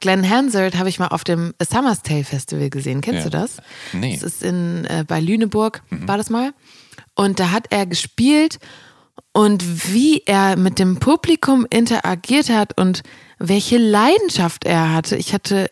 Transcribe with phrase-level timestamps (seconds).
[0.00, 3.00] Glenn Hansard habe ich mal auf dem Summer's Tale Festival gesehen.
[3.02, 3.24] Kennst Ja.
[3.24, 3.58] du das?
[3.92, 4.14] Nee.
[4.14, 6.52] Das ist in, äh, bei Lüneburg, war das mal.
[7.14, 8.58] Und da hat er gespielt
[9.32, 13.02] und wie er mit dem Publikum interagiert hat und
[13.38, 15.16] welche Leidenschaft er hatte.
[15.16, 15.70] Ich hatte,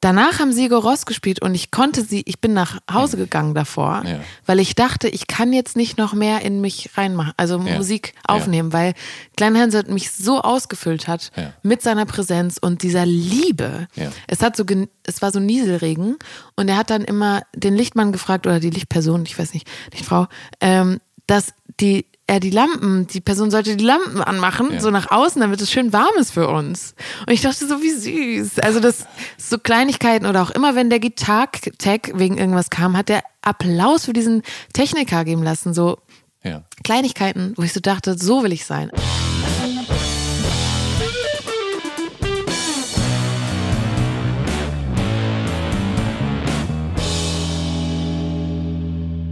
[0.00, 4.02] danach haben Sigur Ross gespielt und ich konnte sie, ich bin nach Hause gegangen davor,
[4.06, 4.20] Ja.
[4.46, 7.76] weil ich dachte, ich kann jetzt nicht noch mehr in mich reinmachen, also Ja.
[7.76, 8.34] Musik Ja.
[8.36, 8.94] aufnehmen, weil
[9.36, 11.52] Glenn Hansard mich so ausgefüllt hat Ja.
[11.62, 13.88] mit seiner Präsenz und dieser Liebe.
[13.96, 14.10] Ja.
[14.26, 14.64] Es hat so,
[15.04, 16.16] es war so Nieselregen
[16.56, 20.26] und er hat dann immer den Lichtmann gefragt oder die Lichtperson, ich weiß nicht, Lichtfrau,
[20.60, 24.80] ähm, dass die er die Lampen, die Person sollte die Lampen anmachen, Ja.
[24.80, 26.94] so nach außen, damit es schön warm ist für uns.
[27.26, 28.58] Und ich dachte so, wie süß.
[28.60, 29.06] Also das
[29.38, 34.12] so Kleinigkeiten oder auch immer, wenn der Gitarre-Tag wegen irgendwas kam, hat der Applaus für
[34.12, 34.42] diesen
[34.74, 35.72] Techniker geben lassen.
[35.74, 35.98] So
[36.44, 36.62] Ja.
[36.84, 38.90] Kleinigkeiten, wo ich so dachte, so will ich sein.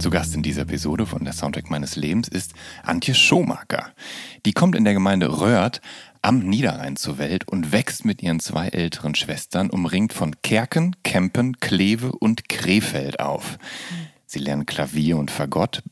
[0.00, 3.92] Zu Gast in dieser Episode von der Soundtrack meines Lebens ist Antje Schomaker.
[4.46, 5.82] Die kommt in der Gemeinde Röhrt
[6.22, 11.60] am Niederrhein zur Welt und wächst mit ihren zwei älteren Schwestern umringt von Kerken, Kempen,
[11.60, 13.58] Kleve und Krefeld auf.
[14.24, 15.82] Sie lernt Klavier und Fagott,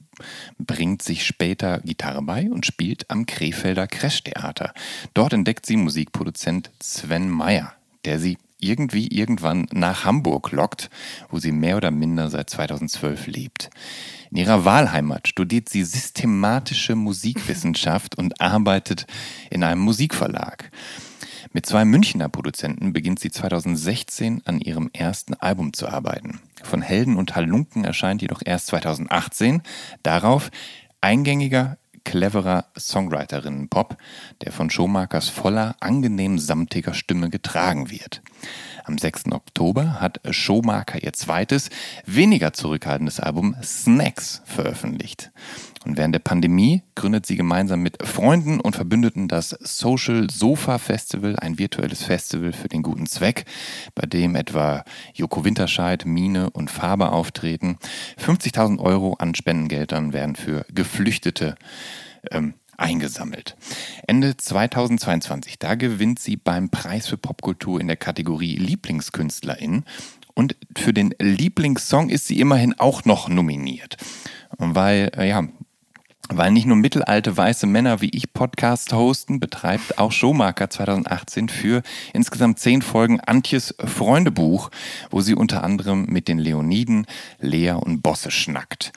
[0.57, 4.73] bringt sich später Gitarre bei und spielt am Krefelder Crashtheater.
[5.13, 7.75] Dort entdeckt sie Musikproduzent Sven Meyer,
[8.07, 10.91] der sie irgendwie irgendwann nach Hamburg lockt,
[11.31, 13.71] wo sie mehr oder minder seit 2012 lebt.
[14.31, 19.07] In ihrer Wahlheimat studiert sie systematische Musikwissenschaft und arbeitet
[19.51, 20.71] in einem Musikverlag.
[21.53, 26.41] Mit zwei Münchner Produzenten beginnt sie 2016 an ihrem ersten Album zu arbeiten.
[26.63, 29.63] Von Helden und Halunken erscheint jedoch erst 2018.
[30.03, 30.51] Darauf
[31.01, 33.97] eingängiger, cleverer Songwriterinnen-Pop,
[34.43, 38.23] der von Schomakers voller, angenehm samtiger Stimme getragen wird.
[38.85, 39.33] Am 6.
[39.33, 41.69] Oktober hat Schomaker ihr zweites,
[42.07, 45.31] weniger zurückhaltendes Album Snacks veröffentlicht.
[45.85, 51.37] Und während der Pandemie gründet sie gemeinsam mit Freunden und Verbündeten das Social Sofa Festival,
[51.37, 53.45] ein virtuelles Festival für den guten Zweck,
[53.95, 54.85] bei dem etwa
[55.15, 57.79] Joko Winterscheid, Mine und Farbe auftreten.
[58.19, 61.55] 50.000 Euro an Spendengeldern werden für Geflüchtete
[62.31, 63.57] ähm, eingesammelt.
[64.07, 69.85] Ende 2022, da gewinnt sie beim Preis für Popkultur in der Kategorie Lieblingskünstlerin
[70.35, 73.97] und für den Lieblingssong ist sie immerhin auch noch nominiert.
[74.57, 75.49] Weil, äh, ja,
[76.29, 81.83] weil nicht nur mittelalte weiße Männer wie ich Podcast hosten, betreibt auch Showmarker 2018 für
[82.13, 84.71] insgesamt zehn Folgen Antjes Freundebuch,
[85.11, 87.07] wo sie unter anderem mit den Leoniden,
[87.41, 88.93] Lea und Bosse schnackt.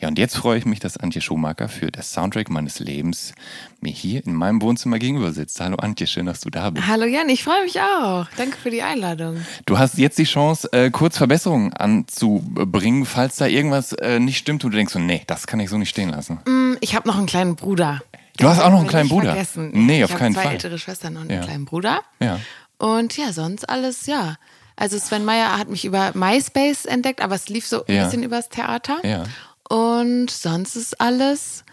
[0.00, 3.34] Ja, und jetzt freue ich mich, dass Antje Schumacher für das Soundtrack meines Lebens
[3.82, 5.60] mir hier in meinem Wohnzimmer gegenüber sitzt.
[5.60, 6.86] Hallo Antje, schön, dass du da bist.
[6.86, 8.26] Hallo Jan, ich freue mich auch.
[8.38, 9.44] Danke für die Einladung.
[9.66, 14.64] Du hast jetzt die Chance, äh, kurz Verbesserungen anzubringen, falls da irgendwas äh, nicht stimmt
[14.64, 16.40] und du denkst so, nee, das kann ich so nicht stehen lassen.
[16.46, 18.00] Hm, Ich habe noch einen kleinen Bruder.
[18.38, 19.32] Du hast auch noch einen kleinen Bruder?
[19.32, 19.70] Vergessen.
[19.74, 20.52] Nee, ich auf keinen zwei Fall.
[20.52, 21.36] ältere Schwestern und Ja.
[21.40, 22.00] einen kleinen Bruder.
[22.20, 22.40] Ja.
[22.78, 24.36] Und ja, sonst alles, ja.
[24.76, 28.04] Also Sven Meyer hat mich über MySpace entdeckt, aber es lief so ein Ja.
[28.06, 28.96] bisschen übers Theater.
[29.04, 29.24] Ja.
[29.70, 31.64] Und sonst ist alles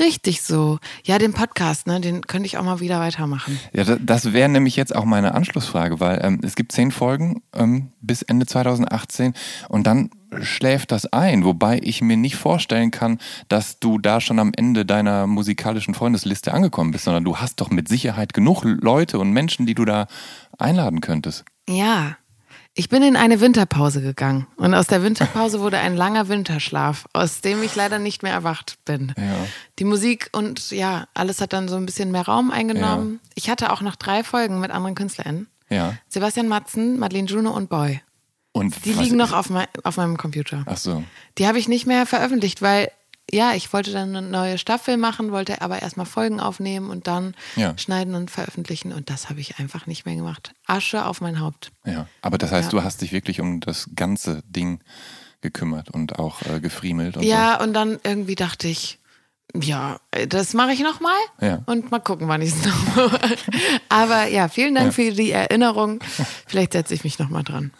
[0.00, 0.78] richtig so.
[1.04, 3.60] Ja, den Podcast, ne, den könnte ich auch mal wieder weitermachen.
[3.74, 7.42] Ja, da- das wäre nämlich jetzt auch meine Anschlussfrage, weil ähm, es gibt zehn Folgen
[7.54, 9.34] ähm, bis Ende 2018
[9.68, 10.08] und dann
[10.40, 13.18] schläft das ein, wobei ich mir nicht vorstellen kann,
[13.48, 17.68] dass du da schon am Ende deiner musikalischen Freundesliste angekommen bist, sondern du hast doch
[17.68, 20.06] mit Sicherheit genug Leute und Menschen, die du da
[20.58, 21.44] einladen könntest.
[21.68, 22.16] Ja.
[22.74, 27.42] Ich bin in eine Winterpause gegangen und aus der Winterpause wurde ein langer Winterschlaf, aus
[27.42, 29.12] dem ich leider nicht mehr erwacht bin.
[29.18, 29.46] Ja.
[29.78, 33.20] Die Musik und ja, alles hat dann so ein bisschen mehr Raum eingenommen.
[33.22, 33.30] Ja.
[33.34, 35.48] Ich hatte auch noch drei Folgen mit anderen KünstlerInnen.
[35.68, 35.96] Ja.
[36.08, 38.00] Sebastian Matzen, Madeleine Juno und Boy.
[38.52, 40.62] Und Die liegen noch auf, mei auf meinem Computer.
[40.66, 41.04] Ach so.
[41.38, 42.90] Die habe ich nicht mehr veröffentlicht, weil
[43.30, 47.34] ja, ich wollte dann eine neue Staffel machen, wollte aber erstmal Folgen aufnehmen und dann
[47.56, 47.76] Ja.
[47.78, 50.52] schneiden und veröffentlichen und das habe ich einfach nicht mehr gemacht.
[50.66, 51.70] Asche auf mein Haupt.
[51.86, 52.08] Ja.
[52.20, 52.78] Aber das heißt, Ja.
[52.78, 54.80] du hast dich wirklich um das ganze Ding
[55.40, 58.98] gekümmert und auch äh, gefriemelt und Ja, und dann irgendwie dachte ich,
[59.54, 59.98] ja,
[60.28, 61.62] das mache ich nochmal Ja.
[61.66, 63.36] und mal gucken, wann ich es nochmal mache.
[63.88, 66.00] Aber ja, vielen Dank für die Erinnerung.
[66.46, 67.70] Vielleicht setze ich mich nochmal dran.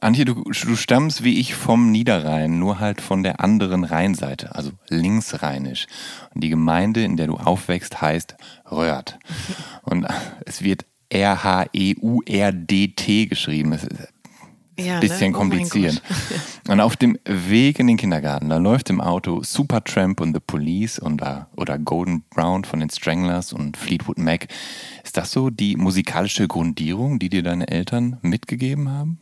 [0.00, 4.70] Antje, du, du stammst wie ich vom Niederrhein, nur halt von der anderen Rheinseite, also
[4.88, 5.86] linksrheinisch.
[6.34, 8.36] Und die Gemeinde, in der du aufwächst, heißt
[8.70, 9.18] Röhrt.
[9.82, 10.06] Und
[10.46, 13.72] es wird R-H-E-U-R-D-T geschrieben.
[13.72, 14.08] Das ist
[14.78, 15.36] Ja, ein bisschen ne?
[15.36, 16.00] Oh kompliziert.
[16.68, 20.98] Und auf dem Weg in den Kindergarten, da läuft im Auto Supertramp und The Police
[20.98, 21.22] und,
[21.56, 24.48] oder Golden Brown von den Stranglers und Fleetwood Mac.
[25.04, 29.18] Ist das so die musikalische Grundierung, die dir deine Eltern mitgegeben haben?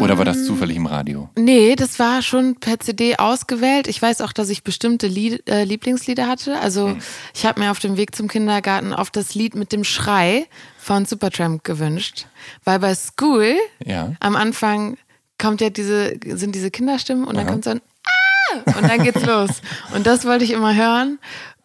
[0.00, 1.28] Oder war das zufällig im Radio?
[1.36, 3.88] Nee, das war schon per CD ausgewählt.
[3.88, 6.58] Ich weiß auch, dass ich bestimmte Lied, äh, Lieblingslieder hatte.
[6.60, 6.98] Also Hm.
[7.34, 10.46] ich habe mir auf dem Weg zum Kindergarten oft das Lied mit dem Schrei
[10.78, 12.26] von Supertramp gewünscht.
[12.64, 13.54] Weil bei School
[13.84, 14.12] Ja.
[14.20, 14.96] am Anfang
[15.38, 17.52] kommt ja diese, sind diese Kinderstimmen und dann Aha.
[17.52, 18.78] kommt so ein Ah!
[18.78, 19.50] und dann geht's los.
[19.94, 21.18] Und das wollte ich immer hören.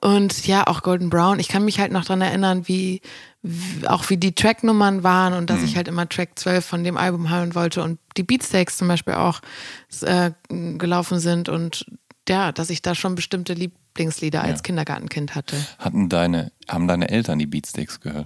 [0.03, 1.39] Und ja, auch Golden Brown.
[1.39, 2.99] Ich kann mich halt noch dran erinnern, wie,
[3.41, 5.65] wie auch wie die Tracknummern waren und dass Mhm.
[5.65, 9.13] ich halt immer Track 12 von dem Album hören wollte und die Beatsteaks zum Beispiel
[9.13, 9.39] auch
[10.01, 11.85] äh, gelaufen sind und
[12.27, 13.53] ja, dass ich da schon bestimmte
[13.97, 14.63] Lieblingslieder als Ja.
[14.63, 15.55] Kindergartenkind hatte.
[15.77, 18.25] Hatten deine, haben deine Eltern die Beatsteaks gehört?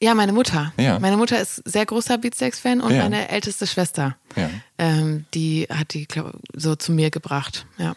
[0.00, 0.72] Ja, meine Mutter.
[0.78, 1.00] Ja.
[1.00, 3.02] Meine Mutter ist sehr großer Beatsteaks-Fan und Ja.
[3.02, 4.16] meine älteste Schwester.
[4.36, 4.48] Ja.
[4.78, 7.66] Ähm, die hat die glaub, so zu mir gebracht.
[7.78, 7.96] Ja.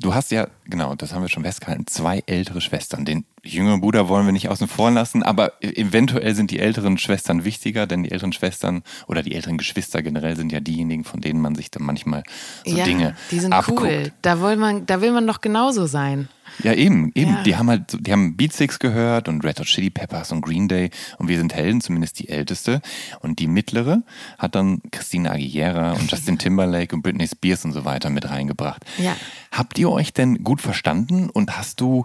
[0.00, 3.04] Du hast ja, genau, das haben wir schon festgehalten, zwei ältere Schwestern.
[3.04, 7.44] Den jüngeren Bruder wollen wir nicht außen vor lassen, aber eventuell sind die älteren Schwestern
[7.44, 11.40] wichtiger, denn die älteren Schwestern oder die älteren Geschwister generell sind ja diejenigen, von denen
[11.42, 12.22] man sich dann manchmal
[12.66, 13.82] so ja, Dinge die sind abguckt.
[13.82, 14.10] cool.
[14.22, 16.28] Da will man, da will man doch genauso sein.
[16.62, 17.32] Ja, eben, eben.
[17.32, 17.42] Ja.
[17.42, 20.90] Die haben halt, die haben Beatsticks gehört und Red Hot Chili Peppers und Green Day
[21.18, 22.80] und wir sind Helden, zumindest die älteste.
[23.20, 24.02] Und die mittlere
[24.38, 28.84] hat dann Christina Aguilera und Justin Timberlake und Britney Spears und so weiter mit reingebracht.
[28.98, 29.16] Ja.
[29.50, 32.04] Habt ihr euch denn gut verstanden und hast du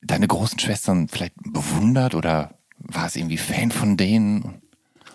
[0.00, 4.62] deine großen Schwestern vielleicht bewundert oder warst irgendwie Fan von denen?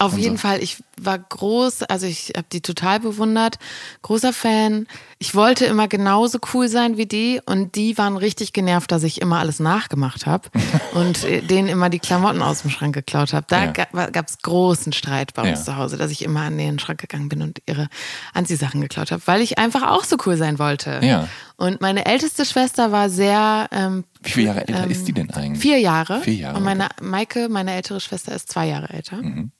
[0.01, 0.41] Auf jeden so.
[0.47, 3.57] Fall, ich war groß, also ich habe die total bewundert,
[4.01, 4.87] großer Fan.
[5.19, 9.21] Ich wollte immer genauso cool sein wie die und die waren richtig genervt, dass ich
[9.21, 10.49] immer alles nachgemacht habe
[10.93, 13.45] und äh, denen immer die Klamotten aus dem Schrank geklaut habe.
[13.49, 13.71] Da Ja.
[13.71, 15.65] ga- gab es großen Streit bei uns Ja.
[15.65, 17.87] zu Hause, dass ich immer an den Schrank gegangen bin und ihre
[18.33, 20.99] Anziehsachen geklaut habe, weil ich einfach auch so cool sein wollte.
[21.03, 21.27] Ja.
[21.57, 25.61] Und meine älteste Schwester war sehr ähm, Wie viele Jahre älter ist die denn eigentlich?
[25.61, 26.21] Vier Jahre.
[26.21, 29.17] Vier Jahre, Und meine Maike, meine ältere Schwester, ist zwei Jahre älter.
[29.17, 29.51] Mhm.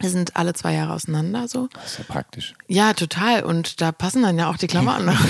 [0.00, 1.68] Wir sind alle zwei Jahre auseinander so.
[1.72, 2.54] Das ist ja praktisch.
[2.68, 3.42] Ja, total.
[3.44, 5.20] Und da passen dann ja auch die Klamotten noch.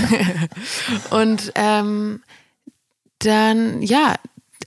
[1.10, 2.22] und ähm,
[3.20, 4.16] dann, ja,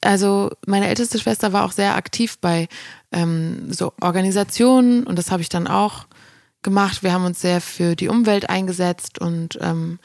[0.01, 2.67] also meine älteste Schwester war auch sehr aktiv bei
[3.11, 6.05] ähm, so Organisationen und das habe ich dann auch
[6.61, 7.03] gemacht.
[7.03, 9.99] Wir haben uns sehr für die Umwelt eingesetzt und ähm,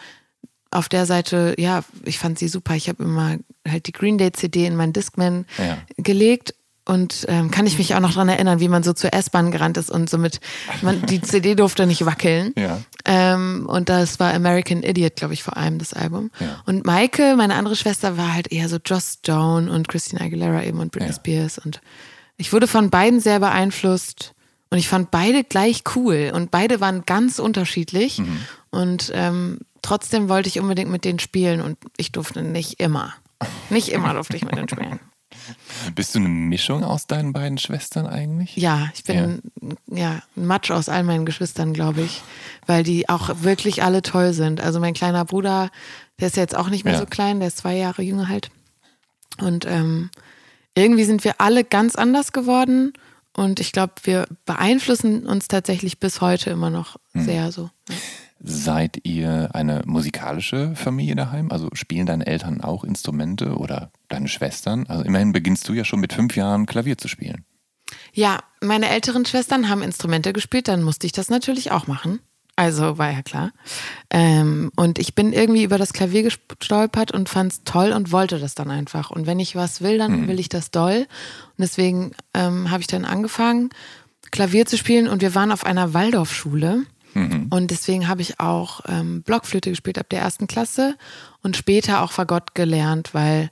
[0.71, 2.75] auf der Seite, ja, ich fand sie super.
[2.75, 3.37] Ich habe immer
[3.69, 5.79] halt die Green Day CD in meinen Discman Ja.
[5.97, 6.55] gelegt
[6.87, 9.79] und ähm, kann ich mich auch noch dran erinnern, wie man so zur S-Bahn gerannt
[9.79, 10.41] ist und somit,
[10.83, 12.53] man, die CD durfte nicht wackeln.
[12.59, 12.79] Ja.
[13.07, 16.31] Ähm, und das war American Idiot, glaube ich, vor allem das Album.
[16.41, 16.63] Ja.
[16.67, 20.79] Und Maike, meine andere Schwester, war halt eher so Joss Stone und Christina Aguilera eben
[20.81, 21.15] und Britney Ja.
[21.15, 21.59] Spears.
[21.59, 21.81] Und
[22.37, 24.35] ich wurde von beiden sehr beeinflusst.
[24.69, 26.33] Und ich fand beide gleich cool.
[26.35, 28.19] Und beide waren ganz unterschiedlich.
[28.19, 28.39] Mhm.
[28.71, 31.63] Und ähm, trotzdem wollte ich unbedingt mit denen spielen.
[31.63, 33.15] Und ich durfte nicht immer.
[33.71, 35.01] Nicht immer durfte ich mit denen spielen.
[35.95, 38.57] Bist du eine Mischung aus deinen beiden Schwestern eigentlich?
[38.57, 39.43] Ja, ich bin
[39.91, 40.11] ja.
[40.37, 42.23] ein Matsch aus all meinen Geschwistern, glaube ich,
[42.67, 44.61] weil die auch wirklich alle toll sind.
[44.61, 45.71] Also mein kleiner Bruder,
[46.21, 47.01] der ist jetzt auch nicht mehr Ja.
[47.01, 48.51] so klein, der ist zwei Jahre jünger halt.
[49.41, 50.11] Und ähm,
[50.75, 52.93] irgendwie sind wir alle ganz anders geworden
[53.37, 57.25] und ich glaube, wir beeinflussen uns tatsächlich bis heute immer noch Mhm.
[57.25, 57.71] sehr so.
[58.47, 61.51] Seid ihr eine musikalische Familie daheim?
[61.51, 64.87] Also spielen deine Eltern auch Instrumente oder deine Schwestern?
[64.87, 67.47] Also immerhin beginnst du ja schon mit fünf Jahren Klavier zu spielen.
[68.13, 72.21] Ja, meine älteren Schwestern haben Instrumente gespielt, dann musste ich das natürlich auch machen.
[72.55, 73.51] Also war ja klar.
[74.11, 78.39] Ähm, und ich bin irgendwie über das Klavier gestolpert und fand es toll und wollte
[78.39, 79.11] das dann einfach.
[79.11, 80.99] Und wenn ich was will, dann will ich das doll.
[80.99, 83.71] Und deswegen ähm, habe ich dann angefangen,
[84.31, 86.83] Klavier zu spielen und wir waren auf einer Waldorfschule.
[87.51, 90.97] Und deswegen habe ich auch ähm, Blockflöte gespielt ab der ersten Klasse
[91.43, 93.51] und später auch Fagott gelernt, weil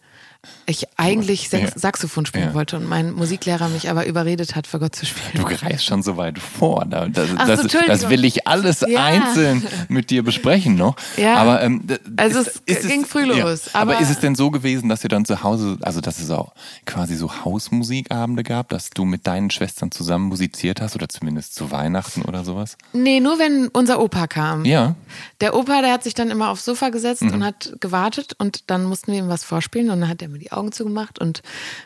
[0.67, 1.79] ich eigentlich Sax Ja.
[1.79, 2.55] Saxophon spielen Ja.
[2.55, 5.45] wollte und mein Musiklehrer mich aber überredet hat, Fagott zu spielen.
[5.45, 6.85] Du greifst schon so weit vor.
[6.89, 9.05] Da- Das, so, das, das will ich alles Ja.
[9.05, 10.97] einzeln mit dir besprechen noch.
[11.17, 11.37] Ja.
[11.37, 11.85] Aber ähm,
[12.17, 15.25] Also es ging früh los, aber, aber- ist es denn so gewesen, dass ihr dann
[15.25, 16.53] zu Hause, also dass es auch
[16.87, 21.71] quasi so Hausmusikabende gab, dass du mit deinen Schwestern zusammen musiziert hast oder zumindest zu
[21.71, 22.77] Weihnachten oder sowas?
[22.93, 24.65] Nee, nur wenn unser Opa kam.
[24.65, 24.95] Ja.
[25.41, 27.33] Der Opa, der hat sich dann immer aufs Sofa gesetzt Mhm.
[27.35, 30.39] und hat gewartet und dann mussten wir ihm was vorspielen und dann hat er mir
[30.39, 31.43] die Augen zugemacht und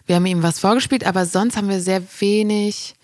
[0.07, 2.95] wir haben ihm was vorgespielt, aber sonst haben wir sehr wenig,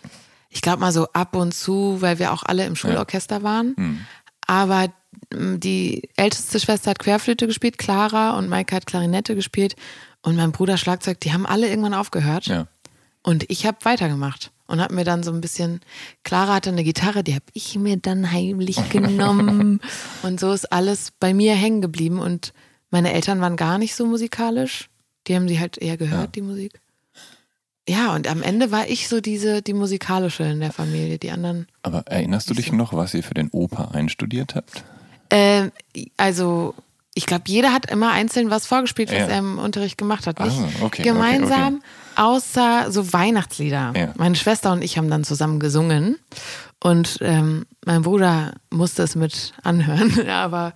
[0.48, 3.74] ich glaube mal so ab und zu, weil wir auch alle im Schulorchester waren.
[3.76, 4.00] Mhm.
[4.46, 4.88] Aber
[5.34, 9.76] mm, die älteste Schwester hat Querflöte gespielt, Clara, und Maike hat Klarinette gespielt
[10.22, 12.46] und mein Bruder Schlagzeug, die haben alle irgendwann aufgehört.
[12.46, 12.66] Ja.
[13.22, 15.80] Und ich habe weitergemacht und habe mir dann so ein bisschen,
[16.24, 19.80] Clara hatte eine Gitarre, die habe ich mir dann heimlich genommen.
[20.22, 22.18] und so ist alles bei mir hängen geblieben.
[22.18, 22.52] Und
[22.90, 24.88] meine Eltern waren gar nicht so musikalisch.
[25.26, 26.80] Die haben sie halt eher gehört, die Musik.
[27.88, 31.18] Ja, und am Ende war ich so diese, die musikalische in der Familie.
[31.18, 34.84] Die anderen, Aber erinnerst du dich noch, was ihr für den Opa einstudiert habt?
[35.30, 35.72] ähm,
[36.16, 36.74] also
[37.14, 39.26] ich glaube, jeder hat immer einzeln was vorgespielt, was Ja.
[39.26, 40.40] er im Unterricht gemacht hat.
[40.40, 42.22] Nicht so, okay, okay, gemeinsam, okay.
[42.22, 43.92] außer so Weihnachtslieder.
[43.96, 44.14] Ja.
[44.16, 46.16] Meine Schwester und ich haben dann zusammen gesungen
[46.82, 50.26] und ähm, mein Bruder musste es mit anhören.
[50.28, 50.72] Aber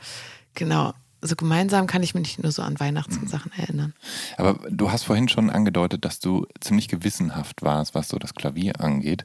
[0.54, 0.92] genau,
[1.26, 3.94] so gemeinsam kann ich mich nicht nur so an Weihnachtssachen erinnern.
[4.36, 8.80] Aber du hast vorhin schon angedeutet, dass du ziemlich gewissenhaft warst, was so das Klavier
[8.80, 9.24] angeht.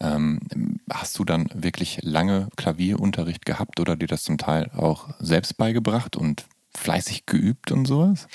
[0.00, 0.40] Ähm,
[0.90, 6.16] hast du dann wirklich lange Klavierunterricht gehabt oder dir das zum Teil auch selbst beigebracht
[6.16, 8.28] und fleißig geübt und sowas?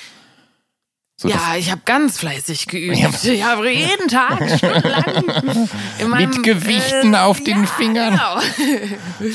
[1.16, 2.98] So, ja, ich habe ganz fleißig geübt.
[2.98, 8.14] Ich habe jeden Tag stundenlang in meinem, Mit Gewichten auf den ja, Fingern.
[8.14, 8.40] Genau.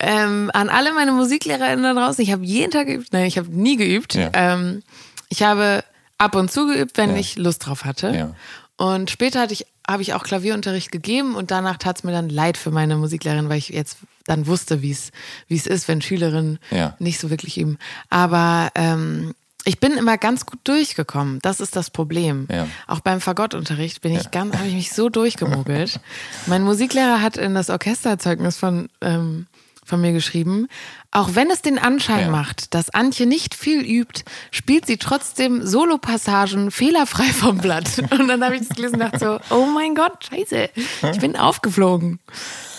[0.00, 3.12] ähm, an alle meine MusiklehrerInnen da draußen, ich habe jeden Tag geübt.
[3.12, 4.14] Nein, ich habe nie geübt.
[4.14, 4.30] Ja.
[4.32, 4.82] Ähm,
[5.28, 5.84] ich habe
[6.16, 7.16] ab und zu geübt, wenn Ja.
[7.16, 8.34] ich Lust drauf hatte.
[8.76, 12.30] Und später hatte ich, habe ich auch Klavierunterricht gegeben und danach tat es mir dann
[12.30, 15.10] leid für meine Musiklehrerin, weil ich jetzt dann wusste, wie es
[15.46, 16.58] wie es ist, wenn Schülerinnen
[16.98, 17.78] nicht so wirklich üben.
[18.08, 19.34] Aber ähm,
[19.68, 21.38] ich bin immer ganz gut durchgekommen.
[21.42, 22.48] Das ist das Problem.
[22.50, 22.66] Ja.
[22.86, 26.00] Auch beim Fagottunterricht bin ich ganz, habe ich mich so durchgemogelt.
[26.46, 29.46] mein Musiklehrer hat in das Orchesterzeugnis von ähm,
[29.84, 30.68] von mir geschrieben.
[31.12, 32.30] Auch wenn es den Anschein Ja.
[32.30, 37.98] macht, dass Antje nicht viel übt, spielt sie trotzdem Solopassagen fehlerfrei vom Blatt.
[38.10, 40.68] Und dann habe ich das gelesen und dachte so, oh mein Gott, scheiße,
[41.12, 42.20] ich bin aufgeflogen.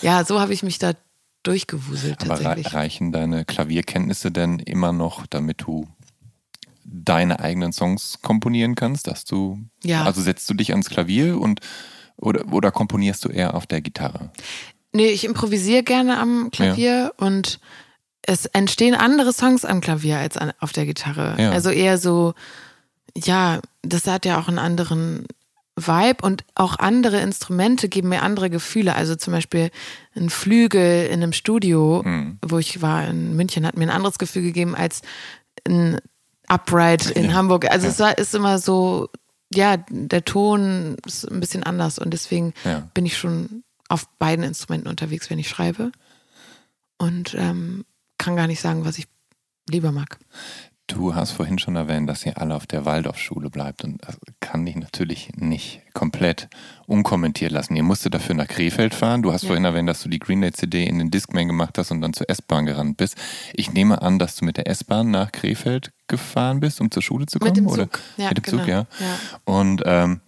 [0.04, 0.94] Ja, so habe ich mich da
[1.42, 2.74] durchgewuselt Aber tatsächlich.
[2.74, 5.88] reichen deine Klavierkenntnisse denn immer noch, damit du
[6.92, 10.04] deine eigenen Songs komponieren kannst, dass du Ja.
[10.04, 11.60] also setzt du dich ans Klavier und
[12.18, 14.32] oder, oder komponierst du eher auf der Gitarre?
[14.92, 17.60] Nee, ich improvisiere gerne am Klavier und
[18.24, 21.36] es entstehen andere Songs am Klavier als an, auf der Gitarre.
[21.42, 21.52] Ja.
[21.52, 22.34] Also eher so,
[23.16, 25.26] ja, das hat ja auch einen anderen
[25.76, 28.96] Vibe und auch andere Instrumente geben mir andere Gefühle.
[28.96, 29.70] Also zum Beispiel
[30.16, 32.04] ein Flügel in einem Studio,
[32.46, 35.02] wo ich war in München, hat mir ein anderes Gefühl gegeben als
[35.66, 36.00] ein
[36.50, 37.70] Upright in Hamburg.
[37.72, 39.10] Also es war, ist immer so,
[39.54, 42.90] ja, der Ton ist ein bisschen anders und deswegen Ja.
[42.94, 45.92] bin ich schon auf beiden Instrumenten unterwegs, wenn ich schreibe.
[46.98, 47.86] Und ähm,
[48.18, 49.08] kann gar nicht sagen, was ich
[49.70, 50.20] lieber mag.
[50.90, 54.66] Du hast vorhin schon erwähnt, dass ihr alle auf der Waldorfschule bleibt und das kann
[54.66, 56.50] ich natürlich nicht komplett
[56.88, 57.76] unkommentiert lassen.
[57.76, 59.22] Ihr musstet dafür nach Krefeld fahren.
[59.22, 61.92] Du hast vorhin erwähnt, dass du die Green Day CD in den Discman gemacht hast
[61.92, 63.16] und dann zur S-Bahn gerannt bist.
[63.54, 67.28] Ich nehme an, dass du mit der S-Bahn nach Krefeld gefahren bist, um zur Schule
[67.28, 67.84] zu kommen, Mit dem oder?
[67.84, 68.00] Zug.
[68.18, 68.68] Ja, mit dem Zug, genau.
[68.68, 68.88] ja.
[69.00, 69.20] Ja.
[69.46, 70.22] Und ähm,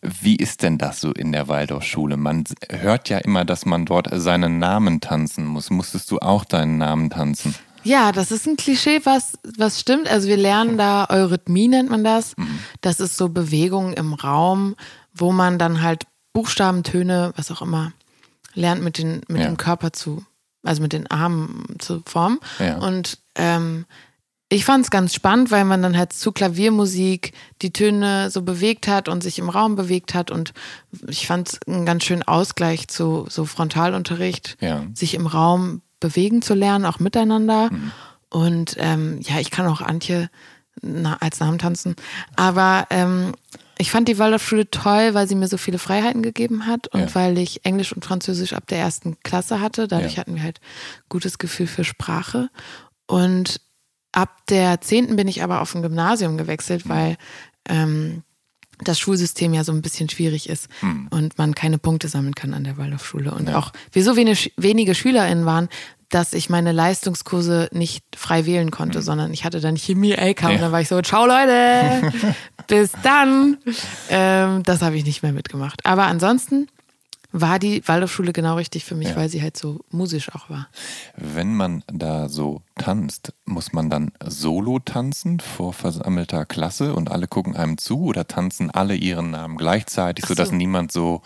[0.00, 2.16] wie ist denn das so in der Waldorfschule?
[2.16, 5.70] Man hört ja immer, dass man dort seinen Namen tanzen muss.
[5.70, 7.56] Musstest du auch deinen Namen tanzen?
[7.84, 10.08] Ja, das ist ein Klischee, was, was stimmt.
[10.08, 12.34] Also wir lernen da Eurythmie nennt man das.
[12.80, 14.76] Das ist so Bewegung im Raum,
[15.14, 17.92] wo man dann halt Buchstaben, Töne, was auch immer,
[18.54, 19.46] lernt mit, den, mit Ja.
[19.48, 20.24] dem Körper zu,
[20.62, 22.38] also mit den Armen zu formen.
[22.58, 22.78] Ja.
[22.78, 23.84] Und ähm,
[24.48, 28.86] ich fand es ganz spannend, weil man dann halt zu Klaviermusik die Töne so bewegt
[28.86, 30.30] hat und sich im Raum bewegt hat.
[30.30, 30.52] Und
[31.08, 34.84] ich fand es einen ganz schönen Ausgleich zu so Frontalunterricht, Ja.
[34.94, 37.70] sich im Raum bewegen zu lernen, auch miteinander.
[38.28, 40.28] Und ähm, ja, ich kann auch Antje
[40.82, 41.96] na, als Namen tanzen.
[42.36, 43.32] Aber ähm,
[43.78, 47.14] ich fand die Waldorfschule toll, weil sie mir so viele Freiheiten gegeben hat und Ja.
[47.14, 49.88] weil ich Englisch und Französisch ab der ersten Klasse hatte.
[49.88, 50.20] Dadurch Ja.
[50.20, 50.60] hatten wir halt
[51.08, 52.48] gutes Gefühl für Sprache.
[53.06, 53.60] Und
[54.12, 57.16] ab der zehnten bin ich aber auf ein Gymnasium gewechselt, weil
[57.68, 58.22] ähm,
[58.84, 61.08] das Schulsystem ja so ein bisschen schwierig ist Hm.
[61.10, 63.32] und man keine Punkte sammeln kann an der Waldorfschule.
[63.32, 65.68] Und auch wir so wenig, wenige SchülerInnen waren,
[66.08, 70.52] dass ich meine Leistungskurse nicht frei wählen konnte, sondern ich hatte dann Chemie LK und.
[70.52, 70.58] Ja.
[70.58, 72.12] dann war ich so, ciao Leute,
[72.66, 73.56] bis dann.
[74.10, 75.86] Ähm, das habe ich nicht mehr mitgemacht.
[75.86, 76.66] Aber ansonsten
[77.32, 79.16] war die Waldorfschule genau richtig für mich, Ja.
[79.16, 80.68] weil sie halt so musisch auch war.
[81.16, 87.26] Wenn man da so tanzt, muss man dann solo tanzen vor versammelter Klasse und alle
[87.26, 90.34] gucken einem zu oder tanzen alle ihren Namen gleichzeitig, Ach so.
[90.34, 91.22] sodass niemand so,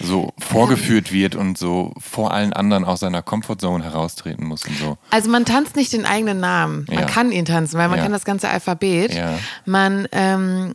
[0.00, 4.98] so vorgeführt wird und so vor allen anderen aus seiner Comfortzone heraustreten muss und so.
[5.10, 6.84] Also man tanzt nicht den eigenen Namen.
[6.88, 7.04] Man Ja.
[7.06, 8.02] kann ihn tanzen, weil man Ja.
[8.04, 9.14] kann das ganze Alphabet.
[9.14, 9.38] Ja.
[9.64, 10.74] Man, ähm,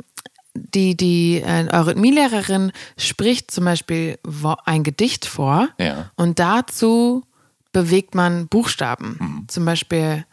[0.53, 4.17] die, die äh, Eurythmielehrerin spricht zum Beispiel
[4.65, 6.11] ein Gedicht vor Ja.
[6.15, 7.23] und dazu
[7.71, 9.17] bewegt man Buchstaben.
[9.19, 9.45] Mhm.
[9.47, 10.25] Zum Beispiel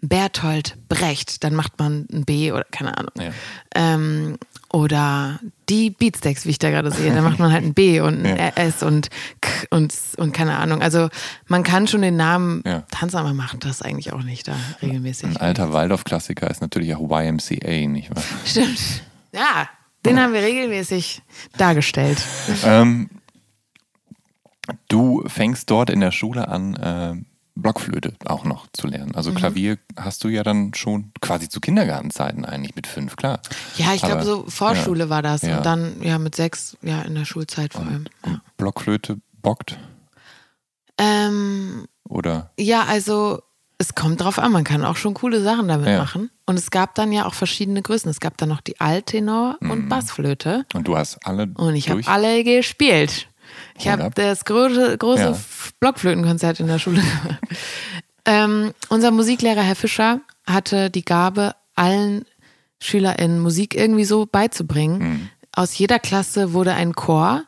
[0.00, 3.12] Berthold Brecht, dann macht man ein B oder keine Ahnung.
[3.18, 3.30] Ja.
[3.74, 4.36] Ähm,
[4.70, 8.24] oder die Beatsteaks, wie ich da gerade sehe, dann macht man halt ein B und
[8.26, 8.48] ein Ja.
[8.56, 9.08] S und
[9.40, 10.82] K und, und keine Ahnung.
[10.82, 11.08] Also
[11.46, 12.82] man kann schon den Namen Ja.
[12.90, 15.30] tanzen, aber macht das eigentlich auch nicht da regelmäßig.
[15.30, 18.22] Ein alter Waldorf-Klassiker ist natürlich auch YMCA, nicht wahr?
[18.44, 18.78] Stimmt.
[19.34, 19.68] Ja,
[20.04, 21.22] den haben wir regelmäßig
[21.56, 22.22] dargestellt.
[22.64, 23.10] ähm,
[24.88, 27.14] du fängst dort in der Schule an, äh,
[27.56, 29.14] Blockflöte auch noch zu lernen.
[29.14, 33.40] Also Klavier hast du ja dann schon quasi zu Kindergartenzeiten eigentlich mit fünf, klar.
[33.76, 35.42] Ja, ich glaube, so Vorschule ja, war das.
[35.42, 35.58] ja.
[35.58, 38.06] Und dann, ja, mit sechs, ja, in der Schulzeit vor allem.
[38.26, 38.40] Ja.
[38.56, 39.78] Blockflöte bockt
[40.98, 43.40] Ähm, oder ja, also
[43.78, 45.98] es kommt drauf an, man kann auch schon coole Sachen damit Ja.
[45.98, 46.30] machen.
[46.46, 48.10] Und es gab dann ja auch verschiedene Größen.
[48.10, 50.64] Es gab dann noch die Alttenor und Bassflöte.
[50.74, 53.28] und du hast alle Und ich habe alle gespielt.
[53.78, 54.14] Ich habe ab.
[54.14, 55.38] das große, große Ja.
[55.80, 57.38] Blockflötenkonzert in der Schule gemacht.
[58.24, 62.24] ähm, unser Musiklehrer, Herr Fischer, hatte die Gabe, allen
[62.80, 64.98] SchülerInnen Musik irgendwie so beizubringen.
[64.98, 65.28] Mhm.
[65.52, 67.44] Aus jeder Klasse wurde ein Chor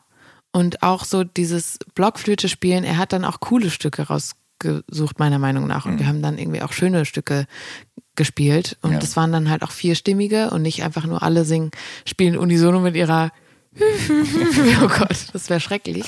[0.51, 2.83] und auch so dieses Blockflöte spielen.
[2.83, 4.09] Er hat dann auch coole Stücke
[4.63, 5.85] rausgesucht, meiner Meinung nach.
[5.85, 7.45] Und wir haben dann irgendwie auch schöne Stücke
[8.15, 8.77] gespielt.
[8.81, 8.93] Und Mhm.
[8.95, 8.99] Ja.
[8.99, 11.71] das waren dann halt auch vierstimmige und nicht einfach nur alle singen,
[12.05, 13.31] spielen unisono mit ihrer
[14.81, 16.05] oh Gott, das wäre schrecklich.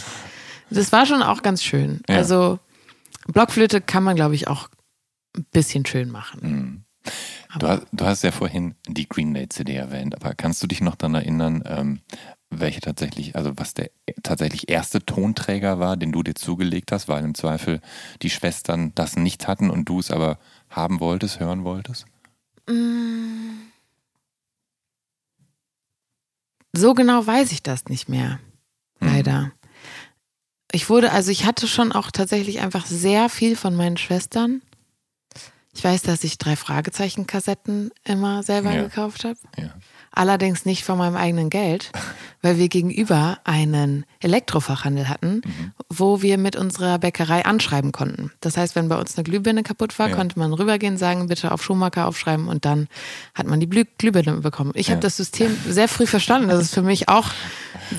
[0.71, 2.01] Das war schon auch ganz schön.
[2.09, 2.15] Ja.
[2.17, 2.57] Also
[3.27, 4.69] Blockflöte kann man, glaube ich, auch
[5.37, 6.85] ein bisschen schön machen.
[7.59, 10.81] Du hast, du hast ja vorhin die Green Day CD erwähnt, aber kannst du dich
[10.81, 11.99] noch daran erinnern, ähm,
[12.49, 13.91] welche tatsächlich, also was der
[14.23, 17.79] tatsächlich erste Tonträger war, den du dir zugelegt hast, weil im Zweifel
[18.21, 22.05] die Schwestern das nicht hatten und du es aber haben wolltest, hören wolltest?
[26.73, 28.39] So genau weiß ich das nicht mehr.
[28.99, 29.51] Leider.
[30.71, 34.61] Ich wurde, also ich hatte schon auch tatsächlich einfach sehr viel von meinen Schwestern.
[35.73, 38.83] Ich weiß, dass ich drei Fragezeichen-Kassetten immer selber Ja.
[38.83, 39.37] gekauft habe.
[39.57, 39.73] Ja.
[40.11, 41.91] Allerdings nicht von meinem eigenen Geld,
[42.41, 45.41] weil wir gegenüber einen Elektrofachhandel hatten,
[45.89, 48.31] wo wir mit unserer Bäckerei anschreiben konnten.
[48.41, 50.15] Das heißt, wenn bei uns eine Glühbirne kaputt war, Ja.
[50.15, 52.87] konnte man rübergehen, sagen, bitte auf Schuhmarker aufschreiben und dann
[53.35, 54.71] hat man die Blü Glühbirne bekommen.
[54.75, 54.93] Ich Ja.
[54.93, 57.27] habe das System sehr früh verstanden, dass es für mich auch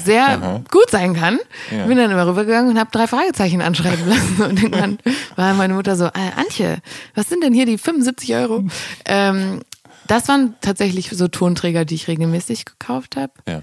[0.04, 0.64] sehr Aha.
[0.70, 1.38] gut sein kann.
[1.70, 1.86] Ja.
[1.86, 4.42] Bin dann immer rübergegangen und habe drei Fragezeichen anschreiben lassen.
[4.42, 4.98] Und irgendwann
[5.36, 6.78] war meine Mutter so, äh, Antje,
[7.14, 8.64] was sind denn hier die 75 Euro?
[9.06, 9.60] Ähm,
[10.06, 13.32] das waren tatsächlich so Tonträger, die ich regelmäßig gekauft habe.
[13.48, 13.62] Ja.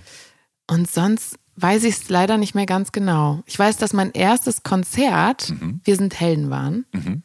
[0.69, 3.41] Und sonst weiß ich es leider nicht mehr ganz genau.
[3.45, 7.23] Ich weiß, dass mein erstes Konzert Wir sind Helden waren, Mhm.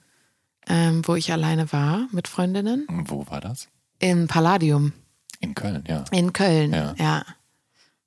[0.68, 3.68] ähm, wo ich alleine war mit Freundinnen Und wo war das?
[3.98, 4.92] im Palladium
[5.40, 6.04] In Köln, ja.
[6.12, 6.72] in Köln.
[6.72, 6.94] Ja.
[6.98, 7.24] Ja.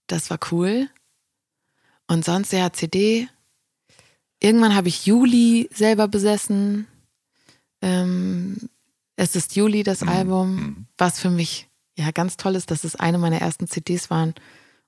[0.07, 0.89] Das war cool.
[2.07, 3.27] Und sonst ja CD.
[4.39, 6.87] Irgendwann habe ich Juli selber besessen.
[7.81, 8.69] Ähm,
[9.15, 10.09] es ist Juli, das Mhm.
[10.09, 14.33] Album, was für mich ja ganz toll ist, dass es eine meiner ersten CDs waren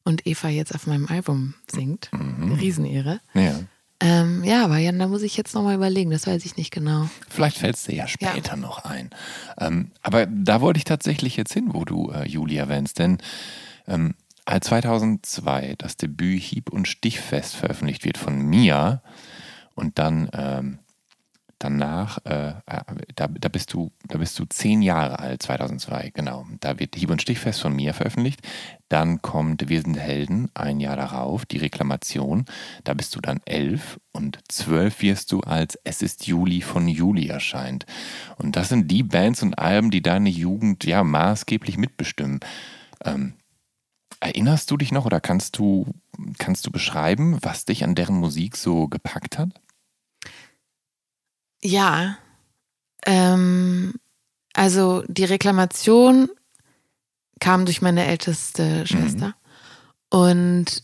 [0.03, 2.09] und Eva jetzt auf meinem Album singt.
[2.11, 2.53] Mhm.
[2.53, 3.19] Riesenehre.
[3.33, 3.59] Ja.
[3.99, 7.09] Ähm, ja, aber Jan, da muss ich jetzt nochmal überlegen, das weiß ich nicht genau.
[7.29, 9.09] Vielleicht fällt es dir ja später noch ein.
[9.57, 12.99] Ähm, aber da wollte ich tatsächlich jetzt hin, wo du äh, Juli erwähnst.
[12.99, 13.17] Denn
[13.87, 14.13] ähm,
[14.45, 19.01] als 2002 das Debüt Hieb- und Stichfest veröffentlicht wird von Mia
[19.73, 20.79] und dann ähm,
[21.59, 22.81] danach, äh, äh,
[23.15, 26.45] da, da, bist du, da bist du zehn Jahre alt, 2002, genau.
[26.59, 28.41] Da wird Hieb- und Stichfest von Mia veröffentlicht.
[28.89, 32.45] Dann kommt Wir sind Helden, ein Jahr darauf, die Reklamation.
[32.83, 37.27] Da bist du dann elf und zwölf wirst du, als Es ist Juli von Juli
[37.27, 37.85] erscheint.
[38.37, 42.39] Und das sind die Bands und Alben, die deine Jugend ja maßgeblich mitbestimmen.
[43.03, 43.33] Ähm,
[44.19, 45.87] erinnerst du dich noch oder kannst du,
[46.37, 49.49] kannst du beschreiben, was dich an deren Musik so gepackt hat?
[51.67, 52.17] Ja,
[53.05, 53.93] ähm,
[54.53, 56.29] also die Reklamation
[57.41, 59.35] kam durch meine älteste Schwester
[60.09, 60.81] Und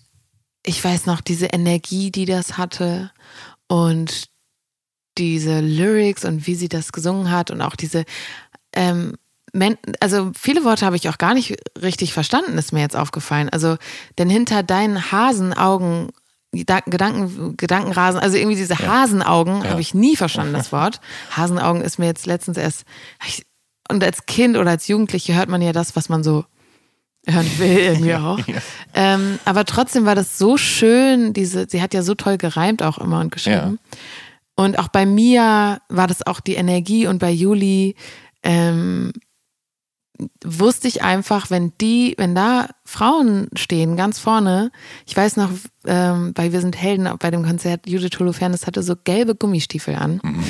[0.65, 3.11] ich weiß noch, diese Energie, die das hatte
[3.69, 4.29] und
[5.17, 8.03] diese Lyrics und wie sie das gesungen hat und auch diese,
[8.73, 9.13] ähm,
[10.01, 13.47] also viele Worte habe ich auch gar nicht richtig verstanden, ist mir jetzt aufgefallen.
[13.47, 13.77] Also,
[14.17, 16.11] denn hinter deinen Hasenaugen,
[16.53, 18.87] Gedanken, Gedankenrasen, also irgendwie diese ja.
[18.87, 19.71] Hasenaugen, ja.
[19.71, 21.01] habe ich nie verstanden, das Wort.
[21.31, 22.83] Hasenaugen ist mir jetzt letztens erst,
[23.89, 26.45] und als Kind oder als Jugendliche hört man ja das, was man so
[27.27, 28.39] hören will, irgendwie ja, auch.
[28.93, 32.97] Ähm, aber trotzdem war das so schön, diese, sie hat ja so toll gereimt auch
[32.97, 33.79] immer und geschrieben.
[34.55, 37.95] Und auch bei Mia war das auch die Energie und bei Juli
[38.43, 39.11] ähm,
[40.43, 44.71] wusste ich einfach, wenn die, wenn da Frauen stehen, ganz vorne,
[45.05, 45.49] ich weiß noch,
[45.85, 50.19] ähm, bei Wir sind Helden bei dem Konzert, Judith Holofernes hatte so gelbe Gummistiefel an.
[50.23, 50.43] Mhm.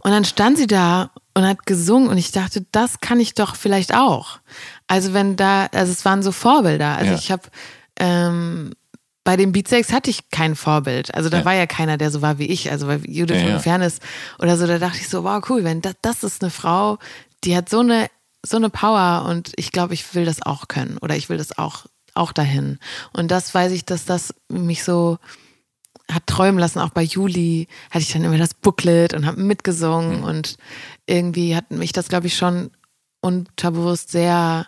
[0.00, 3.56] Und dann stand sie da und hat gesungen und ich dachte, das kann ich doch
[3.56, 4.38] vielleicht auch.
[4.86, 6.96] Also wenn da, also es waren so Vorbilder.
[6.96, 7.18] Also ja.
[7.18, 7.42] ich habe
[7.98, 8.72] ähm,
[9.24, 11.14] bei den Beatsex hatte ich kein Vorbild.
[11.14, 11.44] Also da ja.
[11.44, 12.70] war ja keiner, der so war wie ich.
[12.70, 13.58] Also bei Judith ja.
[13.58, 13.98] Fairness
[14.38, 16.98] oder so, da dachte ich so, wow, cool, wenn das, das ist eine Frau,
[17.44, 18.08] die hat so eine,
[18.46, 21.58] so eine Power und ich glaube, ich will das auch können oder ich will das
[21.58, 22.78] auch, auch dahin.
[23.12, 25.18] Und das weiß ich, dass das mich so
[26.10, 26.78] hat träumen lassen.
[26.78, 30.24] Auch bei Juli hatte ich dann immer das Booklet und habe mitgesungen mhm.
[30.24, 30.56] und
[31.06, 32.70] irgendwie hat mich das, glaube ich, schon
[33.20, 34.66] unterbewusst sehr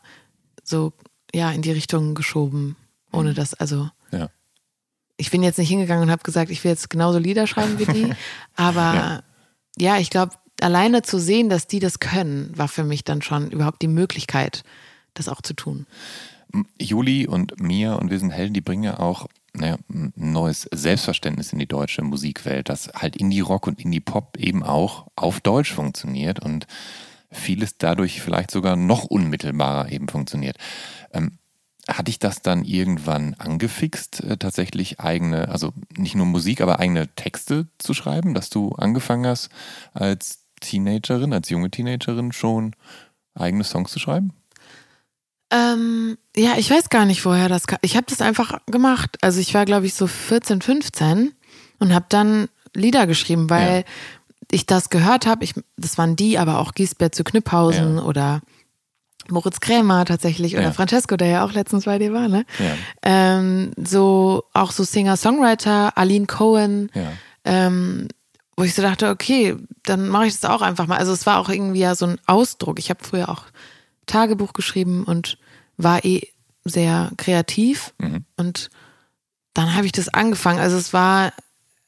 [0.65, 0.93] so,
[1.33, 2.77] ja, in die Richtung geschoben.
[3.13, 3.35] Ohne mhm.
[3.35, 3.89] das, also.
[4.11, 4.29] Ja
[5.19, 7.87] ich bin jetzt nicht hingegangen und habe gesagt, ich will jetzt genauso Lieder schreiben wie
[7.87, 8.13] die.
[8.57, 9.23] Aber ja,
[9.77, 13.51] ja ich glaube, alleine zu sehen, dass die das können, war für mich dann schon
[13.51, 14.65] überhaupt die Möglichkeit,
[15.15, 15.87] das auch zu tun.
[16.81, 21.53] Juli und Mia und wir sind Helden, die bringen ja auch naja, ein neues Selbstverständnis
[21.53, 26.67] in die deutsche Musikwelt, dass halt Indie-Rock und Indie-Pop eben auch auf Deutsch funktioniert und
[27.31, 30.57] vieles dadurch vielleicht sogar noch unmittelbarer eben funktioniert.
[31.13, 31.39] Ähm,
[31.89, 37.09] hat dich das dann irgendwann angefixt, äh, tatsächlich eigene, also nicht nur Musik, aber eigene
[37.15, 39.49] Texte zu schreiben, dass du angefangen hast,
[39.95, 42.75] als Teenagerin, als junge Teenagerin schon
[43.35, 44.33] eigene Songs zu schreiben?
[45.51, 47.79] Ähm, ja, ich weiß gar nicht, woher das kam.
[47.83, 49.17] Ich habe das einfach gemacht.
[49.23, 51.33] Also ich war, glaube ich, so 14, 15
[51.79, 53.85] und habe dann Lieder geschrieben, weil ja.
[54.51, 55.47] ich das gehört habe.
[55.77, 58.03] Das waren die, aber auch Giesbert zu Knüpphausen ja.
[58.03, 58.41] oder
[59.31, 60.73] Moritz Krämer tatsächlich oder ja.
[60.73, 62.45] Francesco, der ja auch letztens bei dir war, ne?
[62.59, 62.75] Ja.
[63.03, 66.91] Ähm, so auch so Singer-Songwriter, Aline Cohen,
[67.45, 68.09] ähm,
[68.59, 70.99] wo ich so dachte, okay, dann mache ich das auch einfach mal.
[70.99, 72.81] Also es war auch irgendwie ja so ein Ausdruck.
[72.81, 73.45] Ich habe früher auch
[74.07, 75.39] Tagebuch geschrieben und
[75.77, 76.27] war eh
[76.65, 78.25] sehr kreativ mhm.
[78.37, 78.69] und
[79.55, 80.59] dann habe ich das angefangen.
[80.59, 81.33] Also es war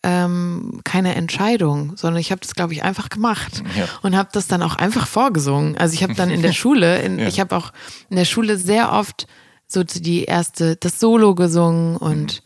[0.04, 3.88] ähm, keine Entscheidung, sondern ich habe das, glaube ich, einfach gemacht ja.
[4.02, 5.76] und habe das dann auch einfach vorgesungen.
[5.76, 7.26] Also ich habe dann in der Schule, in, ja.
[7.26, 7.72] ich habe auch
[8.10, 9.26] in der Schule sehr oft
[9.66, 12.44] so die erste, das Solo gesungen und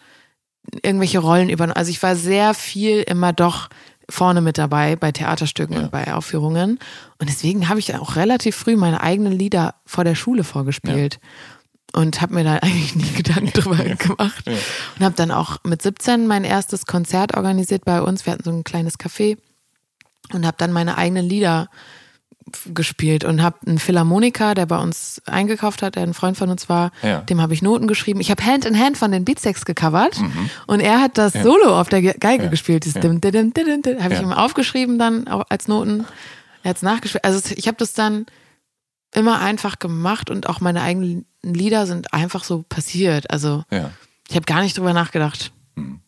[0.73, 0.79] mhm.
[0.83, 1.77] irgendwelche Rollen übernommen.
[1.77, 3.69] Also ich war sehr viel immer doch
[4.09, 5.83] vorne mit dabei bei Theaterstücken ja.
[5.83, 6.79] und bei Aufführungen.
[7.19, 11.15] Und deswegen habe ich auch relativ früh meine eigenen Lieder vor der Schule vorgespielt.
[11.15, 11.29] Ja
[11.95, 14.45] und habe mir da eigentlich nie Gedanken drüber gemacht.
[14.47, 18.27] Und habe dann auch mit 17 mein erstes Konzert organisiert bei uns.
[18.27, 19.39] Wir hatten so ein kleines Café
[20.33, 21.69] und habe dann meine eigenen Lieder
[22.75, 26.69] gespielt und habe einen Philharmoniker, der bei uns eingekauft hat, der ein Freund von uns
[26.69, 27.21] war, ja.
[27.23, 28.21] dem habe ich Noten geschrieben.
[28.21, 30.51] Ich habe Hand in Hand von den Beatsex gecovert mhm.
[30.67, 31.43] und er hat das ja.
[31.43, 32.51] Solo auf der Geige ja.
[32.51, 32.85] gespielt.
[32.85, 36.05] Dieses dim, dim, dim, dim, dim, habe ich ihm aufgeschrieben dann auch als Noten.
[36.63, 37.25] Er hat es nachgespielt.
[37.25, 38.27] Also ich habe das dann
[39.15, 43.31] immer einfach gemacht und auch meine eigenen Lieder sind einfach so passiert.
[43.31, 43.91] Also ja.
[44.29, 46.01] ich habe gar nicht drüber nachgedacht, hm.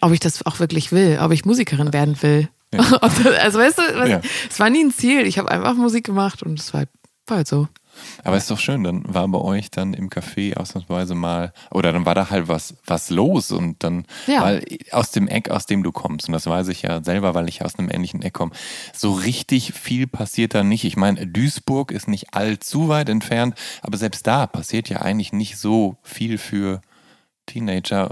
[0.00, 2.48] ob ich das auch wirklich will, ob ich Musikerin werden will.
[2.74, 2.98] Ja.
[3.00, 4.20] also weißt du, ja.
[4.48, 5.26] es war nie ein Ziel.
[5.26, 6.84] Ich habe einfach Musik gemacht und es war,
[7.26, 7.68] war halt so.
[8.22, 12.06] Aber ist doch schön, dann war bei euch dann im Café ausnahmsweise mal, oder dann
[12.06, 14.42] war da halt was, was los und dann, ja.
[14.42, 17.48] weil aus dem Eck, aus dem du kommst, und das weiß ich ja selber, weil
[17.48, 18.52] ich aus einem ähnlichen Eck komme,
[18.92, 20.84] so richtig viel passiert da nicht.
[20.84, 25.58] Ich meine, Duisburg ist nicht allzu weit entfernt, aber selbst da passiert ja eigentlich nicht
[25.58, 26.80] so viel für
[27.46, 28.10] Teenager.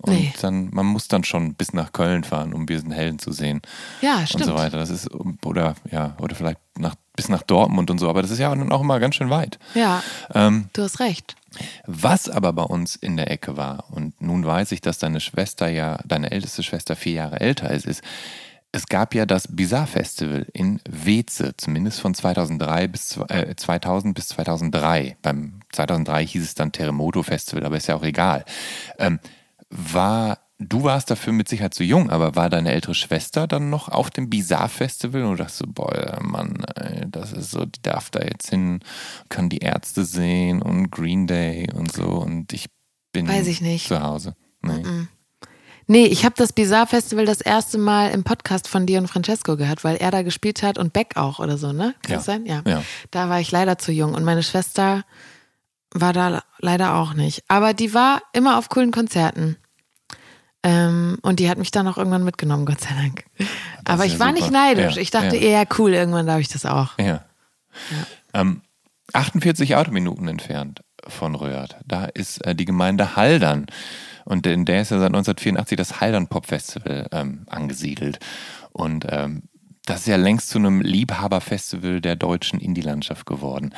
[0.00, 0.32] Und nee.
[0.40, 3.62] dann, man muss dann schon bis nach Köln fahren, um diesen Helden zu sehen.
[4.00, 4.44] Ja, stimmt.
[4.44, 4.78] Und so weiter.
[4.78, 5.08] Das ist,
[5.44, 8.70] oder, ja, oder vielleicht nach bis nach Dortmund und so, aber das ist ja dann
[8.70, 9.58] auch immer ganz schön weit.
[9.74, 10.04] Ja.
[10.34, 11.34] Ähm, du hast recht.
[11.88, 15.68] Was aber bei uns in der Ecke war, und nun weiß ich, dass deine Schwester
[15.68, 18.04] ja, deine älteste Schwester vier Jahre älter ist, ist,
[18.70, 24.28] es gab ja das Bizarre Festival in Weze, zumindest von 2003 bis, äh, 2000 bis
[24.28, 25.16] 2003.
[25.22, 28.44] Beim 2003 hieß es dann Terremoto Festival, aber ist ja auch egal.
[28.98, 29.18] Ähm,
[29.70, 33.88] war Du warst dafür mit Sicherheit zu jung, aber war deine ältere Schwester dann noch
[33.88, 37.80] auf dem Bizarre Festival und du dachtest so, boah, Mann, ey, das ist so, die
[37.80, 38.80] darf da jetzt hin,
[39.28, 42.66] kann die Ärzte sehen und Green Day und so und ich
[43.12, 43.86] bin Weiß ich nicht.
[43.86, 44.34] zu Hause.
[44.62, 44.82] Nee.
[45.86, 49.56] Nee, ich habe das Bizarre Festival das erste Mal im Podcast von dir und Francesco
[49.56, 51.94] gehört, weil er da gespielt hat und Beck auch oder so, ne?
[52.02, 52.16] Kann Ja.
[52.16, 52.46] das sein?
[52.46, 52.62] Ja.
[52.66, 52.82] Ja.
[53.12, 55.04] Da war ich leider zu jung und meine Schwester
[55.92, 57.44] war da leider auch nicht.
[57.48, 59.56] Aber die war immer auf coolen Konzerten.
[60.62, 63.24] Ähm, und die hat mich dann auch irgendwann mitgenommen, Gott sei Dank.
[63.84, 64.58] Aber ist ich ja war nicht super.
[64.58, 64.96] neidisch.
[64.96, 65.42] Ja, Ich dachte ja.
[65.42, 66.98] eher, cool, irgendwann darf ich das auch.
[66.98, 67.24] Ja.
[68.34, 68.62] Ähm,
[69.12, 71.76] 48 Autominuten entfernt von Röhrt.
[71.86, 73.66] Da ist äh, die Gemeinde Haldern.
[74.24, 78.18] Und in der ist ja seit 1984 das Haldern Pop Festival ähm, angesiedelt.
[78.72, 79.44] Und ähm,
[79.86, 83.74] das ist ja längst zu einem Liebhaberfestival der deutschen Indie-Landschaft geworden.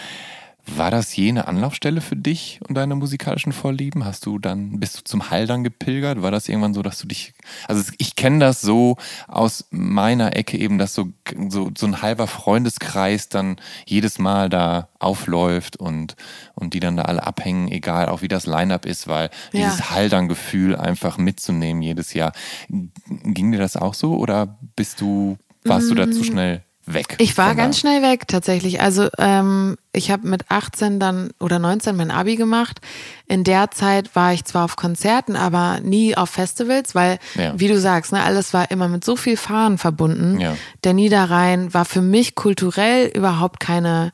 [0.66, 4.04] War das je eine Anlaufstelle für dich und deine musikalischen Vorlieben?
[4.04, 6.22] Hast du dann, bist du zum Haldern gepilgert?
[6.22, 7.32] War das irgendwann so, dass du dich,
[7.66, 8.96] also ich kenne das so
[9.26, 11.08] aus meiner Ecke eben, dass so,
[11.48, 16.14] so, so ein halber Freundeskreis dann jedes Mal da aufläuft und,
[16.54, 19.66] und die dann da alle abhängen, egal auch wie das Line-Up ist, weil Ja.
[19.66, 22.32] dieses Haldern-Gefühl einfach mitzunehmen jedes Jahr.
[22.68, 26.62] Ging dir das auch so oder bist du, warst du da zu schnell
[26.94, 27.16] weg?
[27.18, 28.80] Ich war ganz schnell weg tatsächlich.
[28.80, 32.80] Also ähm, ich habe mit 18 dann oder 19 mein Abi gemacht.
[33.26, 37.52] In der Zeit war ich zwar auf Konzerten, aber nie auf Festivals, weil, Ja.
[37.58, 40.40] wie du sagst, ne, alles war immer mit so viel Fahren verbunden.
[40.40, 40.56] Ja.
[40.84, 44.12] Der Niederrhein war für mich kulturell überhaupt keine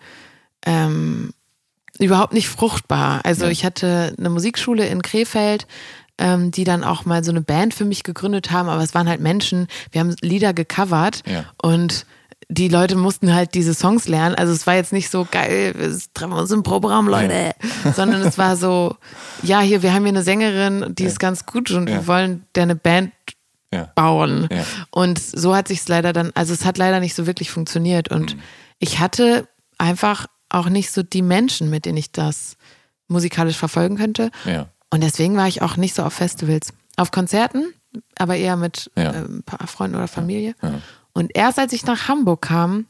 [0.65, 1.33] ähm,
[1.99, 3.21] überhaupt nicht fruchtbar.
[3.25, 3.51] Also Ja.
[3.51, 5.67] ich hatte eine Musikschule in Krefeld,
[6.19, 9.09] ähm, die dann auch mal so eine Band für mich gegründet haben, aber es waren
[9.09, 11.45] halt Menschen, wir haben Lieder gecovert Ja.
[11.63, 12.07] und
[12.49, 14.35] die Leute mussten halt diese Songs lernen.
[14.37, 17.55] Also es war jetzt nicht so geil, wir treffen uns im Proberaum, Leute,
[17.97, 18.97] sondern es war so,
[19.43, 21.97] ja, hier, wir haben hier eine Sängerin, die ist ganz gut und Ja.
[21.97, 23.13] wir wollen der eine Band
[23.73, 23.91] Ja.
[23.97, 24.49] bauen.
[24.51, 24.65] Ja.
[24.91, 28.11] Und so hat sich es leider dann, also es hat leider nicht so wirklich funktioniert.
[28.11, 28.41] Und Mhm.
[28.79, 32.57] ich hatte einfach auch nicht so die Menschen, mit denen ich das
[33.09, 34.31] musikalisch verfolgen könnte.
[34.45, 34.69] Ja.
[34.91, 36.73] Und deswegen war ich auch nicht so auf Festivals.
[36.97, 37.75] Auf Konzerten,
[38.17, 39.11] aber eher mit Ja.
[39.13, 40.55] äh, ein paar Freunden oder Familie.
[41.17, 41.21] Ja.
[41.21, 42.87] Und erst als ich nach Hamburg kam,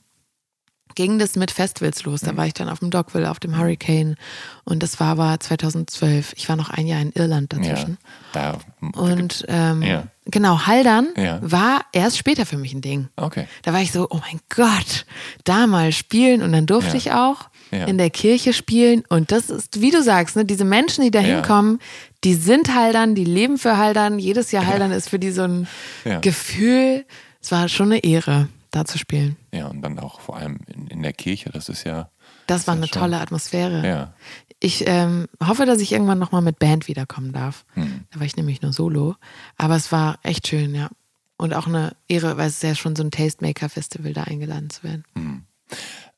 [0.95, 2.23] ging das mit Festivals los.
[2.23, 2.27] Mhm.
[2.27, 4.17] Da war ich dann auf dem Dockville, auf dem Hurricane.
[4.65, 6.33] Und das war aber 2012.
[6.37, 7.59] Ich war noch ein Jahr in Irland Ja.
[7.59, 7.99] dazwischen.
[8.33, 8.59] Da,
[8.95, 10.05] Und ähm, Ja.
[10.25, 11.39] genau, Haldern Ja.
[11.43, 13.09] war erst später für mich ein Ding.
[13.17, 13.47] okay.
[13.63, 15.05] Da war ich so, oh mein Gott,
[15.45, 16.97] da mal spielen und dann durfte Ja.
[16.97, 17.85] ich auch Ja.
[17.85, 19.03] in der Kirche spielen.
[19.11, 21.27] Und das ist, wie du sagst, ne, diese Menschen, die da Ja.
[21.37, 21.79] hinkommen,
[22.25, 24.19] die sind Haldern, die leben für Haldern.
[24.19, 25.69] Jedes Jahr Haldern ist für die so ein
[26.07, 26.21] Ja.
[26.21, 27.05] Gefühl.
[27.47, 29.37] Es war schon eine Ehre, da zu spielen.
[29.53, 32.11] Ja, und dann auch vor allem in, in der Kirche, das ist ja.
[32.49, 33.87] Das war ja eine schon- tolle Atmosphäre.
[33.87, 34.15] Ja.
[34.59, 37.65] Ich ähm, hoffe, dass ich irgendwann nochmal mit Band wiederkommen darf.
[37.75, 38.05] Hm.
[38.11, 39.15] Da war ich nämlich nur solo.
[39.59, 40.91] Aber es war echt schön, ja.
[41.37, 44.83] Und auch eine Ehre, weil es ist ja schon so ein Tastemaker-Festival, da eingeladen zu
[44.83, 45.47] werden.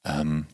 [0.06, 0.46] Ähm,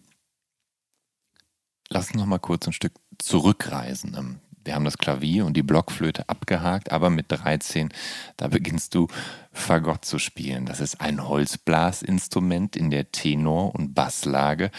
[1.88, 4.40] lass uns noch mal kurz ein Stück zurückreisen.
[4.64, 7.90] Wir haben das Klavier und die Blockflöte abgehakt, aber mit 13,
[8.36, 9.08] da beginnst du
[9.52, 10.66] Fagott zu spielen.
[10.66, 14.70] Das ist ein Holzblasinstrument in der Tenor- und Basslage.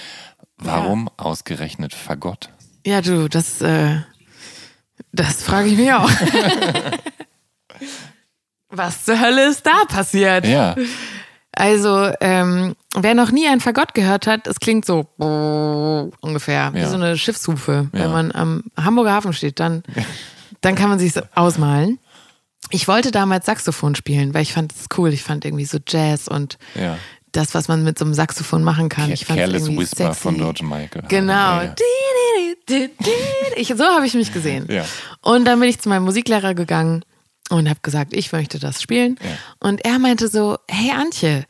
[0.57, 2.49] Warum ausgerechnet Fagott?
[2.85, 4.01] Ja, du, das, äh,
[5.11, 6.09] das frage ich mich auch.
[8.69, 10.45] Was zur Hölle ist da passiert?
[10.45, 10.75] Ja,
[11.55, 15.07] Also, ähm, wer noch nie ein Fagott gehört hat, es klingt so
[16.21, 16.89] ungefähr, wie Ja.
[16.89, 17.89] so eine Schiffshufe.
[17.93, 17.99] Ja.
[17.99, 19.83] Wenn man am Hamburger Hafen steht, dann,
[20.61, 21.99] dann kann man sich ausmalen.
[22.71, 25.13] Ich wollte damals Saxophon spielen, weil ich fand es cool.
[25.13, 26.97] Ich fand irgendwie so Jazz und ja.
[27.31, 29.11] das, was man mit so einem Saxophon machen kann.
[29.11, 30.19] Ich fand's Careless Whisper sexy.
[30.21, 31.03] von George Michael.
[31.07, 31.61] Genau.
[33.55, 34.67] Ich, so habe ich mich gesehen.
[35.21, 37.05] Und dann bin ich zu meinem Musiklehrer gegangen
[37.49, 39.17] und habe gesagt, ich möchte das spielen.
[39.21, 39.67] Ja.
[39.67, 41.45] Und er meinte so, hey Antje,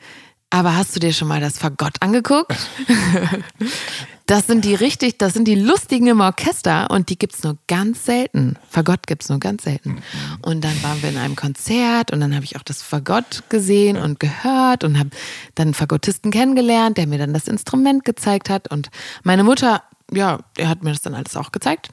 [0.49, 2.55] aber hast du dir schon mal das Fagott angeguckt?
[4.25, 8.05] das sind die richtig, das sind die lustigen im Orchester und die gibt's nur ganz
[8.05, 8.55] selten.
[8.69, 10.01] Fagott gibt's nur ganz selten.
[10.41, 13.97] Und dann waren wir in einem Konzert und dann habe ich auch das Fagott gesehen
[13.97, 15.09] und gehört und habe
[15.55, 18.89] dann einen Fagottisten kennengelernt, der mir dann das Instrument gezeigt hat und
[19.23, 21.89] meine Mutter, ja, der hat mir das dann alles auch gezeigt.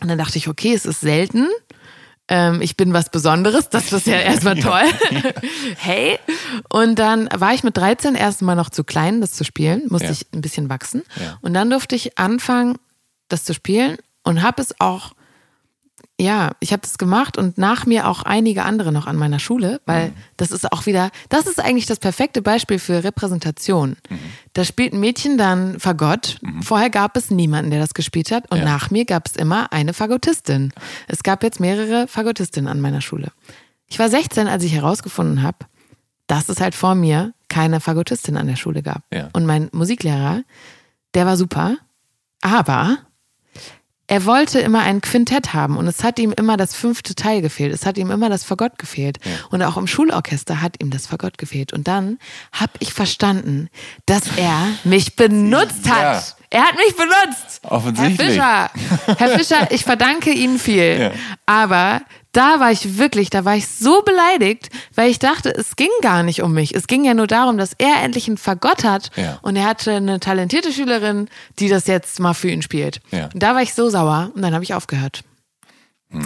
[0.00, 1.48] Und dann dachte ich, okay, es ist selten.
[2.28, 4.82] Ähm, ich bin was Besonderes, das ist ja erstmal toll.
[5.76, 6.18] hey.
[6.70, 10.12] Und dann war ich mit 13 erstmal noch zu klein, das zu spielen, musste Ja.
[10.12, 11.02] ich ein bisschen wachsen.
[11.20, 11.38] Ja.
[11.42, 12.78] Und dann durfte ich anfangen,
[13.28, 15.12] das zu spielen und habe es auch,
[16.20, 19.80] ja, ich habe das gemacht und nach mir auch einige andere noch an meiner Schule,
[19.84, 20.14] weil Mhm.
[20.36, 23.96] das ist auch wieder, das ist eigentlich das perfekte Beispiel für Repräsentation.
[24.08, 24.18] Mhm.
[24.52, 26.38] Da spielt ein Mädchen dann Fagott.
[26.62, 28.64] Vorher gab es niemanden, der das gespielt hat und Ja.
[28.64, 30.72] nach mir gab es immer eine Fagottistin.
[31.08, 33.32] Es gab jetzt mehrere Fagottistinnen an meiner Schule.
[33.88, 35.58] Ich war 16, als ich herausgefunden habe,
[36.28, 39.02] dass es halt vor mir keine Fagottistin an der Schule gab.
[39.12, 39.30] Ja.
[39.32, 40.42] Und mein Musiklehrer,
[41.14, 41.76] der war super,
[42.40, 42.98] aber
[44.06, 47.72] er wollte immer ein Quintett haben und es hat ihm immer das fünfte Teil gefehlt.
[47.72, 49.18] Es hat ihm immer das Fagott gefehlt.
[49.50, 51.72] Und auch im Schulorchester hat ihm das Fagott gefehlt.
[51.72, 52.18] Und dann
[52.52, 53.68] habe ich verstanden,
[54.04, 56.02] dass er mich benutzt hat.
[56.02, 56.24] Ja.
[56.50, 57.60] Er hat mich benutzt.
[57.62, 58.38] Offensichtlich.
[58.38, 61.00] Herr Fischer, Herr Fischer, ich verdanke Ihnen viel.
[61.00, 61.10] Ja.
[61.46, 62.02] Aber
[62.34, 66.22] da war ich wirklich, da war ich so beleidigt, weil ich dachte, es ging gar
[66.22, 66.74] nicht um mich.
[66.74, 69.38] Es ging ja nur darum, dass er endlich einen Fagott hat Ja.
[69.42, 73.00] und er hatte eine talentierte Schülerin, die das jetzt mal für ihn spielt.
[73.10, 73.30] Ja.
[73.32, 75.22] Und da war ich so sauer und dann habe ich aufgehört.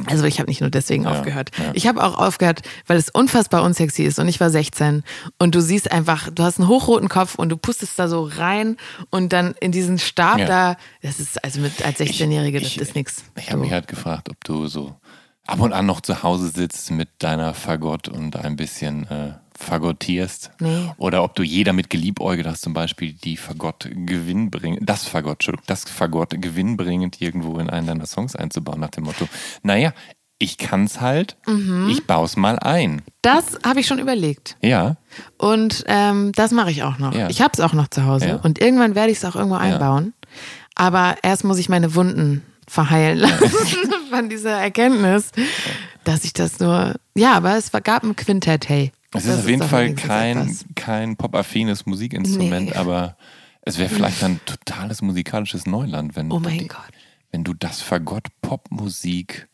[0.04, 1.12] Also ich habe nicht nur deswegen Hm.
[1.12, 1.50] Ja, aufgehört.
[1.72, 5.02] Ich habe auch aufgehört, weil es unfassbar unsexy ist und ich war 16
[5.38, 8.76] und du siehst einfach, du hast einen hochroten Kopf und du pustest da so rein
[9.08, 12.94] und dann in diesen Stab da, das ist also mit als 16-Jährige, das ich- ist
[12.96, 13.24] nix.
[13.36, 14.94] Ich habe mich halt gefragt, ob du so
[15.48, 20.50] ab und an noch zu Hause sitzt mit deiner Fagott und ein bisschen äh, fagottierst.
[20.60, 20.90] Nee.
[20.98, 25.64] Oder ob du je damit geliebäugelt hast, zum Beispiel die Fagott gewinnbringend, das Fagott, Entschuldigung,
[25.66, 29.28] das Fagott gewinnbringend irgendwo in einen deiner Songs einzubauen, nach dem Motto,
[29.62, 29.92] naja,
[30.40, 31.88] ich kann's halt, Mhm.
[31.90, 33.02] ich bau's mal ein.
[33.22, 34.56] Das habe ich schon überlegt.
[34.62, 34.96] Ja,
[35.36, 37.12] Und ähm, das mache ich auch noch.
[37.14, 37.28] Ja.
[37.28, 38.36] Ich habe es auch noch zu Hause Ja.
[38.36, 40.14] und irgendwann werde ich es auch irgendwo einbauen.
[40.76, 43.50] Aber erst muss ich meine Wunden verheilen lassen
[44.10, 45.30] von dieser Erkenntnis,
[46.04, 46.94] dass ich das nur.
[47.14, 48.92] Ja, aber es gab ein Quintett, hey.
[49.14, 52.76] es Das ist auf jeden Fall kein, kein pop-affines Musikinstrument, Nee.
[52.76, 53.16] aber
[53.62, 56.78] es wäre vielleicht ein totales musikalisches Neuland, wenn Oh du mein die- Gott.
[57.32, 59.48] wenn du das Fagott Popmusik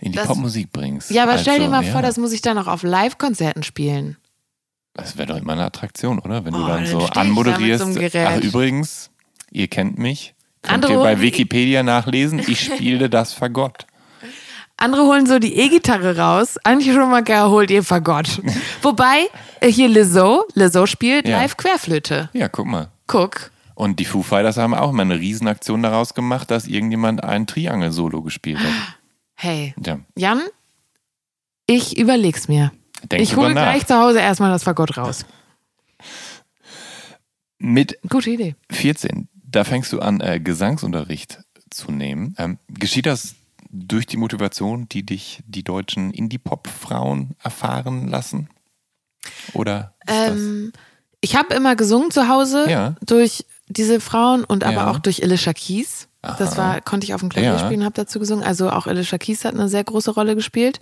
[0.00, 1.10] in die Das- Popmusik bringst.
[1.10, 3.62] Ja, aber stell dir Also, mal ja, vor, das muss ich dann auch auf Live-Konzerten
[3.62, 4.16] spielen.
[4.94, 6.44] das wäre doch immer eine Attraktion, oder?
[6.44, 7.84] Wenn du Oh, dann dann so ich da anmoderierst.
[7.94, 8.00] so.
[8.24, 9.10] Ach, übrigens,
[9.50, 10.34] ihr kennt mich.
[10.66, 13.86] Könnt Andere ihr bei Wikipedia nachlesen, ich spiele das Fagott.
[14.78, 16.58] Andere holen so die E-Gitarre raus.
[16.64, 18.42] Antje Schumacher holt ihr Fagott.
[18.82, 19.26] Wobei,
[19.60, 21.38] äh, hier Lizzo, Lizzo spielt Ja.
[21.40, 22.28] live Querflöte.
[22.34, 22.90] Ja, guck mal.
[23.06, 23.50] Guck.
[23.74, 28.22] Und die Foo Fighters haben auch mal eine Riesenaktion daraus gemacht, dass irgendjemand ein Triangel-Solo
[28.22, 28.72] gespielt hat.
[29.34, 30.42] Hey, Ja, Jan,
[31.66, 32.72] ich überleg's mir.
[33.10, 35.24] denk ich hole gleich zu Hause erstmal das Fagott raus.
[37.58, 38.54] Mit Gute Idee.
[38.70, 42.34] 14, da fängst du an, äh, Gesangsunterricht zu nehmen.
[42.38, 43.34] Ähm, geschieht das
[43.70, 48.48] durch die Motivation, die dich die deutschen Indie-Pop-Frauen erfahren lassen?
[49.52, 50.72] Oder Ähm,
[51.20, 52.94] ich habe immer gesungen zu Hause Ja.
[53.04, 54.90] durch diese Frauen und aber Ja.
[54.90, 56.08] auch durch Alicia Keys.
[56.38, 56.58] Das Aha.
[56.58, 57.58] war, konnte ich auf dem Klavier Ja.
[57.58, 58.44] spielen, habe dazu gesungen.
[58.44, 60.80] Also auch Alicia Keys hat eine sehr große Rolle gespielt.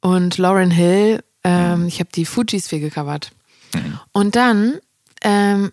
[0.00, 3.32] Und Lauren Hill, ähm, ich habe die Fujis viel gecovert.
[4.12, 4.78] Und dann
[5.22, 5.72] ähm,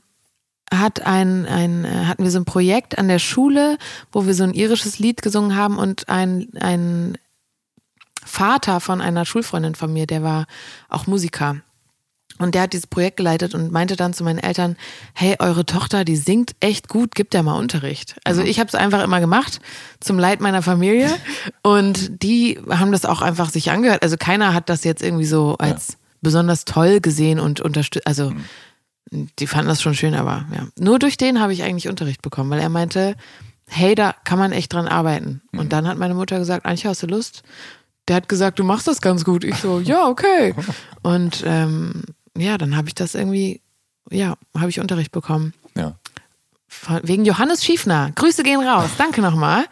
[0.74, 3.78] hat ein, ein, äh, hatten wir so ein Projekt an der Schule,
[4.12, 7.18] wo wir so ein irisches Lied gesungen haben und ein, ein
[8.24, 10.46] Vater von einer Schulfreundin von mir, der war
[10.90, 11.58] auch Musiker.
[12.40, 14.76] Und der hat dieses Projekt geleitet und meinte dann zu meinen Eltern,
[15.14, 18.16] hey, eure Tochter, die singt echt gut, gibt der mal Unterricht.
[18.26, 19.60] Also ich habe es einfach immer gemacht,
[20.00, 21.10] zum Leid meiner Familie.
[21.64, 24.04] Und die haben das auch einfach sich angehört.
[24.04, 28.06] Also keiner hat das jetzt irgendwie so als besonders toll gesehen und unterstützt.
[28.06, 28.34] Also
[29.12, 30.68] die fanden das schon schön, aber ja.
[30.78, 33.16] Nur durch den habe ich eigentlich Unterricht bekommen, weil er meinte,
[33.68, 35.42] hey, da kann man echt dran arbeiten.
[35.52, 37.44] Und dann hat meine Mutter gesagt, Antje, hast du Lust?
[38.08, 39.44] Der hat gesagt, du machst das ganz gut.
[39.44, 40.56] Ich so, ja, okay.
[41.04, 42.04] Und ähm,
[42.38, 43.62] ja, dann habe ich das irgendwie,
[44.10, 45.54] ja, habe ich Unterricht bekommen.
[45.76, 45.96] Ja.
[46.68, 48.12] Von, wegen Johannes Schiefner.
[48.16, 48.90] Grüße gehen raus.
[48.98, 49.66] Danke nochmal.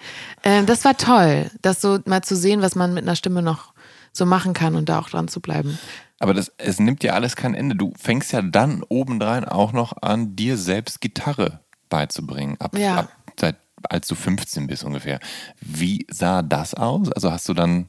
[0.43, 3.73] Ähm, das war toll, das so mal zu sehen, was man mit einer Stimme noch
[4.11, 5.77] so machen kann und da auch dran zu bleiben.
[6.19, 7.75] Aber das, es nimmt ja alles kein Ende.
[7.75, 12.55] Du fängst ja dann obendrein auch noch an, dir selbst Gitarre beizubringen.
[12.59, 12.99] Ab, Ja.
[12.99, 13.57] ab seit
[13.89, 15.19] als du 15 bist ungefähr.
[15.61, 17.11] Wie sah das aus?
[17.11, 17.87] Also hast du dann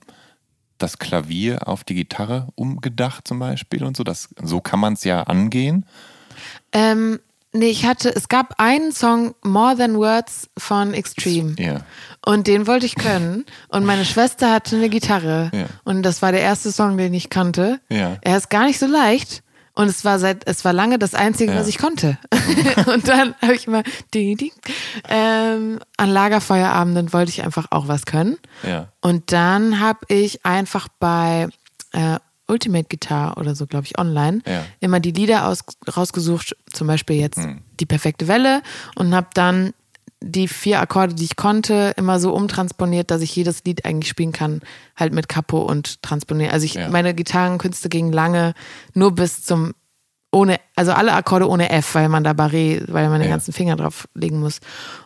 [0.79, 4.05] das Klavier auf die Gitarre umgedacht zum Beispiel und so?
[4.05, 5.87] Das, so kann man es ja angehen.
[6.73, 7.21] Ähm,
[7.57, 11.57] nee, ich hatte, es gab einen Song, More Than Words von Extreme.
[11.59, 11.81] Ja.
[12.25, 13.45] Und den wollte ich können.
[13.69, 15.51] Und meine Schwester hatte eine Gitarre.
[15.55, 15.67] Ja.
[15.85, 17.81] Und das war der erste Song, den ich kannte.
[17.89, 18.17] Ja.
[18.23, 19.43] Er ist gar nicht so leicht.
[19.75, 21.59] Und es war seit, es war lange das Einzige, Ja.
[21.61, 22.17] was ich konnte.
[22.87, 23.83] und dann habe ich immer
[24.15, 24.51] die, die,
[25.09, 28.39] ähm, an Lagerfeuerabenden wollte ich einfach auch was können.
[28.67, 28.89] Ja.
[29.03, 31.49] Und dann habe ich einfach bei
[31.93, 32.17] äh,
[32.49, 34.65] Ultimate Guitar oder so, glaube ich, online, Ja.
[34.81, 35.61] immer die Lieder aus,
[35.97, 37.41] rausgesucht, zum Beispiel jetzt
[37.81, 38.63] die perfekte Welle
[38.95, 39.73] und habe dann
[40.23, 44.33] die vier Akkorde, die ich konnte, immer so umtransponiert, dass ich jedes Lied eigentlich spielen
[44.33, 44.61] kann,
[44.97, 46.53] halt mit Capo und transponieren.
[46.53, 46.89] Also ich, Ja.
[46.89, 48.55] meine Gitarrenkünste gingen lange
[48.95, 49.75] nur bis zum
[50.33, 53.35] ohne, also alle Akkorde ohne F, weil man da Barré, weil man den Ja.
[53.35, 54.61] ganzen Finger drauf legen muss.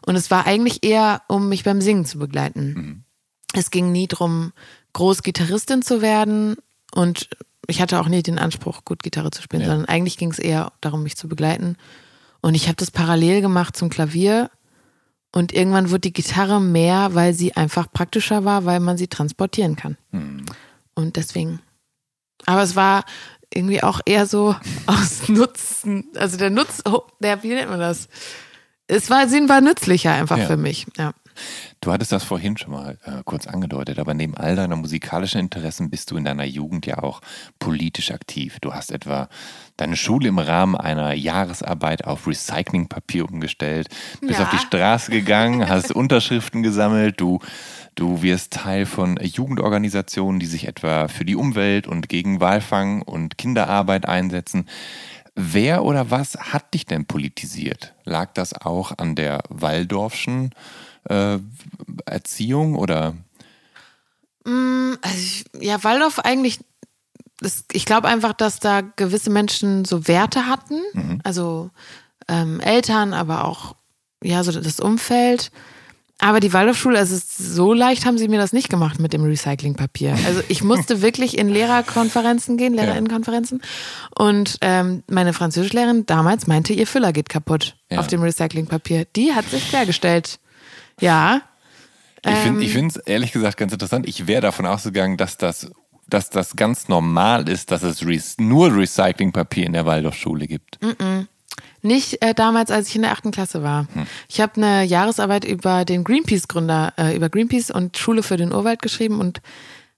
[0.06, 3.04] Und es war eigentlich eher, um mich beim Singen zu begleiten.
[3.52, 4.52] Es ging nie drum,
[4.92, 6.56] groß Gitarristin zu werden
[6.94, 7.28] und
[7.66, 9.68] ich hatte auch nie den Anspruch, gut Gitarre zu spielen, Ja.
[9.68, 11.76] sondern eigentlich ging es eher darum, mich zu begleiten.
[12.40, 14.50] Und ich habe das parallel gemacht zum Klavier
[15.32, 19.76] Und irgendwann wurde die Gitarre mehr, weil sie einfach praktischer war, weil man sie transportieren
[19.76, 19.96] kann.
[20.10, 20.44] Hm.
[20.94, 21.60] Und deswegen.
[22.46, 23.04] Aber es war
[23.54, 28.08] irgendwie auch eher so aus Nutzen, also der Nutz, oh, der, wie nennt man das?
[28.88, 30.46] Es war, sie war nützlicher einfach Ja.
[30.46, 30.86] für mich.
[30.98, 31.12] Ja.
[31.80, 35.88] Du hattest das vorhin schon mal äh, kurz angedeutet, aber neben all deiner musikalischen Interessen
[35.90, 37.20] bist du in deiner Jugend ja auch
[37.58, 38.58] politisch aktiv.
[38.60, 39.28] Du hast etwa
[39.78, 43.88] deine Schule im Rahmen einer Jahresarbeit auf Recyclingpapier umgestellt,
[44.20, 44.44] bist Ja.
[44.44, 47.38] auf die Straße gegangen, hast Unterschriften gesammelt, du,
[47.94, 53.38] du wirst Teil von Jugendorganisationen, die sich etwa für die Umwelt und gegen Walfang und
[53.38, 54.66] Kinderarbeit einsetzen.
[55.34, 57.94] Wer oder was hat dich denn politisiert?
[58.04, 60.50] Lag das auch an der Waldorfschen
[61.08, 61.38] äh,
[62.06, 63.14] Erziehung oder?
[64.44, 66.60] Mm, Also ich, ja, Waldorf eigentlich,
[67.40, 70.80] das, ich glaube einfach, dass da gewisse Menschen so Werte hatten.
[71.24, 71.70] Also
[72.28, 73.74] ähm, Eltern, aber auch
[74.22, 75.50] ja, so das Umfeld.
[76.22, 79.14] Aber die Waldorfschule, also es ist so leicht haben sie mir das nicht gemacht mit
[79.14, 80.18] dem Recyclingpapier.
[80.26, 83.62] Also ich musste wirklich in Lehrerkonferenzen gehen, Lehrerinnenkonferenzen.
[84.18, 88.00] Und ähm, meine Französischlehrerin damals meinte, ihr Füller geht kaputt Ja.
[88.00, 89.06] auf dem Recyclingpapier.
[89.16, 90.38] Die hat sich quergestellt.
[91.00, 91.42] Ja.
[92.24, 92.86] Ich finde Ähm.
[92.86, 94.06] es ehrlich gesagt ganz interessant.
[94.06, 95.70] Ich wäre davon ausgegangen, dass das,
[96.08, 100.78] dass das ganz normal ist, dass es re nur Recyclingpapier in der Waldorfschule gibt.
[101.82, 103.86] Nicht äh, damals, als ich in der achten Klasse war.
[104.28, 108.82] Ich habe eine Jahresarbeit über den Greenpeace-Gründer, äh, über Greenpeace und Schule für den Urwald
[108.82, 109.40] geschrieben und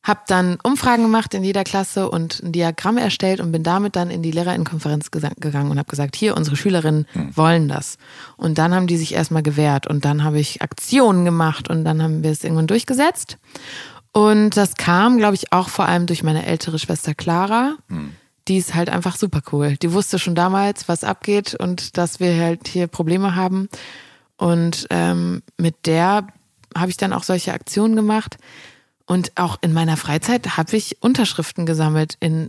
[0.05, 4.11] habe dann Umfragen gemacht in jeder Klasse und ein Diagramm erstellt und bin damit dann
[4.11, 7.99] in die Lehrerinnenkonferenz gegangen und habe gesagt, hier, unsere Schülerinnen wollen das.
[8.37, 12.03] Und dann haben die sich erstmal gewehrt und dann habe ich Aktionen gemacht und dann
[12.03, 13.39] haben wir es irgendwann durchgesetzt.
[14.13, 17.77] Und das kam, glaube ich, auch vor allem durch meine ältere Schwester Clara.
[18.49, 19.77] Die ist halt einfach super cool.
[19.77, 23.69] Die wusste schon damals, was abgeht und dass wir halt hier Probleme haben.
[24.37, 26.27] Und ähm, mit der
[26.77, 28.37] habe ich dann auch solche Aktionen gemacht.
[29.13, 32.49] Und auch in meiner Freizeit habe ich Unterschriften gesammelt in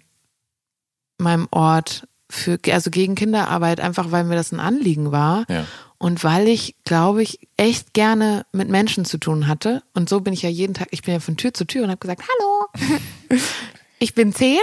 [1.17, 5.43] meinem Ort für, also gegen Kinderarbeit, einfach weil mir das ein Anliegen war.
[5.49, 5.65] Ja.
[5.97, 9.83] Und weil ich, glaube ich, echt gerne mit Menschen zu tun hatte.
[9.93, 11.89] Und so bin ich ja jeden Tag, ich bin ja von Tür zu Tür und
[11.89, 13.39] habe gesagt, hallo,
[13.99, 14.61] ich bin zehn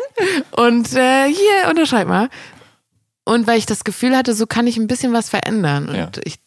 [0.53, 2.30] und äh, hier, unterschreib mal.
[3.24, 5.90] Und weil ich das Gefühl hatte, so kann ich ein bisschen was verändern.
[5.90, 6.11] Und Ja.
[6.24, 6.38] ich,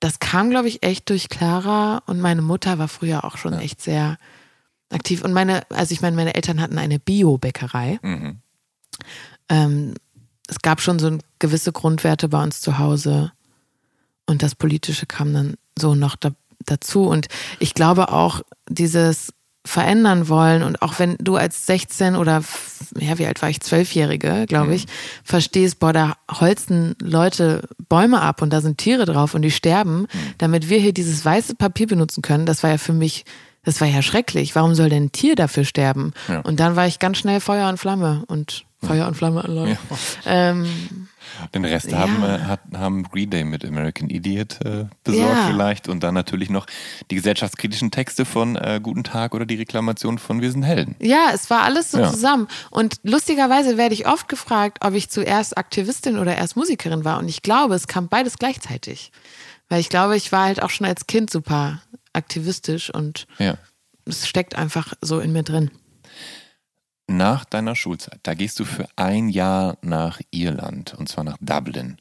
[0.00, 3.80] das kam, glaube ich, echt durch Clara und meine Mutter war früher auch schon echt
[3.80, 4.18] sehr
[4.90, 5.22] aktiv.
[5.22, 7.98] Und meine, also ich meine, meine Eltern hatten eine Bio-Bäckerei.
[8.02, 8.38] Mhm.
[9.48, 9.94] Ähm,
[10.48, 13.32] es gab schon so gewisse Grundwerte bei uns zu Hause.
[14.26, 16.30] Und das Politische kam dann so noch da,
[16.64, 17.04] dazu.
[17.04, 17.26] Und
[17.58, 19.32] ich glaube auch, dieses
[19.66, 22.42] verändern wollen und auch wenn du als 16 oder,
[22.98, 24.86] ja, wie alt war ich, Zwölfjährige, glaube ich,
[25.24, 30.06] verstehst, boah, da holzen Leute Bäume ab und da sind Tiere drauf und die sterben,
[30.38, 33.24] damit wir hier dieses weiße Papier benutzen können, das war ja für mich,
[33.66, 34.54] das war ja schrecklich.
[34.54, 36.14] Warum soll denn ein Tier dafür sterben?
[36.28, 36.40] Ja.
[36.40, 39.76] Und dann war ich ganz schnell Feuer und Flamme und Feuer und Flamme an
[40.26, 41.08] ähm,
[41.54, 41.98] Den Rest Ja.
[41.98, 45.46] haben, äh, hat, haben Green Day mit American Idiot äh, besorgt Ja.
[45.46, 46.66] vielleicht und dann natürlich noch
[47.10, 50.94] die gesellschaftskritischen Texte von äh, Guten Tag oder die Reklamation von Wir sind Helden.
[51.00, 52.10] Ja, es war alles so Ja.
[52.10, 52.46] zusammen.
[52.70, 57.18] Und lustigerweise werde ich oft gefragt, ob ich zuerst Aktivistin oder erst Musikerin war.
[57.18, 59.10] Und ich glaube, es kam beides gleichzeitig.
[59.68, 61.80] Weil ich glaube, ich war halt auch schon als Kind super
[62.16, 63.56] aktivistisch und Ja.
[64.04, 65.70] es steckt einfach so in mir drin.
[67.08, 71.98] Nach deiner Schulzeit, da gehst du für ein Jahr nach Irland und zwar nach Dublin.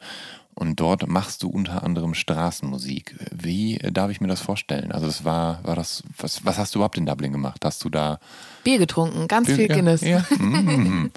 [0.57, 3.16] Und dort machst du unter anderem Straßenmusik.
[3.32, 4.93] Wie darf ich mir das vorstellen?
[4.93, 7.63] Also das war, war das, was, was hast du überhaupt in Dublin gemacht?
[7.66, 8.20] Hast du da
[8.63, 9.99] Bier getrunken, ganz viel ja, Guinness.
[10.01, 11.11] Ja, mm,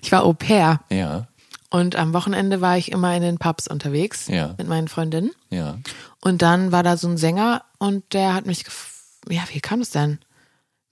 [0.00, 0.80] Ich war Au pair.
[0.90, 1.28] ja,
[1.70, 4.54] Und am Wochenende war ich immer in den Pubs unterwegs Ja.
[4.56, 5.30] mit meinen Freundinnen.
[5.50, 5.78] ja.
[6.22, 8.88] Und dann war da so ein Sänger und der hat mich, gef-
[9.28, 10.18] ja, wie kam es denn?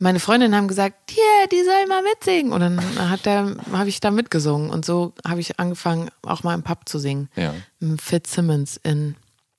[0.03, 2.53] Meine Freundinnen haben gesagt, hier, die soll mal mitsingen.
[2.53, 4.71] Und dann hat der, habe ich da mitgesungen.
[4.71, 7.29] Und so habe ich angefangen, auch mal im Pub zu singen.
[7.37, 7.55] Ja.
[7.81, 9.15] Im Fitzsimmons in,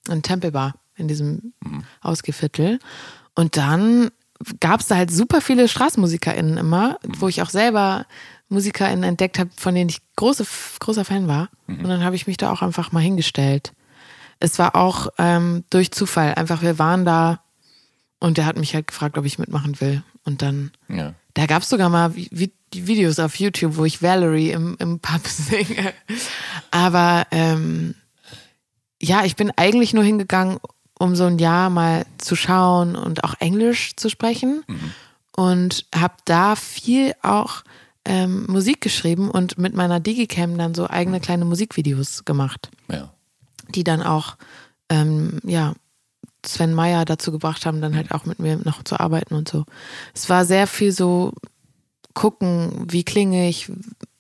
[0.09, 1.53] in Temple Bar, in diesem
[2.01, 2.79] Ausgeviertel.
[3.35, 4.09] Und dann
[4.59, 8.05] gab es da halt super viele StraßenmusikerInnen immer, wo ich auch selber
[8.49, 10.45] MusikerInnen entdeckt habe, von denen ich große,
[10.79, 11.49] großer Fan war.
[11.67, 13.73] Und dann habe ich mich da auch einfach mal hingestellt.
[14.41, 16.33] Es war auch ähm, durch Zufall.
[16.35, 17.41] Einfach, wir waren da
[18.19, 20.03] und der hat mich halt gefragt, ob ich mitmachen will.
[20.25, 21.13] Und dann, ja.
[21.33, 22.51] da gab es sogar mal Vi- Vi-
[22.87, 25.93] Videos auf YouTube, wo ich Valerie im, im Pub singe.
[26.71, 27.95] Aber ähm,
[29.01, 30.57] ja, ich bin eigentlich nur hingegangen,
[30.99, 34.63] um so ein Jahr mal zu schauen und auch Englisch zu sprechen.
[35.35, 37.63] Und habe da viel auch
[38.05, 43.13] ähm, Musik geschrieben und mit meiner Digicam dann so eigene kleine Musikvideos gemacht ja.
[43.71, 44.37] Die dann auch
[44.89, 45.73] ähm, ja
[46.45, 49.65] Sven Meyer dazu gebracht haben, dann halt auch mit mir noch zu arbeiten und so.
[50.13, 51.33] Es war sehr viel so
[52.13, 53.71] gucken, wie klinge ich,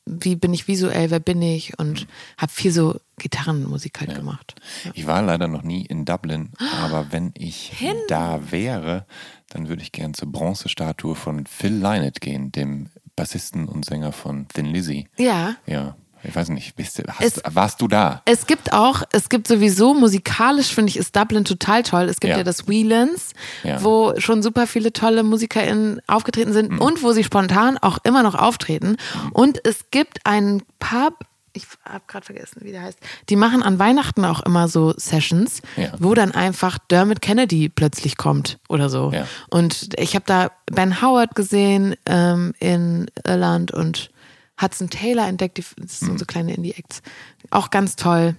[0.05, 4.17] wie bin ich visuell, wer bin ich und habe viel so Gitarrenmusik halt Ja.
[4.17, 4.55] gemacht.
[4.93, 6.51] Ich war leider noch nie in Dublin,
[6.83, 7.93] aber wenn ich Hin.
[8.07, 9.05] da wäre,
[9.49, 14.47] dann würde ich gern zur Bronzestatue von Phil Lynott gehen, dem Bassisten und Sänger von
[14.47, 15.07] Thin Lizzy.
[15.17, 15.55] Ja.
[15.65, 18.21] Ja, ich weiß nicht, bist du, hast, Es- warst du da?
[18.25, 22.03] Es gibt auch, es gibt sowieso musikalisch, finde ich, ist Dublin total toll.
[22.09, 22.43] Es gibt ja, Ja.
[22.43, 23.83] das Whelands, Ja.
[23.83, 28.35] wo schon super viele tolle MusikerInnen aufgetreten sind und wo sie spontan auch immer noch
[28.35, 28.97] auftreten.
[29.33, 31.15] Und es gibt einen Pub,
[31.53, 32.97] ich habe gerade vergessen, wie der heißt.
[33.27, 35.91] Die machen an Weihnachten auch immer so Sessions, Ja.
[35.99, 39.11] wo dann einfach Dermot Kennedy plötzlich kommt oder so.
[39.49, 44.11] Und ich habe da Ben Howard gesehen ähm, in Irland und
[44.59, 47.01] Hudson Taylor entdeckt, die, das sind so kleine Indie-Acts.
[47.49, 48.35] Auch ganz toll.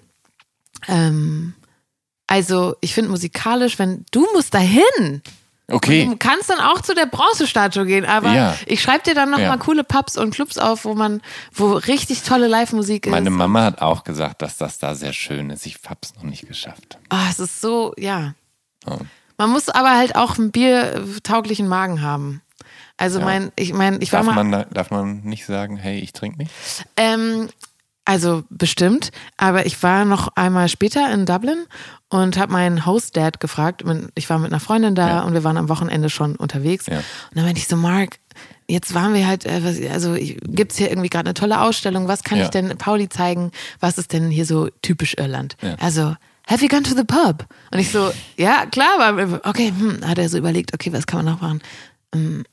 [0.88, 1.54] Ähm,
[2.26, 5.22] also, ich finde musikalisch, wenn du musst dahin.
[5.68, 6.06] Okay.
[6.06, 8.56] Du kannst dann auch zu der Bronzestatue gehen, aber Ja.
[8.66, 9.48] ich schreibe dir dann noch Ja.
[9.48, 13.10] mal coole Pubs und Clubs auf, wo man, wo richtig tolle Live-Musik ist.
[13.10, 15.64] Meine Mama hat auch gesagt, dass das da sehr schön ist.
[15.66, 16.98] Ich hab's noch nicht geschafft.
[17.08, 18.34] Ah, es ist so, ja.
[18.86, 18.98] Oh.
[19.38, 22.42] Man muss aber halt auch einen biertauglichen Magen haben.
[23.02, 23.24] Also Ja.
[23.24, 24.44] mein, ich meine, ich war Darf mal.
[24.44, 26.52] man, da- darf man nicht sagen, hey, ich trinke nicht?
[26.96, 27.48] Ähm,
[28.04, 31.64] also bestimmt, aber ich war noch einmal später in Dublin
[32.10, 33.82] und habe meinen Host-Dad gefragt.
[34.14, 35.20] Ich war mit einer Freundin da Ja.
[35.22, 36.86] und wir waren am Wochenende schon unterwegs.
[36.86, 36.98] Ja.
[36.98, 38.18] Und dann meinte ich so, Mark,
[38.68, 42.22] jetzt waren wir halt, äh, also gibt es hier irgendwie gerade eine tolle Ausstellung, was
[42.22, 42.44] kann Ja.
[42.44, 43.50] ich denn Pauli zeigen,
[43.80, 45.56] was ist denn hier so typisch Irland?
[45.80, 46.14] Also,
[46.46, 47.46] have you gone to the pub?
[47.72, 51.24] Und ich so, ja, klar, aber okay, hm, hat er so überlegt, okay, was kann
[51.24, 51.62] man noch machen?
[52.14, 52.44] Ähm,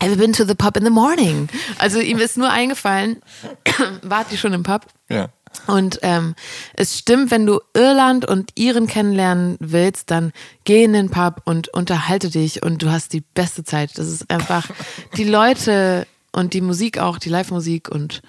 [0.00, 1.48] Have you been to the pub in the morning?
[1.78, 3.22] Also ihm ist nur eingefallen,
[4.02, 4.86] wart ihr schon im Pub?
[5.08, 5.30] Ja.
[5.66, 6.34] Und ähm,
[6.74, 10.32] es stimmt, wenn du Irland und Iren kennenlernen willst, dann
[10.64, 13.96] geh in den Pub und unterhalte dich und du hast die beste Zeit.
[13.96, 14.68] Das ist einfach
[15.16, 18.20] die Leute und die Musik auch, die Live-Musik und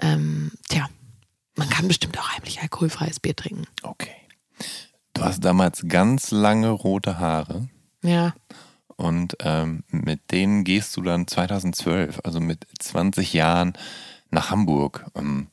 [0.00, 0.88] ähm, tja,
[1.56, 3.64] man kann bestimmt auch heimlich alkoholfreies Bier trinken.
[3.82, 4.14] Okay.
[5.12, 7.68] Du hast damals ganz lange rote Haare
[8.02, 8.34] Ja.
[8.96, 13.72] Und ähm, mit denen gehst du dann 2012, also mit 20 Jahren,
[14.30, 15.06] nach Hamburg.
[15.14, 15.48] Ähm,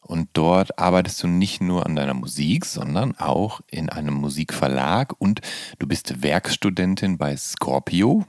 [0.00, 5.40] und dort arbeitest du nicht nur an deiner Musik, sondern auch in einem Musikverlag und
[5.78, 8.24] du bist Werkstudentin bei Scorpio,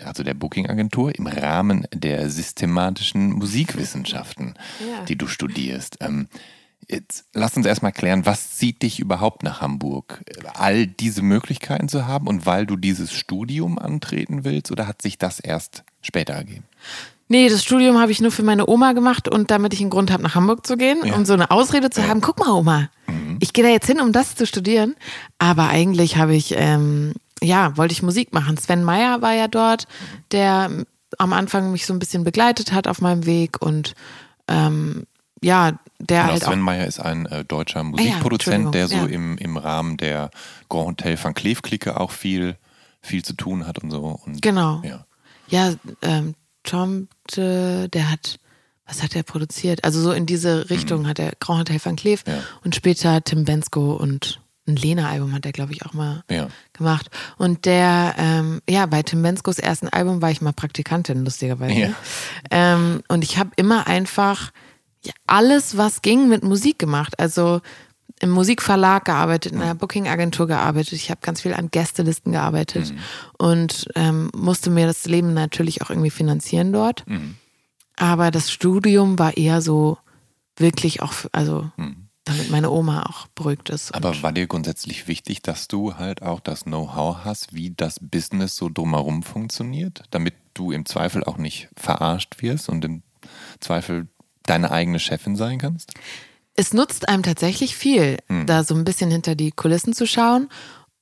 [0.00, 5.04] also der Booking-Agentur, im Rahmen der systematischen Musikwissenschaften, Ja.
[5.04, 5.98] die du studierst.
[6.00, 6.28] Ähm,
[6.88, 10.22] Jetzt lass uns erstmal klären, was zieht dich überhaupt nach Hamburg?
[10.54, 15.18] All diese Möglichkeiten zu haben und weil du dieses Studium antreten willst oder hat sich
[15.18, 16.64] das erst später ergeben?
[17.28, 20.12] Nee, das Studium habe ich nur für meine Oma gemacht und damit ich einen Grund
[20.12, 21.14] habe, nach Hamburg zu gehen, Ja.
[21.16, 22.20] um so eine Ausrede zu haben.
[22.20, 22.88] Guck mal, Oma,
[23.40, 24.94] ich gehe da jetzt hin, um das zu studieren.
[25.40, 28.56] Aber eigentlich habe ich, ähm, ja, wollte ich Musik machen.
[28.58, 29.88] Sven Meyer war ja dort,
[30.30, 30.70] der
[31.18, 33.96] am Anfang mich so ein bisschen begleitet hat auf meinem Weg und
[34.46, 35.04] ähm,
[35.46, 39.38] ja, der Genau, halt Sven Meyer ist ein äh, deutscher ja, Musikproduzent, der so Entschuldigung,
[39.38, 40.30] im, im Rahmen der
[40.68, 42.56] Grand Hotel van Cleef-Clique auch viel,
[43.00, 44.20] viel zu tun hat und so.
[44.26, 44.82] Und, Genau.
[44.84, 45.04] Ja.
[45.48, 45.72] Ja,
[46.02, 46.34] ähm,
[46.64, 48.38] Tom, äh, der hat,
[48.86, 49.84] was hat er produziert?
[49.84, 52.32] Also so in diese Richtung hat er Grand Hotel van Cleef Mhm.
[52.32, 52.38] Ja.
[52.64, 56.48] und später Tim Bensko und ein Lena-Album hat er, glaube ich, auch mal Ja.
[56.72, 57.08] gemacht.
[57.38, 61.72] Und der, ähm, ja, bei Tim Benskos ersten Album war ich mal Praktikantin, lustigerweise.
[61.78, 61.90] Ja.
[62.50, 64.50] Ähm, und ich habe immer einfach ja,
[65.26, 67.18] alles, was ging, mit Musik gemacht.
[67.18, 67.60] Also
[68.20, 70.94] im Musikverlag gearbeitet, in einer Booking-Agentur gearbeitet.
[70.94, 72.94] Ich habe ganz viel an Gästelisten gearbeitet
[73.38, 77.04] und ähm, musste mir das Leben natürlich auch irgendwie finanzieren dort.
[77.96, 79.98] Aber das Studium war eher so
[80.56, 81.70] wirklich auch, also
[82.24, 83.94] damit meine Oma auch beruhigt ist.
[83.94, 88.56] Aber war dir grundsätzlich wichtig, dass du halt auch das Know-how hast, wie das Business
[88.56, 93.02] so drumherum funktioniert, damit du im Zweifel auch nicht verarscht wirst und im
[93.60, 94.08] Zweifel
[94.46, 95.92] deine eigene Chefin sein kannst?
[96.58, 98.46] es nutzt einem tatsächlich viel, Hm.
[98.46, 100.48] da so ein bisschen hinter die Kulissen zu schauen.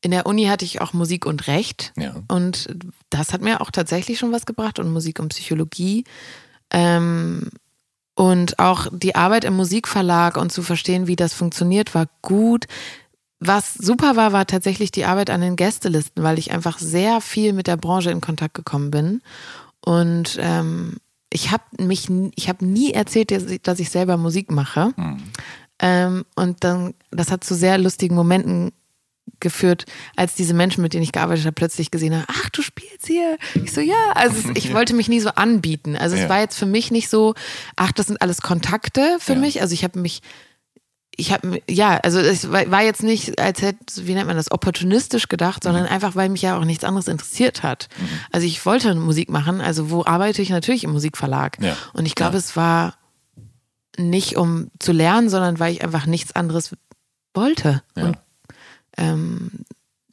[0.01, 1.92] In der Uni hatte ich auch Musik und Recht.
[1.97, 2.16] Ja.
[2.26, 2.74] Und
[3.09, 6.05] das hat mir auch tatsächlich schon was gebracht und Musik und Psychologie.
[6.70, 7.51] Ähm,
[8.16, 12.66] und auch die Arbeit im Musikverlag und zu verstehen, wie das funktioniert, war gut.
[13.38, 17.53] Was super war, war tatsächlich die Arbeit an den Gästelisten, weil ich einfach sehr viel
[17.53, 19.22] mit der Branche in Kontakt gekommen bin.
[19.84, 20.97] Und ähm,
[21.35, 23.32] ich habe mich, ich habe nie erzählt,
[23.66, 24.95] dass ich, selber Musik mache.
[25.80, 28.70] Ähm, und dann, das hat zu sehr lustigen Momenten
[29.41, 33.07] geführt, als diese Menschen, mit denen ich gearbeitet habe, plötzlich gesehen haben, ach, du spielst
[33.09, 33.37] hier.
[33.64, 34.12] Ich so, ja.
[34.14, 35.97] Also es, ich wollte mich nie so anbieten.
[35.97, 36.28] Also es Ja.
[36.28, 37.35] war jetzt für mich nicht so,
[37.74, 39.39] ach, das sind alles Kontakte für Ja.
[39.41, 39.61] mich.
[39.61, 40.22] Also ich habe mich
[41.16, 45.28] ich habe, ja, also es war jetzt nicht, als hätte, wie nennt man das, opportunistisch
[45.28, 45.90] gedacht, sondern mhm.
[45.90, 47.88] einfach, weil mich ja auch nichts anderes interessiert hat.
[47.98, 48.08] Mhm.
[48.32, 51.58] Also ich wollte Musik machen, also wo arbeite ich natürlich im Musikverlag.
[51.60, 51.76] Ja.
[51.92, 52.38] Und ich glaube, ja.
[52.38, 52.94] es war
[53.96, 56.74] nicht um zu lernen, sondern weil ich einfach nichts anderes
[57.32, 57.82] wollte.
[57.96, 58.04] Ja.
[58.04, 58.18] Und,
[58.96, 59.50] ähm,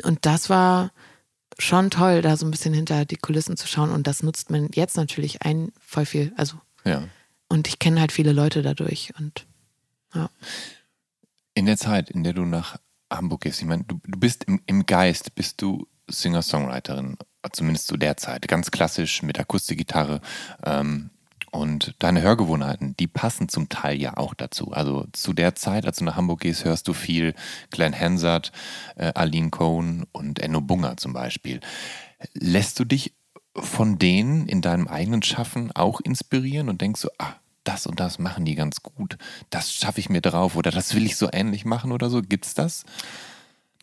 [0.04, 0.92] und das war
[1.58, 3.92] schon toll, da so ein bisschen hinter die Kulissen zu schauen.
[3.92, 6.32] Und das nutzt man jetzt natürlich ein voll viel.
[6.38, 7.04] Also ja.
[7.48, 9.46] und ich kenne halt viele Leute dadurch und
[10.14, 10.30] ja.
[11.54, 12.78] In der Zeit, in der du nach
[13.12, 17.18] Hamburg gehst, ich meine, du, du bist im, im Geist, bist du Singer-Songwriterin,
[17.52, 20.22] zumindest zu der Zeit, ganz klassisch mit Akustikgitarre.
[20.64, 21.10] Ähm,
[21.52, 24.72] und deine Hörgewohnheiten, die passen zum Teil ja auch dazu.
[24.72, 27.36] Also zu der Zeit, als du nach Hamburg gehst, hörst du viel
[27.72, 28.54] Glenn Hansard,
[28.96, 31.60] äh, Aline Cohn und Enno Bunger zum Beispiel.
[32.34, 33.14] Lässt du dich
[33.54, 37.34] von denen in deinem eigenen Schaffen auch inspirieren und denkst so, ah,
[37.64, 39.18] das und das machen die ganz gut,
[39.50, 42.22] das schaffe ich mir drauf oder das will ich so ähnlich machen oder so?
[42.22, 42.86] Gibt's das?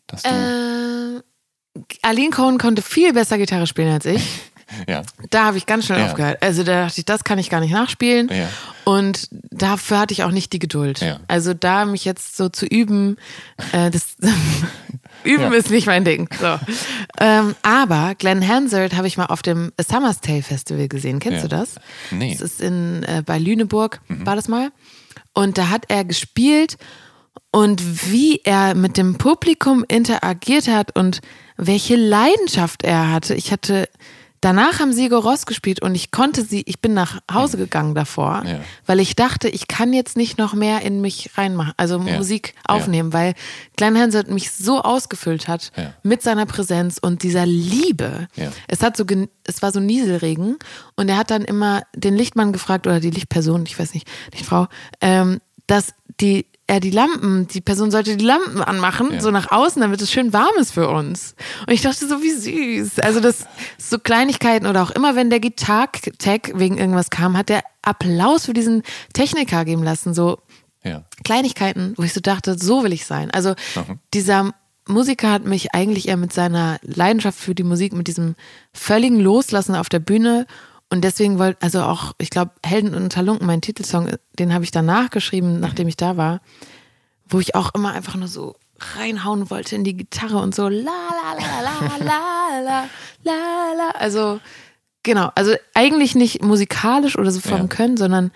[0.07, 4.23] Dass du äh, Aline Cohn konnte viel besser Gitarre spielen als ich.
[4.87, 5.01] Ja.
[5.31, 6.05] Da habe ich ganz schnell ja.
[6.05, 6.43] aufgehört.
[6.43, 8.29] Also da dachte ich, das kann ich gar nicht nachspielen.
[8.29, 8.47] Ja.
[8.89, 11.01] Und dafür hatte ich auch nicht die Geduld.
[11.01, 11.19] Ja.
[11.27, 13.17] Also da mich jetzt so zu üben,
[13.71, 14.15] äh, das
[15.23, 16.27] üben ist nicht mein Ding.
[16.41, 16.59] So.
[17.19, 21.19] Ähm, aber Glenn Hansard habe ich mal auf dem Summer's Tale Festival gesehen.
[21.19, 21.75] Kennst du das?
[22.09, 22.31] Nee.
[22.31, 24.25] Das ist in, äh, bei Lüneburg, mhm.
[24.25, 24.71] war das mal.
[25.33, 26.77] Und da hat er gespielt
[27.51, 31.21] und wie er mit dem Publikum interagiert hat und
[31.57, 33.35] welche Leidenschaft er hatte.
[33.35, 33.87] Ich hatte
[34.41, 37.63] Danach haben Sigur Ross gespielt und ich konnte sie, ich bin nach Hause hm.
[37.65, 38.59] gegangen davor, ja.
[38.85, 42.17] weil ich dachte, ich kann jetzt nicht noch mehr in mich reinmachen, also ja.
[42.17, 43.19] Musik aufnehmen, ja.
[43.19, 43.33] weil
[43.75, 45.71] Glenn Hansard mich so ausgefüllt hat
[46.03, 48.27] mit seiner Präsenz und dieser Liebe.
[48.67, 49.05] Es hat so,
[49.43, 50.57] es war so Nieselregen
[50.95, 54.67] und er hat dann immer den Lichtmann gefragt oder die Lichtperson, ich weiß nicht, Lichtfrau,
[55.01, 59.21] ähm, dass die er die Lampen, die Person sollte die Lampen anmachen, ja.
[59.21, 61.35] so nach außen, damit es schön warm ist für uns.
[61.65, 62.99] Und ich dachte so, wie süß.
[62.99, 63.45] Also das
[63.79, 68.53] so Kleinigkeiten oder auch immer, wenn der Gitar-Tag wegen irgendwas kam, hat der Applaus für
[68.53, 70.13] diesen Techniker geben lassen.
[70.13, 70.37] So
[70.83, 71.03] ja.
[71.23, 73.31] Kleinigkeiten, wo ich so dachte, so will ich sein.
[73.31, 73.99] Also mhm.
[74.13, 74.53] dieser
[74.87, 78.35] Musiker hat mich eigentlich eher mit seiner Leidenschaft für die Musik, mit diesem
[78.73, 80.45] völligen Loslassen auf der Bühne
[80.89, 84.71] und deswegen wollte, also auch, ich glaube, Helden und Talunken, mein Titelsong, den habe ich
[84.71, 86.41] danach geschrieben, nachdem ich da war,
[87.27, 90.79] wo ich auch immer einfach nur so reinhauen wollte in die Gitarre und so la
[90.79, 92.89] la la la la la
[93.23, 93.89] la la.
[93.99, 94.39] Also
[95.03, 97.67] genau, also eigentlich nicht musikalisch oder so vom ja.
[97.67, 98.31] Können, sondern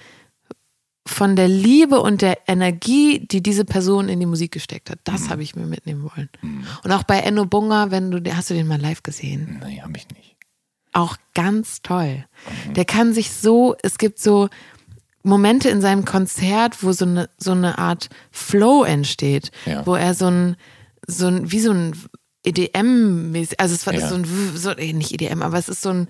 [1.07, 4.99] von der Liebe und der Energie, die diese Person in die Musik gesteckt hat.
[5.05, 5.29] Das mhm.
[5.29, 6.29] habe ich mir mitnehmen wollen.
[6.41, 6.65] Mhm.
[6.83, 9.57] Und auch bei Enno Bunga, wenn du, hast du den mal live gesehen?
[9.59, 10.32] Nein, habe ich nicht
[10.93, 12.25] auch ganz toll.
[12.67, 12.73] Mhm.
[12.75, 14.49] Der kann sich so, es gibt so
[15.23, 19.85] Momente in seinem Konzert, wo so eine, so eine Art Flow entsteht, ja.
[19.85, 20.55] wo er so ein,
[21.07, 21.95] so ein, wie so ein
[22.43, 24.07] EDM, also es war ja.
[24.07, 24.25] so ein,
[24.55, 26.07] so, nicht EDM, aber es ist so ein,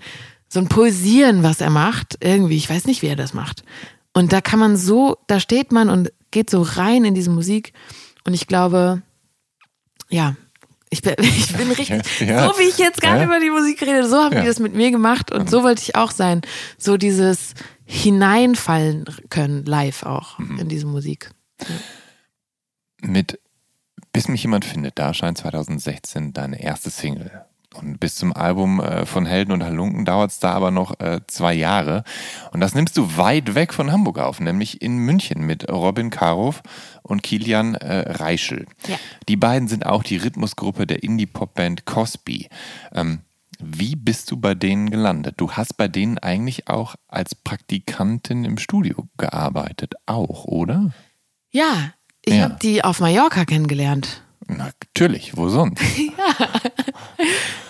[0.48, 3.64] so ein Pulsieren, was er macht, irgendwie, ich weiß nicht, wie er das macht.
[4.12, 7.72] Und da kann man so, da steht man und geht so rein in diese Musik.
[8.24, 9.02] Und ich glaube,
[10.08, 10.36] ja,
[10.90, 12.48] ich bin, ich bin richtig, ja.
[12.48, 13.24] so wie ich jetzt gerade ja.
[13.24, 14.40] über die Musik rede, so haben ja.
[14.42, 16.42] die das mit mir gemacht und so wollte ich auch sein.
[16.78, 17.54] So dieses
[17.84, 20.58] Hineinfallen können live auch mhm.
[20.58, 21.30] in diese Musik.
[23.00, 23.38] Mit
[24.12, 27.44] Bis mich jemand findet, da erscheint 2016 deine erste Single.
[27.74, 31.20] Und bis zum Album äh, von Helden und Halunken dauert es da aber noch äh,
[31.26, 32.04] zwei Jahre.
[32.52, 36.62] Und das nimmst du weit weg von Hamburg auf, nämlich in München mit Robin Karow
[37.02, 38.66] und Kilian äh, Reischel.
[38.86, 38.98] Ja.
[39.28, 42.48] Die beiden sind auch die Rhythmusgruppe der Indie-Pop-Band Cosby.
[42.92, 43.20] Ähm,
[43.60, 45.34] wie bist du bei denen gelandet?
[45.38, 50.92] Du hast bei denen eigentlich auch als Praktikantin im Studio gearbeitet, auch, oder?
[51.50, 51.94] Ja,
[52.24, 52.44] ich ja.
[52.44, 54.23] habe die auf Mallorca kennengelernt.
[54.46, 55.80] Natürlich, wo sonst?
[55.96, 56.48] ja.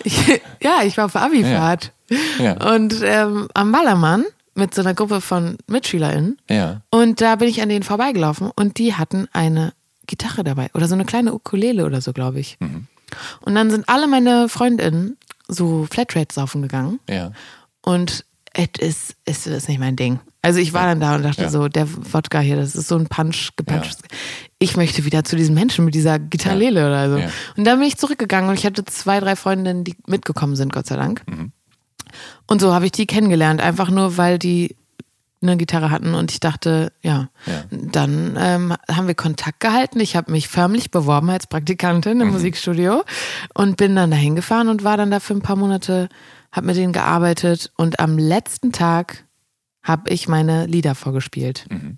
[0.03, 1.91] Ich, ja, ich war auf Abifahrt.
[2.39, 2.43] Ja.
[2.43, 2.73] ja.
[2.73, 6.37] Und ähm, am Ballermann mit so einer Gruppe von MitschülerInnen.
[6.49, 6.81] Ja.
[6.89, 9.73] Und da bin ich an denen vorbeigelaufen und die hatten eine
[10.07, 12.57] Gitarre dabei oder so eine kleine Ukulele oder so, glaube ich.
[12.59, 12.87] Mhm.
[13.41, 15.17] Und dann sind alle meine Freundinnen
[15.47, 16.99] so Flatrate saufen gegangen.
[17.09, 17.31] Ja.
[17.81, 20.19] Und es ist, es ist nicht mein Ding.
[20.45, 21.49] Also ich war dann da und dachte ja.
[21.49, 23.97] so, der Wodka hier, das ist so ein Punch, gepuncht.
[23.99, 24.17] Ja.
[24.59, 26.87] Ich möchte wieder zu diesen Menschen mit dieser Gitarrele ja.
[26.87, 27.15] oder so.
[27.57, 30.85] Und dann bin ich zurückgegangen und ich hatte zwei, drei Freundinnen, die mitgekommen sind, Gott
[30.85, 31.23] sei Dank.
[31.25, 31.51] Mhm.
[32.45, 34.75] Und so habe ich die kennengelernt, einfach nur, weil die
[35.41, 37.29] eine Gitarre hatten und ich dachte, ja,
[37.71, 39.99] dann ähm, haben wir Kontakt gehalten.
[39.99, 42.33] Ich habe mich förmlich beworben als Praktikantin im mhm.
[42.33, 43.03] Musikstudio
[43.55, 46.07] und bin dann dahin gefahren und war dann da für ein paar Monate,
[46.51, 49.24] habe mit denen gearbeitet und am letzten Tag
[49.85, 51.65] habe ich meine Lieder vorgespielt.
[51.69, 51.97] Mhm.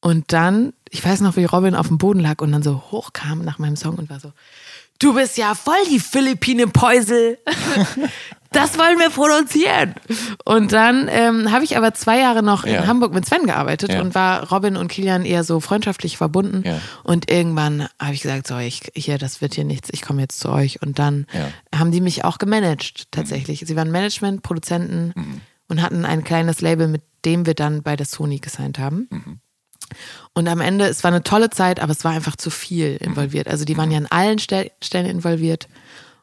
[0.00, 3.44] Und dann, ich weiß noch, wie Robin auf dem Boden lag und dann so hochkam
[3.44, 4.32] nach meinem Song und war so,
[4.98, 7.38] du bist ja voll die Philippine-Päusel.
[8.52, 9.94] das wollen wir produzieren.
[10.44, 12.80] Und dann ähm, habe ich aber zwei Jahre noch Ja.
[12.82, 14.00] in Hamburg mit Sven gearbeitet Ja.
[14.00, 16.62] und war Robin und Kilian eher so freundschaftlich verbunden.
[16.64, 16.80] Ja.
[17.02, 20.40] Und irgendwann habe ich gesagt, so, ich, hier, das wird hier nichts, ich komme jetzt
[20.40, 20.80] zu euch.
[20.80, 21.26] Und dann
[21.74, 23.64] haben die mich auch gemanagt, tatsächlich.
[23.66, 28.06] Sie waren Management, Produzenten und hatten ein kleines Label, mit dem wir dann bei der
[28.06, 29.08] Sony gesigned haben.
[30.34, 33.48] Und am Ende, es war eine tolle Zeit, aber es war einfach zu viel involviert.
[33.48, 35.68] Also die waren ja an allen Stel Stellen involviert.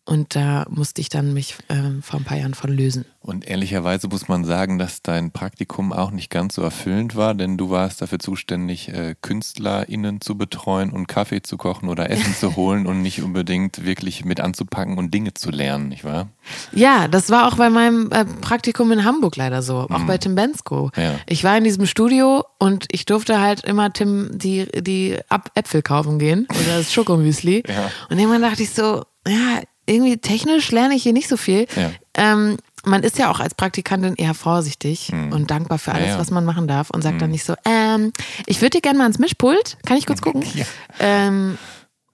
[0.08, 3.06] Und da musste ich dann mich ähm, vor ein paar Jahren von lösen.
[3.22, 7.58] Und ehrlicherweise muss man sagen, dass dein Praktikum auch nicht ganz so erfüllend war, denn
[7.58, 12.56] du warst dafür zuständig, äh, KünstlerInnen zu betreuen und Kaffee zu kochen oder Essen zu
[12.56, 16.28] holen und nicht unbedingt wirklich mit anzupacken und Dinge zu lernen, nicht wahr?
[16.72, 20.36] Ja, das war auch bei meinem äh, Praktikum in Hamburg leider so, auch bei Tim
[20.36, 20.92] Bensko.
[20.96, 21.16] Ja.
[21.26, 25.18] Ich war in diesem Studio und ich durfte halt immer Tim die, die
[25.56, 27.64] Äpfel kaufen gehen oder das Schokomüsli.
[27.68, 27.90] Ja.
[28.12, 31.68] Und irgendwann dachte ich so, ja, irgendwie technisch lerne ich hier nicht so viel.
[31.76, 31.92] Ja.
[32.16, 36.10] Ähm, man ist ja auch als Praktikantin eher vorsichtig und dankbar für alles, Hm.
[36.10, 36.20] Ja, ja.
[36.22, 38.14] was man machen darf und sagt dann nicht so, ähm,
[38.46, 40.44] ich würde dir gerne mal ans Mischpult, kann ich kurz gucken?
[40.54, 40.66] Ja.
[41.00, 41.58] Ähm,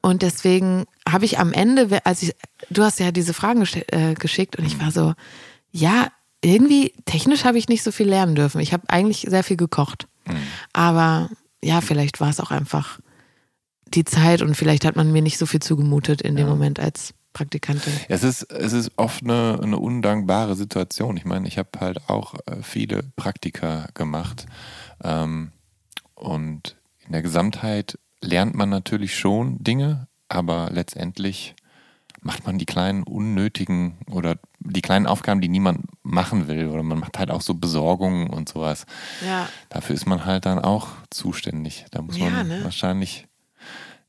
[0.01, 2.33] und deswegen habe ich am Ende, als ich,
[2.69, 5.13] du hast ja diese Fragen geste- äh, geschickt und ich war so,
[5.71, 6.07] ja,
[6.43, 8.61] irgendwie technisch habe ich nicht so viel lernen dürfen.
[8.61, 10.07] Ich habe eigentlich sehr viel gekocht.
[10.73, 11.29] Aber
[11.63, 12.99] ja, vielleicht war es auch einfach
[13.85, 17.13] die Zeit und vielleicht hat man mir nicht so viel zugemutet in dem Moment als
[17.33, 17.93] Praktikantin.
[18.09, 21.17] Es ist, es ist oft eine, eine undankbare Situation.
[21.17, 24.45] Ich meine, ich habe halt auch äh, viele Praktika gemacht.
[25.03, 25.51] Ähm,
[26.15, 26.75] und
[27.05, 31.55] in der Gesamtheit lernt man natürlich schon Dinge, aber letztendlich
[32.21, 36.67] macht man die kleinen unnötigen oder die kleinen Aufgaben, die niemand machen will.
[36.67, 38.85] Oder man macht halt auch so Besorgungen und sowas.
[39.25, 39.49] Ja.
[39.69, 41.85] Dafür ist man halt dann auch zuständig.
[41.89, 42.63] Da muss Ja, man ne?
[42.63, 43.27] wahrscheinlich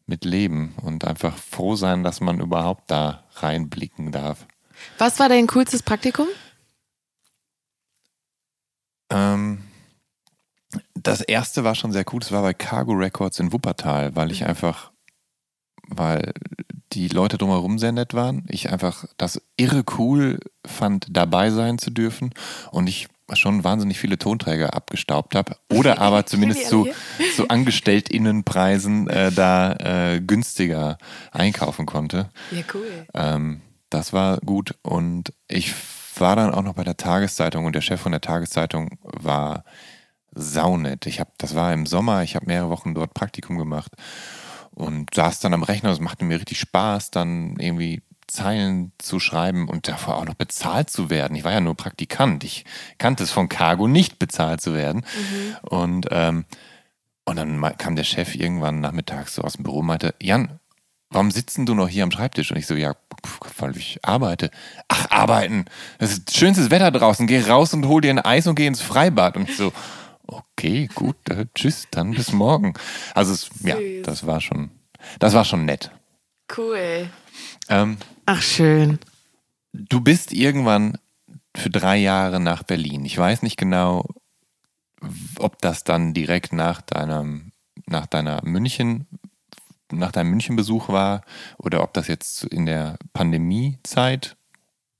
[0.06, 4.46] mit leben und einfach froh sein, dass man überhaupt da reinblicken darf.
[4.98, 6.26] Was war dein coolstes Praktikum?
[9.10, 9.62] Ähm,
[10.94, 12.20] das erste war schon sehr cool.
[12.20, 14.32] Das war bei Cargo Records in Wuppertal, weil Mhm.
[14.32, 14.90] ich einfach,
[15.88, 16.32] weil
[16.92, 18.44] die Leute drumherum sehr nett waren.
[18.48, 22.32] Ich einfach das irre cool fand, dabei sein zu dürfen
[22.70, 26.88] und ich schon wahnsinnig viele Tonträger abgestaubt habe oder aber zumindest zu,
[27.36, 30.98] zu AngestelltInnenpreisen äh, da äh, günstiger
[31.30, 32.30] einkaufen konnte.
[32.50, 33.06] Ja, cool.
[33.14, 33.60] Ähm,
[33.90, 35.74] das war gut und ich
[36.18, 39.64] war dann auch noch bei der Tageszeitung und der Chef von der Tageszeitung war
[40.34, 41.06] saunett.
[41.06, 43.92] Ich habe, das war im Sommer, ich habe mehrere Wochen dort Praktikum gemacht
[44.70, 45.90] und saß dann am Rechner.
[45.90, 48.02] Es machte mir richtig Spaß, dann irgendwie
[48.32, 51.36] Zeilen zu schreiben und davor auch noch bezahlt zu werden.
[51.36, 52.44] Ich war ja nur Praktikant.
[52.44, 52.64] Ich
[52.98, 55.04] kannte es von Cargo nicht bezahlt zu werden.
[55.62, 56.46] Und ähm,
[57.24, 60.58] und dann kam der Chef irgendwann nachmittags so aus dem Büro und meinte, Jan,
[61.10, 62.50] warum sitzen du noch hier am Schreibtisch?
[62.50, 62.96] Und ich so, ja,
[63.58, 64.50] weil ich arbeite.
[64.88, 65.66] Ach, arbeiten.
[65.98, 67.26] Das ist schönstes Wetter draußen.
[67.26, 69.36] Geh raus und hol dir ein Eis und geh ins Freibad.
[69.36, 69.72] Und ich so,
[70.26, 72.74] okay, gut, äh, tschüss, dann bis morgen.
[73.14, 74.70] Also es, ja, das war schon,
[75.20, 75.92] das war schon nett.
[76.56, 77.08] Cool.
[77.68, 78.98] Ähm, Ach, schön.
[79.72, 80.98] du bist irgendwann
[81.56, 83.04] für drei Jahre nach Berlin.
[83.04, 84.06] Ich weiß nicht genau,
[85.38, 87.52] ob das dann direkt nach deinem,
[87.86, 89.06] nach deiner München,
[89.90, 91.22] nach deinem Münchenbesuch war
[91.58, 94.36] oder ob das jetzt in der Pandemiezeit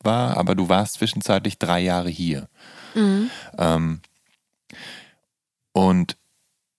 [0.01, 2.49] war, aber du warst zwischenzeitlich drei Jahre hier.
[3.57, 4.01] Ähm,
[5.73, 6.17] und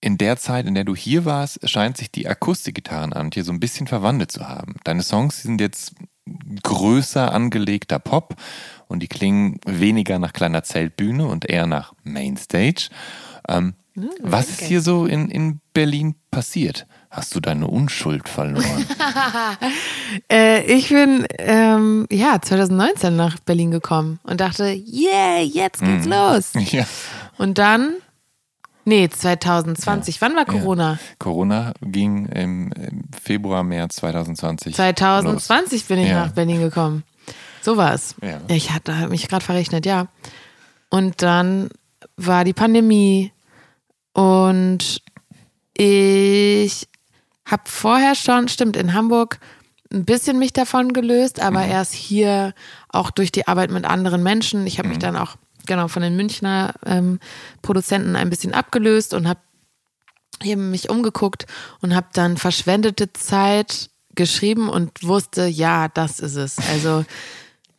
[0.00, 3.52] in der Zeit, in der du hier warst, scheint sich die Akustikgitarren an dir so
[3.52, 4.76] ein bisschen verwandelt zu haben.
[4.84, 5.94] Deine Songs sind jetzt
[6.62, 8.36] größer angelegter Pop
[8.88, 12.88] und die klingen weniger nach kleiner Zeltbühne und eher nach Mainstage.
[13.48, 13.74] Ähm,
[14.22, 16.86] was ist hier so in, in Berlin passiert?
[17.10, 18.86] Hast du deine Unschuld verloren?
[20.30, 26.52] Äh, ich bin ähm, ja 2019 nach Berlin gekommen und dachte, yeah, jetzt geht's los.
[26.72, 26.84] ja.
[27.36, 27.94] Und dann,
[28.84, 30.20] nee, 2020.
[30.20, 30.98] Wann war Corona?
[31.18, 32.72] Corona ging im,
[33.22, 34.74] Februar, März 2020.
[34.74, 36.26] 2020 bin ich Ja.
[36.26, 37.04] nach Berlin gekommen.
[37.62, 38.14] So war es.
[38.22, 38.40] Ja.
[38.48, 40.08] Ich hatte hab mich gerade verrechnet, ja.
[40.90, 41.70] Und dann
[42.16, 43.32] war die Pandemie
[44.12, 45.00] und
[45.76, 46.88] ich
[47.46, 49.38] habe vorher schon, stimmt, in Hamburg
[49.92, 51.70] ein bisschen mich davon gelöst, aber Mhm.
[51.70, 52.54] erst hier
[52.88, 54.66] auch durch die Arbeit mit anderen Menschen.
[54.66, 54.94] Ich habe Mhm.
[54.94, 57.20] mich dann auch genau von den Münchner ähm,
[57.62, 59.40] Produzenten ein bisschen abgelöst und habe
[60.42, 61.46] eben mich umgeguckt
[61.80, 66.58] und habe dann verschwendete Zeit geschrieben und wusste, ja, das ist es.
[66.70, 67.04] Also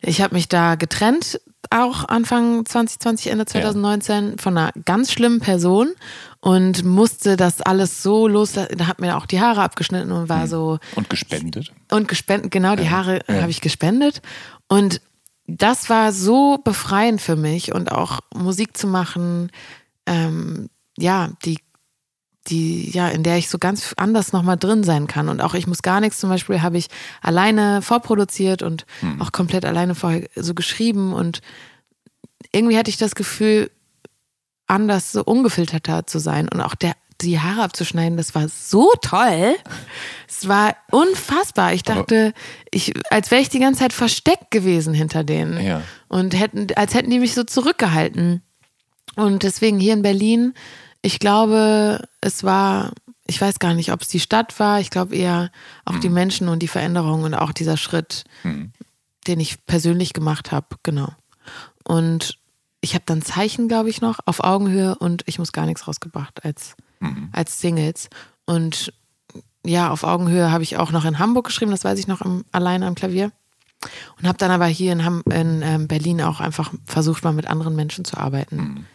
[0.00, 5.92] ich habe mich da getrennt, auch Anfang 2020, Ende 2019, von einer ganz schlimmen Person
[6.40, 8.52] und musste das alles so los.
[8.52, 10.78] Da hat mir auch die Haare abgeschnitten und war so.
[10.94, 11.72] Und gespendet.
[11.90, 14.22] Und gespendet, genau, die Haare habe ich gespendet.
[14.68, 15.00] Und
[15.46, 19.50] das war so befreiend für mich und auch Musik zu machen,
[20.06, 20.68] ähm,
[20.98, 21.58] ja, die,
[22.48, 25.28] die, ja, in der ich so ganz anders nochmal drin sein kann.
[25.28, 26.88] Und auch ich muss gar nichts, zum Beispiel habe ich
[27.22, 29.20] alleine vorproduziert und Hm.
[29.20, 31.40] auch komplett alleine vorher so geschrieben und
[32.52, 33.70] irgendwie hatte ich das Gefühl,
[34.66, 39.56] anders, so ungefilterter zu sein und auch der, die Haare abzuschneiden, das war so toll.
[40.28, 41.72] Es war unfassbar.
[41.72, 42.34] Ich dachte,
[42.70, 45.64] ich, als wäre ich die ganze Zeit versteckt gewesen hinter denen.
[45.64, 45.82] Ja.
[46.08, 48.42] Und hätten, als hätten die mich so zurückgehalten.
[49.14, 50.52] Und deswegen hier in Berlin,
[51.00, 52.92] ich glaube, es war,
[53.26, 55.50] ich weiß gar nicht, ob es die Stadt war, ich glaube eher
[55.84, 60.66] auch die Menschen und die Veränderung und auch dieser Schritt, den ich persönlich gemacht habe,
[60.82, 61.08] genau.
[61.84, 62.38] Und
[62.80, 66.44] ich habe dann Zeichen, glaube ich, noch auf Augenhöhe und ich muss gar nichts rausgebracht
[66.44, 66.76] als,
[67.32, 68.08] als Singles.
[68.44, 68.92] Und
[69.64, 72.44] ja, auf Augenhöhe habe ich auch noch in Hamburg geschrieben, das weiß ich noch im,
[72.52, 73.32] alleine am Klavier.
[74.18, 77.46] Und habe dann aber hier in, Ham in ähm, Berlin auch einfach versucht, mal mit
[77.46, 78.86] anderen Menschen zu arbeiten.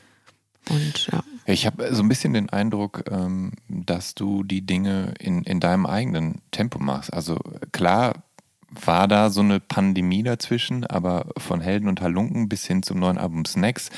[0.69, 1.23] Und ja.
[1.45, 5.59] Ja, Ich habe so ein bisschen den Eindruck, ähm, dass du die Dinge in, in
[5.59, 7.13] deinem eigenen Tempo machst.
[7.13, 7.39] Also
[7.71, 8.23] klar
[8.69, 13.17] war da so eine Pandemie dazwischen, aber von Helden und Halunken bis hin zum neuen
[13.17, 13.89] Album Snacks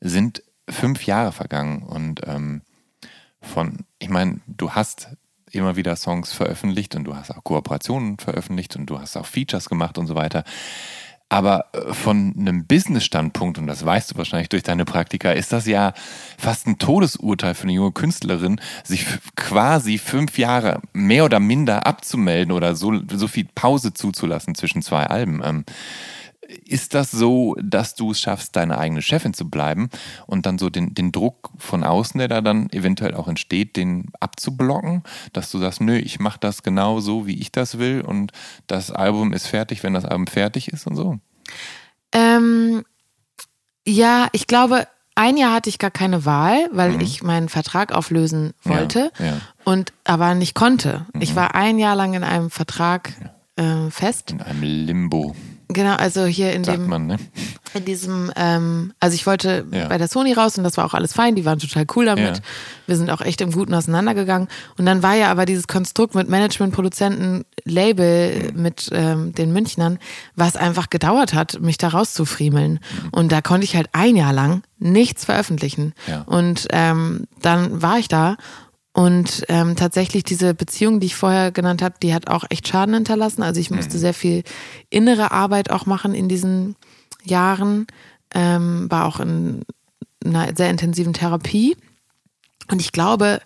[0.00, 1.82] sind fünf Jahre vergangen.
[1.82, 2.62] Und ähm,
[3.44, 5.08] von, ich meine, du hast
[5.50, 9.68] immer wieder Songs veröffentlicht und du hast auch Kooperationen veröffentlicht und du hast auch Features
[9.68, 10.44] gemacht und so weiter.
[11.28, 15.66] Aber äh, von einem Business-Standpunkt, und das weißt du wahrscheinlich durch deine Praktika, ist das
[15.66, 15.94] ja
[16.38, 22.52] fast ein Todesurteil für eine junge Künstlerin, sich quasi fünf Jahre mehr oder minder abzumelden
[22.52, 25.64] oder so, so viel Pause zuzulassen zwischen zwei Alben.
[26.64, 29.88] Ist das so, dass du es schaffst, deine eigene Chefin zu bleiben
[30.26, 34.06] und dann so den, den Druck von außen, der da dann eventuell auch entsteht, den
[34.20, 35.02] abzublocken?
[35.32, 38.32] Dass du sagst, nö, ich mache das genau so, wie ich das will und
[38.66, 41.18] das Album ist fertig, wenn das Album fertig ist und so?
[42.12, 42.84] Ähm,
[43.86, 48.52] ja, ich glaube, ein Jahr hatte ich gar keine Wahl, weil ich meinen Vertrag auflösen
[48.64, 49.24] wollte Mhm.
[49.24, 49.40] Ja, ja.
[49.64, 51.06] und aber nicht konnte.
[51.12, 51.22] Mhm.
[51.22, 53.12] Ich war ein Jahr lang in einem Vertrag
[53.56, 54.32] äh, fest.
[54.32, 55.36] In einem Limbo,
[55.74, 57.18] Genau, also hier in sagt dem man, ne?
[57.74, 59.88] in diesem, ähm, also ich wollte Ja.
[59.88, 62.36] bei der Sony raus und das war auch alles fein, die waren total cool damit.
[62.38, 62.42] Ja.
[62.86, 64.48] Wir sind auch echt im Guten auseinandergegangen.
[64.78, 68.62] Und dann war ja aber dieses Konstrukt mit Management, Produzenten, Label Mhm.
[68.62, 69.98] mit ähm, den Münchnern,
[70.36, 72.78] was einfach gedauert hat, mich da rauszufriemeln.
[73.10, 75.94] Und da konnte ich halt ein Jahr lang nichts veröffentlichen.
[76.06, 76.22] Ja.
[76.22, 78.36] Und ähm, dann war ich da
[78.94, 82.94] und ähm, tatsächlich diese Beziehung, die ich vorher genannt habe, die hat auch echt Schaden
[82.94, 83.42] hinterlassen.
[83.42, 84.44] Also ich musste sehr viel
[84.88, 86.76] innere Arbeit auch machen in diesen
[87.24, 87.86] Jahren,
[88.34, 89.64] ähm, war auch in
[90.24, 91.76] einer sehr intensiven Therapie.
[92.70, 93.40] Und ich glaube,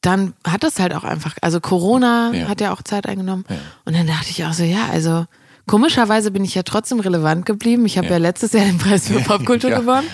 [0.00, 2.48] dann hat das halt auch einfach, also Corona Ja.
[2.48, 3.44] hat ja auch Zeit eingenommen.
[3.84, 5.26] Und dann dachte ich auch so, ja, also
[5.66, 7.86] komischerweise bin ich ja trotzdem relevant geblieben.
[7.86, 8.12] Ich habe ja.
[8.14, 8.18] Ja.
[8.18, 9.78] letztes Jahr den Preis für Popkultur Ja.
[9.80, 10.08] gewonnen.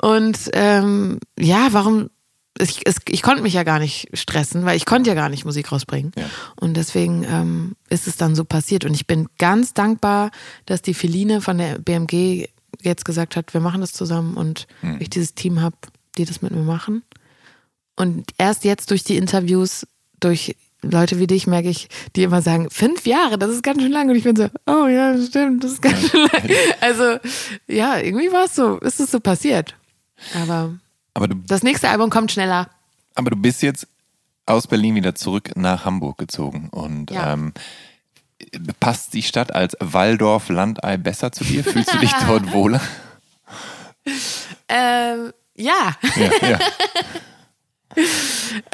[0.00, 2.08] Und ähm, ja, warum?
[2.58, 5.44] Ich, es, ich konnte mich ja gar nicht stressen, weil ich konnte ja gar nicht
[5.44, 6.12] Musik rausbringen.
[6.16, 6.24] Ja.
[6.56, 8.84] Und deswegen ähm, ist es dann so passiert.
[8.84, 10.30] Und ich bin ganz dankbar,
[10.64, 12.48] dass die Feline von der BMG
[12.82, 14.96] jetzt gesagt hat, wir machen das zusammen und Hm.
[15.00, 15.76] ich dieses Team habe,
[16.18, 17.02] die das mit mir machen.
[17.96, 19.86] Und erst jetzt durch die Interviews,
[20.20, 23.90] durch Leute wie dich merke ich, die immer sagen, fünf Jahre, das ist ganz schön
[23.92, 24.08] lang.
[24.10, 26.48] Und ich bin so, oh ja, stimmt, das ist ganz schön lang.
[26.80, 27.18] Also
[27.66, 29.74] ja, irgendwie war es so, ist es so passiert.
[30.34, 30.74] Aber
[31.16, 32.68] Aber du, das nächste Album kommt schneller.
[33.14, 33.86] aber du bist jetzt
[34.44, 37.32] aus Berlin wieder zurück nach Hamburg gezogen und Ja.
[37.32, 37.54] ähm,
[38.80, 41.64] passt die Stadt als Waldorf Landei besser zu dir?
[41.64, 42.82] Fühlst du dich dort wohler?
[44.68, 45.96] Ähm, ja.
[46.16, 46.58] Ja, ja.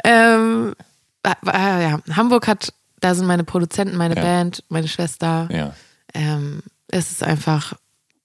[0.03, 0.75] ähm,
[1.23, 1.99] äh, ja.
[2.15, 4.15] Hamburg hat, da sind meine Produzenten, meine.
[4.15, 5.47] Band, meine Schwester.
[5.51, 5.73] ja.
[6.13, 7.73] ähm, es ist einfach,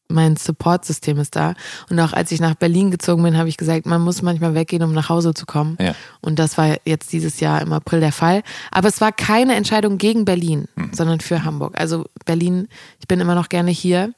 [0.08, 1.54] mein Support-System ist da.
[1.90, 4.82] Und auch als ich nach Berlin gezogen bin, habe ich gesagt, man muss manchmal weggehen,
[4.82, 5.76] um nach Hause zu kommen.
[5.80, 5.94] Ja.
[6.20, 8.42] Und das war jetzt dieses Jahr im April der Fall.
[8.70, 10.90] Aber es war keine Entscheidung gegen Berlin, Mhm.
[10.92, 11.78] sondern für Hamburg.
[11.78, 12.68] Also Berlin,
[13.00, 14.12] ich bin immer noch gerne hier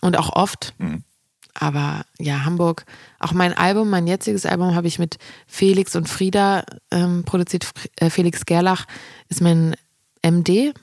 [0.00, 0.74] und auch oft.
[0.78, 1.02] Mhm.
[1.56, 2.84] Aber ja, Hamburg,
[3.20, 7.70] auch mein Album, mein jetziges Album habe ich mit Felix und Frieda ähm, produziert.
[7.96, 8.86] Äh, Felix Gerlach
[9.28, 9.76] ist mein
[10.22, 10.74] MD,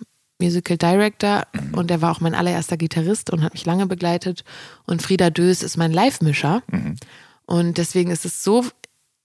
[0.42, 4.44] Musical Director, und er war auch mein allererster Gitarrist und hat mich lange begleitet.
[4.86, 6.64] Und Frieda Dös ist mein Live-Mischer.
[7.46, 8.66] Und deswegen ist es so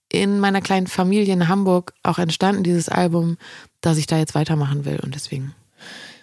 [0.08, 3.38] in meiner kleinen Familie in Hamburg auch entstanden, dieses Album,
[3.80, 5.00] dass ich da jetzt weitermachen will.
[5.00, 5.54] Und deswegen,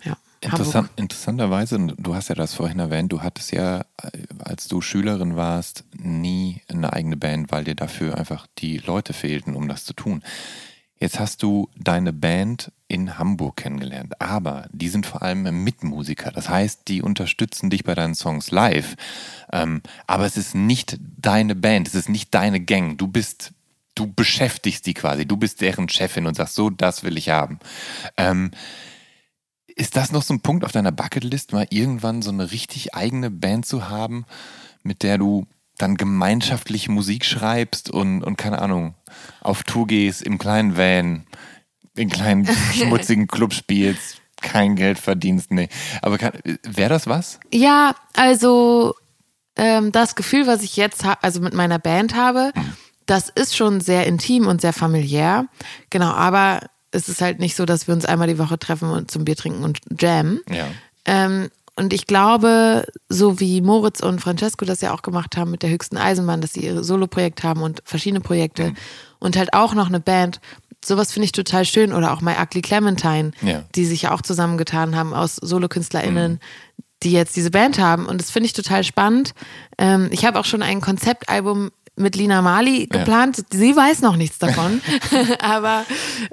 [0.04, 0.18] ja.
[0.41, 3.86] Interessant, interessanterweise, du hast ja das vorhin erwähnt, du hattest ja,
[4.39, 9.56] als du Schülerin warst, nie eine eigene Band, weil dir dafür einfach die Leute fehlten,
[9.56, 10.22] um das zu tun.
[11.04, 16.32] Jetzt hast du deine Band in Hamburg kennengelernt, aber die sind vor allem Mitmusiker.
[16.32, 18.95] Das heißt, die unterstützen dich bei deinen Songs live.
[19.51, 22.97] Ähm, aber es ist nicht deine Band, es ist nicht deine Gang.
[22.97, 23.51] Du bist,
[23.95, 25.26] du beschäftigst die quasi.
[25.26, 27.60] Du bist deren Chefin und sagst, so, das will ich haben.
[28.16, 28.51] Ähm,
[29.68, 33.30] ist das noch so ein Punkt auf deiner Bucketlist, mal irgendwann so eine richtig eigene
[33.30, 34.26] Band zu haben,
[34.84, 35.47] mit der du
[35.78, 38.95] dann gemeinschaftlich Musik schreibst und, und keine Ahnung,
[39.41, 41.26] auf Tour gehst, im kleinen Van,
[41.95, 45.69] in kleinen schmutzigen Club spielst, kein Geld verdienst, nee.
[46.01, 46.17] Aber
[46.63, 47.39] wäre das was?
[47.51, 48.95] Ja, also
[49.55, 52.51] ähm, das Gefühl, was ich jetzt also mit meiner Band habe,
[53.05, 55.47] das ist schon sehr intim und sehr familiär.
[55.89, 56.61] Genau, aber
[56.91, 59.36] es ist halt nicht so, dass wir uns einmal die Woche treffen und zum Bier
[59.36, 60.39] trinken und jammen.
[60.49, 60.67] Ja.
[61.05, 65.63] Ähm, und ich glaube, so wie Moritz und Francesco das ja auch gemacht haben mit
[65.63, 68.76] der höchsten Eisenbahn, dass sie ihr Solo-Projekt haben und verschiedene Projekte mhm.
[69.19, 70.39] und halt auch noch eine Band.
[70.86, 71.93] Sowas finde ich total schön.
[71.93, 73.63] Oder auch My Ugly Clementine, ja.
[73.74, 76.39] die sich ja auch zusammengetan haben aus Solokünstlerinnen, mhm.
[77.01, 78.05] die jetzt diese Band haben.
[78.05, 79.34] Und das finde ich total spannend.
[79.80, 83.38] Ähm, ich habe auch schon ein Konzeptalbum mit Lina Mali geplant.
[83.38, 83.43] Ja.
[83.51, 84.82] Sie weiß noch nichts davon.
[85.39, 85.86] Aber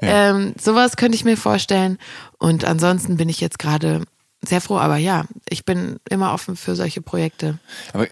[0.03, 0.30] ja.
[0.30, 1.97] ähm, sowas könnte ich mir vorstellen.
[2.38, 4.03] Und ansonsten bin ich jetzt gerade
[4.43, 4.78] sehr froh.
[4.78, 7.59] Aber ja, ich bin immer offen für solche Projekte.
[7.93, 8.07] Aber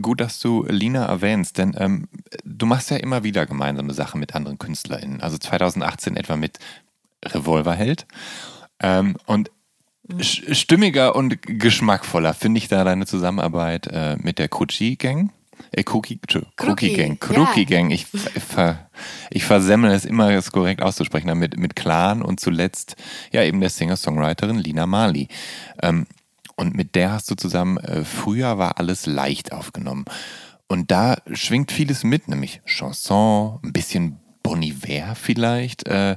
[0.00, 2.08] gut, dass du Lina erwähnst, denn ähm,
[2.44, 5.20] du machst ja immer wieder gemeinsame Sachen mit anderen KünstlerInnen.
[5.20, 6.58] Also 2018 etwa mit
[7.24, 8.06] Revolverheld.
[8.80, 9.50] Ähm, und
[10.06, 10.22] mhm.
[10.22, 15.32] stimmiger und geschmackvoller finde ich da deine Zusammenarbeit äh, mit der Kutschi Gang.
[15.72, 16.20] Äh, Cookie,
[16.58, 17.64] Cookie Gang, Cookie ja.
[17.64, 17.90] Gang.
[17.90, 18.88] Ich, ver,
[19.30, 22.96] ich versemmle es immer, es korrekt auszusprechen, mit, mit Clan und zuletzt
[23.32, 25.28] ja eben der Singer-Songwriterin Lina Mali.
[25.82, 26.06] Ähm,
[26.56, 30.06] und mit der hast du zusammen, äh, früher war alles leicht aufgenommen.
[30.68, 35.86] Und da schwingt vieles mit, nämlich Chanson, ein bisschen Bon Iver vielleicht.
[35.86, 36.16] Äh,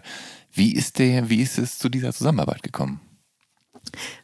[0.51, 3.01] wie, ist der, wie ist es zu dieser Zusammenarbeit gekommen?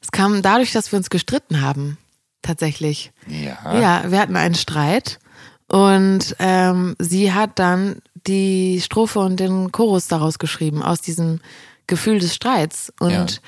[0.02, 1.98] Es kam dadurch, dass wir uns gestritten haben
[2.46, 3.12] tatsächlich.
[3.28, 3.80] Ja.
[3.80, 5.20] Ja, wir hatten einen Streit
[5.68, 11.42] und ähm, sie hat dann die Strophe und den Chorus daraus geschrieben, aus diesem
[11.88, 12.94] Gefühl des Streits.
[13.00, 13.42] Und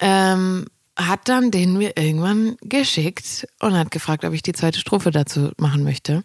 [0.00, 0.34] ja.
[0.34, 0.66] ähm,
[0.96, 5.50] hat dann den mir irgendwann geschickt und hat gefragt, ob ich die zweite Strophe dazu
[5.58, 6.24] machen möchte.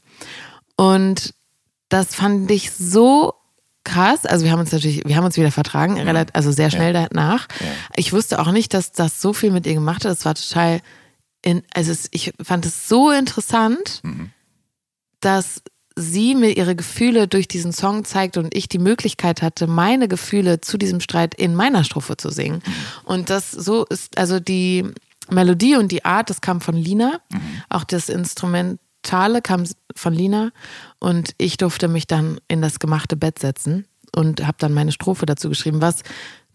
[0.78, 1.34] Und
[1.90, 3.34] das fand ich so
[3.84, 4.26] krass.
[4.26, 6.26] Also wir haben uns natürlich, wir haben uns wieder vertragen, ja.
[6.34, 7.08] also sehr schnell ja.
[7.10, 7.48] danach.
[7.60, 7.68] Ja.
[7.96, 10.12] Ich wusste auch nicht, dass das so viel mit ihr gemacht hat.
[10.12, 10.82] Es war total
[11.42, 14.32] in, also ich fand es so interessant, mhm.
[15.20, 15.62] dass
[15.96, 20.62] sie mir ihre Gefühle durch diesen Song zeigt und ich die Möglichkeit hatte, meine Gefühle
[20.62, 22.62] zu diesem Streit in meiner Strophe zu singen.
[22.66, 22.74] Mhm.
[23.04, 24.86] Und das so ist, also die
[25.30, 27.20] Melodie und die Art, das kam von Lina.
[27.32, 27.42] Mhm.
[27.70, 29.64] Auch das Instrumentale kam
[29.96, 30.52] von Lina.
[31.00, 33.86] Und ich durfte mich dann in das gemachte Bett setzen
[34.16, 36.04] und habe dann meine Strophe dazu geschrieben, was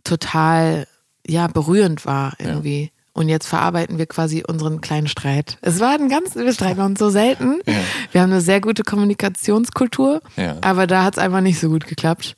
[0.04, 0.86] total
[1.26, 2.84] ja berührend war irgendwie.
[2.84, 2.95] Ja.
[3.16, 5.56] Und jetzt verarbeiten wir quasi unseren kleinen Streit.
[5.62, 7.60] Es war ein ganz, wir streiten uns so selten.
[7.64, 7.80] Ja.
[8.12, 10.58] Wir haben eine sehr gute Kommunikationskultur, ja.
[10.60, 12.36] aber da hat es einfach nicht so gut geklappt.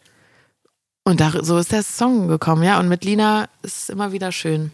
[1.03, 2.79] Und da, so ist der Song gekommen, ja.
[2.79, 4.71] Und mit Lina ist es immer wieder schön.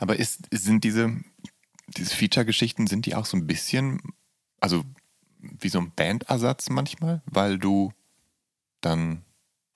[0.00, 1.12] Aber ist, sind diese,
[1.86, 4.00] diese Feature-Geschichten, sind die auch so ein bisschen,
[4.58, 4.82] also
[5.38, 7.92] wie so ein Bandersatz manchmal, weil du
[8.80, 9.22] dann,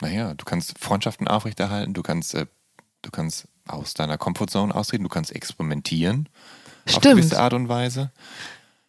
[0.01, 2.47] naja, du kannst Freundschaften aufrechterhalten, du kannst, äh,
[3.03, 6.29] du kannst aus deiner Comfortzone austreten, du kannst experimentieren
[6.87, 7.07] Stimmt.
[7.07, 8.11] auf gewisse Art und Weise.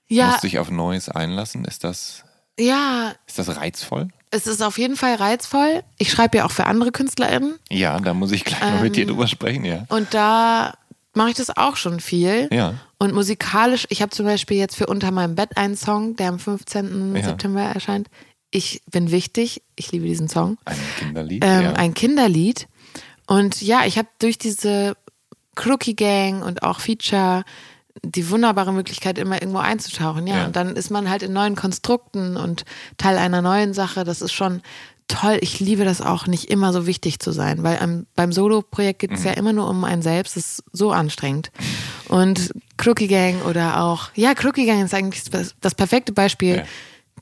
[0.07, 0.25] Ja.
[0.25, 1.65] Du musst dich auf Neues einlassen.
[1.65, 2.23] Ist das,
[2.59, 3.13] ja.
[3.27, 4.09] ist das reizvoll?
[4.31, 5.83] Es ist auf jeden Fall reizvoll.
[5.97, 7.55] Ich schreibe ja auch für andere KünstlerInnen.
[7.69, 9.85] Ja, da muss ich gleich ähm, mal mit dir ähm, drüber sprechen, ja.
[9.89, 10.73] Und da
[11.13, 12.47] mache ich das auch schon viel.
[12.51, 12.75] Ja.
[12.99, 16.39] Und musikalisch, ich habe zum Beispiel jetzt für Unter meinem Bett einen Song, der am
[16.39, 17.15] 15.
[17.15, 17.23] Ja.
[17.23, 18.07] September erscheint.
[18.51, 20.57] Ich bin wichtig, ich liebe diesen Song.
[20.65, 21.43] Ein Kinderlied.
[21.45, 21.73] Ähm, ja.
[21.73, 22.67] Ein Kinderlied.
[23.29, 24.97] Und ja, ich habe durch diese
[25.55, 27.43] Crookie Gang und auch Feature
[28.01, 30.25] die wunderbare Möglichkeit, immer irgendwo einzutauchen.
[30.25, 30.45] Ja, ja.
[30.45, 32.65] und dann ist man halt in neuen Konstrukten und
[32.97, 34.03] Teil einer neuen Sache.
[34.03, 34.61] Das ist schon
[35.07, 35.37] toll.
[35.41, 39.11] Ich liebe das auch, nicht immer so wichtig zu sein, weil am, beim Solo-Projekt geht
[39.11, 39.25] es mhm.
[39.27, 40.35] ja immer nur um einen selbst.
[40.35, 41.51] Das ist so anstrengend.
[42.07, 46.57] Und Crookie Gang oder auch, ja, Crookie Gang ist eigentlich das, das perfekte Beispiel.
[46.57, 46.63] Ja.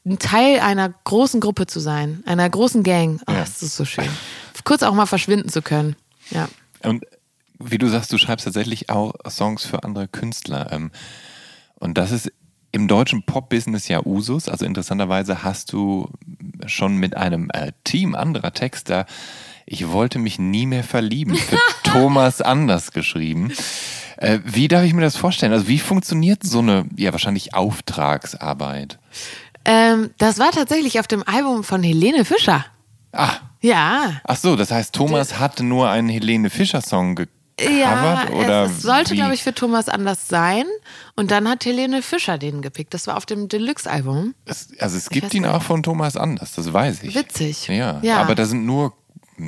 [0.06, 3.20] Ein Teil einer großen Gruppe zu sein, einer großen Gang.
[3.28, 3.40] Oh, ja.
[3.40, 4.08] das ist so schön
[4.68, 5.96] kurz auch mal verschwinden zu können.
[6.30, 6.50] Ja.
[6.84, 7.06] Und
[7.58, 10.74] wie du sagst, du schreibst tatsächlich auch Songs für andere Künstler.
[10.74, 10.92] Ähm,
[11.76, 12.34] und das ist
[12.74, 14.50] im deutschen Pop-Business ja Usus.
[14.50, 16.10] Also interessanterweise hast du
[16.66, 19.06] schon mit einem äh, Team anderer Texter
[19.66, 23.54] Ich wollte mich nie mehr verlieben für Thomas Anders geschrieben.
[24.18, 25.54] Äh, wie darf ich mir das vorstellen?
[25.54, 29.00] Also wie funktioniert so eine, ja wahrscheinlich Auftragsarbeit?
[29.64, 32.66] Ähm, das war tatsächlich auf dem Album von Helene Fischer.
[33.14, 34.22] Ah, Ja.
[34.24, 37.34] ach so, das heißt, Thomas hatte nur einen Helene Fischer-Song gecovert?
[37.60, 40.66] Ja, oder es, es sollte, glaube ich, für Thomas anders sein.
[41.16, 42.94] Und dann hat Helene Fischer den gepickt.
[42.94, 44.36] Das war auf dem Deluxe-Album.
[44.46, 45.52] Also es gibt ihn nicht.
[45.52, 47.16] auch von Thomas Anders, das weiß ich.
[47.16, 47.68] Witzig.
[47.68, 48.18] Ja, Ja.
[48.22, 48.94] aber da sind nur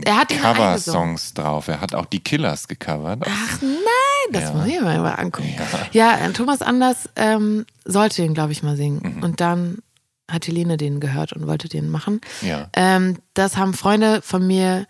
[0.05, 1.67] Er hat Cover-Songs drauf.
[1.67, 3.23] Er hat auch die Killers gecovert.
[3.27, 4.53] Ach nein, das Ja.
[4.53, 5.53] muss ich mir mal angucken.
[5.91, 9.17] Ja, äh, Thomas Anders ähm, sollte den, glaube ich, mal singen.
[9.17, 9.23] Mhm.
[9.23, 9.79] Und dann
[10.29, 12.21] hat Helene den gehört und wollte den machen.
[12.41, 12.69] Ja.
[12.73, 14.85] Ähm, das haben Freunde von mir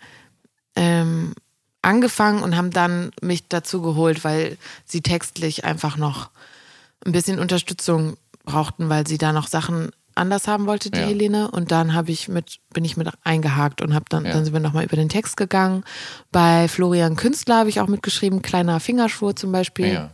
[0.76, 1.34] ähm,
[1.82, 6.30] angefangen und haben dann mich dazu geholt, weil sie textlich einfach noch
[7.04, 11.06] ein bisschen Unterstützung brauchten, weil sie da noch Sachen anders haben wollte, die Ja.
[11.06, 11.50] Helene.
[11.50, 14.32] Und dann habe ich mit, bin ich mit eingehakt und habe dann, Ja.
[14.32, 15.84] dann sind wir nochmal über den Text gegangen.
[16.30, 19.92] Bei Florian Künstler habe ich auch mitgeschrieben, kleiner Fingerschwur zum Beispiel.
[19.94, 20.10] Ja.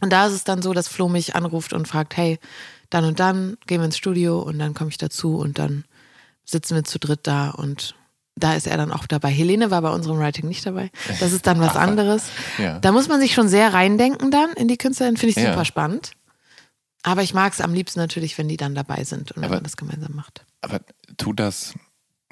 [0.00, 2.38] Und da ist es dann so, dass Flo mich anruft und fragt, hey,
[2.92, 5.84] dann und dann gehen wir ins Studio und dann komme ich dazu und dann
[6.44, 7.94] sitzen wir zu dritt da und
[8.34, 9.30] da ist er dann auch dabei.
[9.30, 10.90] Helene war bei unserem Writing nicht dabei.
[11.20, 12.24] Das ist dann was anderes.
[12.58, 12.78] Ja.
[12.80, 15.52] Da muss man sich schon sehr reindenken dann in die Künstlerin, finde ich Ja.
[15.52, 16.12] super spannend.
[17.02, 19.56] Aber ich mag es am liebsten natürlich, wenn die dann dabei sind und wenn Aber-
[19.56, 20.44] man das gemeinsam macht.
[20.60, 20.80] Aber
[21.16, 21.74] tut das,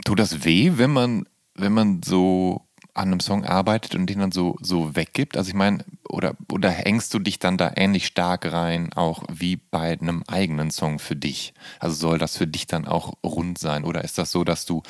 [0.04, 4.32] tut das weh, wenn man, wenn man so an einem Song arbeitet und den dann
[4.32, 5.36] so, so weggibt?
[5.36, 9.56] Also ich meine, oder, oder hängst du dich dann da ähnlich stark rein, auch wie
[9.56, 11.54] bei einem eigenen Song für dich?
[11.78, 13.84] Also soll das für dich dann auch rund sein?
[13.84, 14.82] Oder ist das so, dass du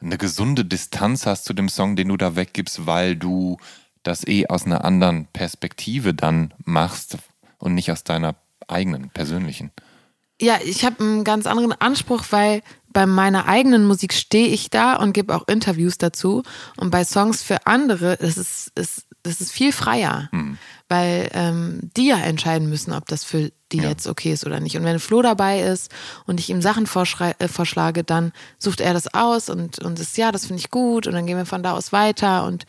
[0.00, 3.56] eine gesunde Distanz hast zu dem Song, den du da weggibst, weil du
[4.02, 7.18] das eh aus einer anderen Perspektive dann machst
[7.58, 8.36] und nicht aus deiner
[8.68, 9.70] eigenen, persönlichen?
[10.40, 12.62] Ja, ich habe einen ganz anderen Anspruch, weil
[12.92, 16.42] bei meiner eigenen Musik stehe ich da und gebe auch Interviews dazu.
[16.76, 20.30] Und bei Songs für andere, das ist, ist, das ist viel freier,
[20.88, 23.90] weil ähm, die ja entscheiden müssen, ob das für die Ja.
[23.90, 24.76] jetzt okay ist oder nicht.
[24.76, 25.92] Und wenn Flo dabei ist
[26.26, 30.32] und ich ihm Sachen äh, vorschlage, dann sucht er das aus und, und ist, ja,
[30.32, 32.46] das finde ich gut und dann gehen wir von da aus weiter.
[32.46, 32.64] Und,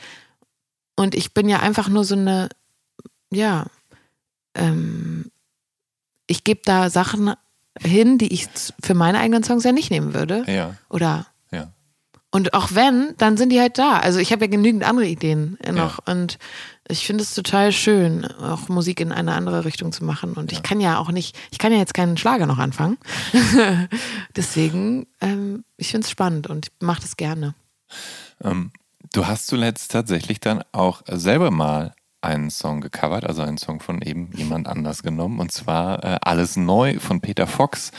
[0.96, 2.50] und ich bin ja einfach nur so eine,
[3.32, 3.68] ja,
[4.56, 5.32] ähm,
[6.28, 7.34] ich gebe da Sachen
[7.78, 8.48] hin, die ich
[8.82, 10.44] für meine eigenen Songs ja nicht nehmen würde.
[10.48, 11.72] Ja, Oder ja.
[12.32, 14.00] und auch wenn, dann sind die halt da.
[14.00, 16.38] Also ich habe ja genügend andere Ideen noch und
[16.92, 20.34] ich finde es total schön, auch Musik in eine andere Richtung zu machen.
[20.34, 22.98] Und ich kann ja auch nicht, ich kann ja jetzt keinen Schlager noch anfangen.
[24.36, 27.54] Deswegen, ähm, ich finde es spannend und ich mache das gerne.
[28.44, 28.72] Ähm,
[29.14, 34.02] du hast zuletzt tatsächlich dann auch selber mal einen Song gecovert, also einen Song von
[34.02, 37.92] eben jemand anders genommen, und zwar äh, Alles Neu von Peter Fox.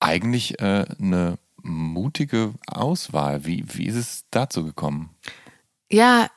[0.00, 3.44] Eigentlich äh, eine mutige Auswahl.
[3.44, 5.10] Wie, wie ist es dazu gekommen?
[5.90, 6.28] Ja,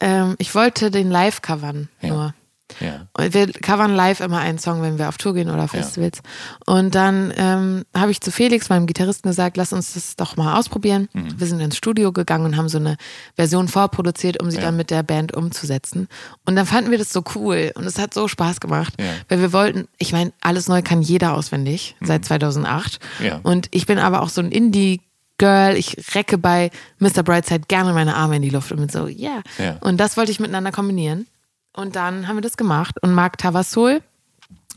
[0.00, 2.08] ähm, ich wollte den live covern Ja.
[2.08, 2.34] nur.
[2.80, 3.06] Ja.
[3.12, 6.20] Und wir covern live immer einen Song, wenn wir auf Tour gehen oder Festivals.
[6.66, 10.58] Und dann ähm, habe ich zu Felix, meinem Gitarristen, gesagt, lass uns das doch mal
[10.58, 11.08] ausprobieren.
[11.12, 11.38] Mhm.
[11.40, 12.96] Wir sind ins Studio gegangen und haben so eine
[13.36, 14.64] Version vorproduziert, um sie Ja.
[14.64, 16.08] dann mit der Band umzusetzen.
[16.46, 19.06] Und dann fanden wir das so cool und es hat so Spaß gemacht, Ja.
[19.28, 22.98] weil wir wollten, ich meine, alles neu kann jeder auswendig seit 2008.
[23.20, 23.26] Mhm.
[23.26, 23.40] Ja.
[23.42, 25.00] Und ich bin aber auch so ein Indie-
[25.38, 26.70] Girl, ich recke bei
[27.00, 27.24] Mr.
[27.24, 29.42] Brightside gerne meine Arme in die Luft und bin so, yeah.
[29.58, 29.76] Ja.
[29.80, 31.26] Und das wollte ich miteinander kombinieren.
[31.74, 32.96] Und dann haben wir das gemacht.
[33.02, 34.02] Und Marc Tavassol,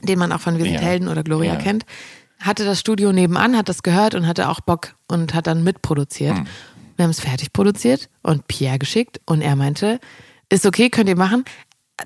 [0.04, 0.80] den man auch von Wir sind Ja.
[0.82, 1.60] Helden oder Gloria Ja.
[1.60, 1.86] kennt,
[2.39, 6.38] hatte das Studio nebenan, hat das gehört und hatte auch Bock und hat dann mitproduziert.
[6.38, 6.48] Hm.
[6.98, 10.00] Wir haben es fertig produziert und Pierre geschickt und er meinte,
[10.50, 11.43] ist okay, könnt ihr machen.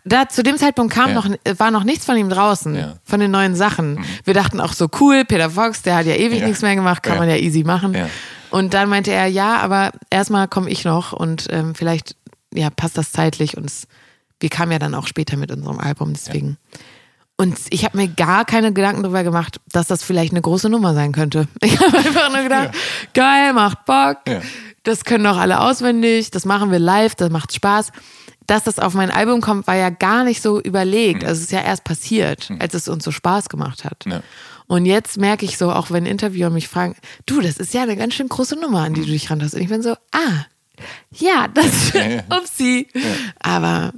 [0.06, 1.14] Da zu dem Zeitpunkt kam Ja.
[1.16, 2.94] noch, war noch nichts von ihm draußen, Ja.
[3.04, 4.04] von den neuen Sachen.
[4.24, 6.48] Wir dachten auch so cool, Peter Fox, der hat ja ewig Ja.
[6.48, 7.96] nichts mehr gemacht, kann man ja easy machen.
[8.52, 12.16] Und dann meinte er, ja, aber erstmal komme ich noch und ähm, vielleicht
[12.54, 13.88] ja, passt das zeitlich und es,
[14.40, 16.58] wir kamen ja dann auch später mit unserem Album, deswegen.
[17.38, 20.94] Und ich habe mir gar keine Gedanken darüber gemacht, dass das vielleicht eine große Nummer
[20.94, 21.48] sein könnte.
[21.62, 22.72] Ich habe einfach nur gedacht,
[23.14, 24.42] geil, macht Bock, Ja.
[24.84, 27.92] das können doch alle auswendig, das machen wir live, das macht Spaß.
[28.46, 31.24] Dass das auf mein Album kommt, war ja gar nicht so überlegt.
[31.24, 34.06] Also es ist ja erst passiert, als es uns so Spaß gemacht hat.
[34.08, 34.22] Ja.
[34.66, 36.96] Und jetzt merke ich so, auch wenn Interviewer mich fragen,
[37.28, 39.54] du, das ist ja eine ganz schön große Nummer, an die du dich ran hast.
[39.54, 40.46] Und ich bin so, ah,
[41.12, 42.22] ja, das, Ja, ja.
[42.38, 42.88] upsie.
[43.40, 43.94] Aber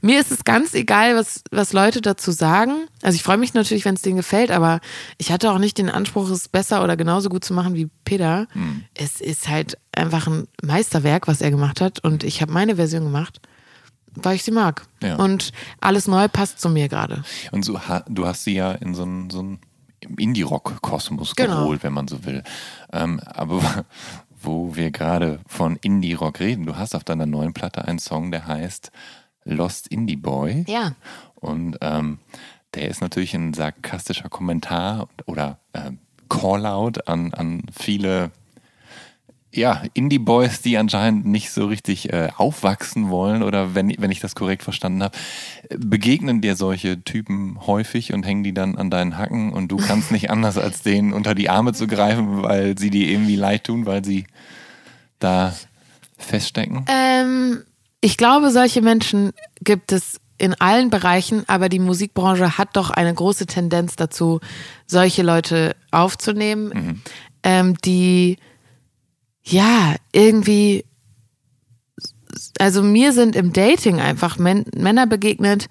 [0.00, 2.86] mir ist es ganz egal, was, was Leute dazu sagen.
[3.02, 4.80] Also ich freue mich natürlich, wenn es denen gefällt, aber
[5.18, 8.46] ich hatte auch nicht den Anspruch, es besser oder genauso gut zu machen wie Peter.
[8.52, 8.84] Hm.
[8.94, 12.00] Es ist halt einfach ein Meisterwerk, was er gemacht hat.
[12.04, 13.40] Und ich habe meine Version gemacht,
[14.14, 14.86] weil ich sie mag.
[15.02, 15.16] Ja.
[15.16, 17.22] Und alles neu passt zu mir gerade.
[17.52, 17.78] Und so,
[18.08, 19.56] du hast sie ja in so ein, so
[20.16, 21.60] Indie-Rock-Kosmos Genau.
[21.62, 22.42] geholt, wenn man so will.
[22.92, 23.84] Ähm, aber
[24.42, 28.46] wo wir gerade von Indie-Rock reden, du hast auf deiner neuen Platte einen Song, der
[28.46, 28.90] heißt
[29.44, 30.64] Lost Indie Boy.
[30.68, 30.94] Ja.
[31.34, 32.18] Und ähm,
[32.74, 35.98] der ist natürlich ein sarkastischer Kommentar oder ähm,
[36.28, 38.30] Callout an, an viele
[39.52, 44.36] ja, Indie-Boys, die anscheinend nicht so richtig äh, aufwachsen wollen oder wenn, wenn ich das
[44.36, 45.18] korrekt verstanden habe,
[45.76, 50.12] begegnen dir solche Typen häufig und hängen die dann an deinen Hacken und du kannst
[50.12, 53.86] nicht anders als denen unter die Arme zu greifen, weil sie dir irgendwie leid tun,
[53.86, 54.26] weil sie
[55.18, 55.52] da
[56.16, 56.84] feststecken.
[56.88, 57.64] Ähm,
[58.00, 59.32] ich glaube, solche Menschen
[59.62, 64.40] gibt es in allen Bereichen, aber die Musikbranche hat doch eine große Tendenz dazu,
[64.86, 67.02] solche Leute aufzunehmen,
[67.42, 68.38] ähm, die
[69.44, 70.86] ja irgendwie,
[72.58, 75.68] also mir sind im Dating einfach Män Männer begegnet,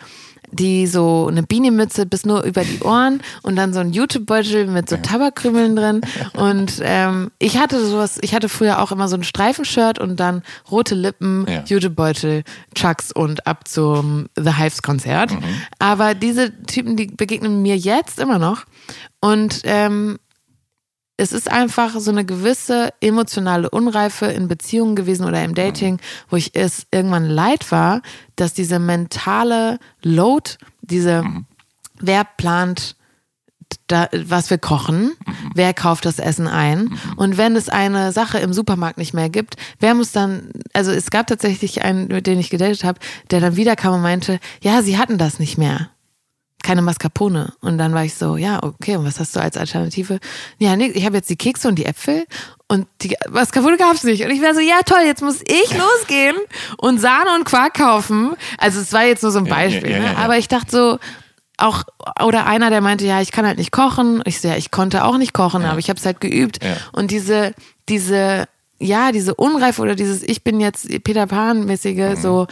[0.51, 4.89] die so eine Bienenmütze bis nur über die Ohren und dann so ein YouTube-Beutel mit
[4.89, 6.01] so Tabakkrümeln drin.
[6.34, 10.41] Und ähm, ich hatte sowas, ich hatte früher auch immer so ein Streifenshirt und dann
[10.71, 11.63] rote Lippen, Ja.
[11.65, 12.43] YouTube-Beutel,
[12.76, 15.31] Chucks und ab zum The Hives-Konzert.
[15.80, 18.65] Aber diese Typen, die begegnen mir jetzt immer noch.
[19.21, 20.17] Und ähm,
[21.19, 26.37] es ist einfach so eine gewisse emotionale Unreife in Beziehungen gewesen oder im Dating, wo
[26.37, 28.01] ich es irgendwann leid war,
[28.37, 30.51] dass diese mentale Load,
[30.81, 31.25] diese,
[31.99, 32.95] wer plant,
[33.87, 35.11] da, was wir kochen,
[35.55, 36.97] wer kauft das Essen ein?
[37.17, 41.11] Und wenn es eine Sache im Supermarkt nicht mehr gibt, wer muss dann, also es
[41.11, 44.81] gab tatsächlich einen, mit dem ich gedatet habe, der dann wieder kam und meinte, ja,
[44.81, 45.89] sie hatten das nicht mehr
[46.64, 47.53] keine Mascarpone.
[47.61, 50.19] Und dann war ich so, ja, okay, und was hast du als Alternative?
[50.57, 52.26] Ja, nee, ich habe jetzt die Kekse und die Äpfel
[52.68, 54.23] und die Mascarpone gab's nicht.
[54.23, 56.36] Und ich war so, ja toll, jetzt muss ich losgehen
[56.77, 58.36] und Sahne und Quark kaufen.
[58.57, 60.18] Also es war jetzt nur so ein Ja, Beispiel, ja, ja, ne?
[60.18, 60.99] aber ich dachte so,
[61.57, 61.84] auch,
[62.23, 64.22] oder einer, der meinte, ja, ich kann halt nicht kochen.
[64.26, 66.60] Ich so, ja, ich konnte auch nicht kochen, aber ich habe es halt geübt.
[66.94, 67.53] Und diese,
[67.90, 68.45] diese,
[68.80, 72.22] ja, diese Unreife oder dieses Ich bin jetzt Peter Pan-mäßige, Mhm.
[72.22, 72.48] so,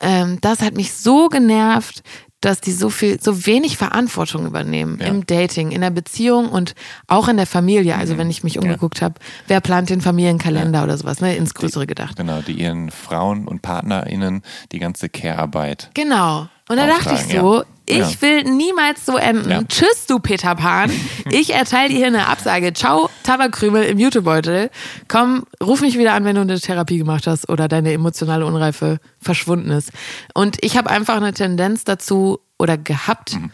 [0.00, 2.02] ähm, das hat mich so genervt,
[2.40, 5.06] dass die so viel, so wenig Verantwortung übernehmen Ja.
[5.06, 6.74] im Dating, in der Beziehung und
[7.06, 7.96] auch in der Familie.
[7.96, 9.14] Also wenn ich mich umgeguckt habe,
[9.48, 12.16] wer plant den Familienkalender oder sowas, ne, ins Größere gedacht.
[12.16, 14.42] Genau, die ihren Frauen und PartnerInnen
[14.72, 16.48] die ganze Care-Arbeit Genau.
[16.68, 17.64] Und da dachte ich so, ja.
[17.88, 18.22] Ich Ja.
[18.22, 19.50] will niemals so enden.
[19.50, 19.62] Ja.
[19.64, 20.90] Tschüss, du Peter Pan.
[21.30, 22.72] Ich erteile dir hier eine Absage.
[22.72, 24.70] Ciao, Tabakkrümel im Jutebeutel.
[25.08, 28.98] Komm, ruf mich wieder an, wenn du eine Therapie gemacht hast oder deine emotionale Unreife
[29.20, 29.90] verschwunden ist.
[30.34, 33.50] Und ich habe einfach eine Tendenz dazu oder gehabt, Mhm.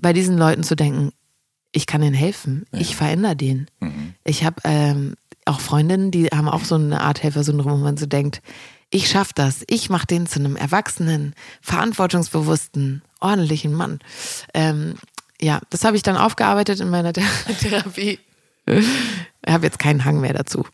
[0.00, 1.12] bei diesen Leuten zu denken,
[1.72, 2.66] ich kann ihnen helfen.
[2.72, 3.66] Ich verändere den.
[3.80, 4.14] Mhm.
[4.24, 5.14] Ich habe ähm,
[5.44, 8.40] auch Freundinnen, die haben auch so eine Art Helfersyndrom, wo man so denkt,
[8.90, 9.64] ich schaff das.
[9.68, 13.98] Ich mache den zu einem erwachsenen, verantwortungsbewussten, ordentlichen Mann.
[14.54, 14.94] Ähm,
[15.40, 18.18] ja, das habe ich dann aufgearbeitet in meiner Thera- Therapie.
[18.66, 18.86] Ich
[19.46, 20.64] habe jetzt keinen Hang mehr dazu.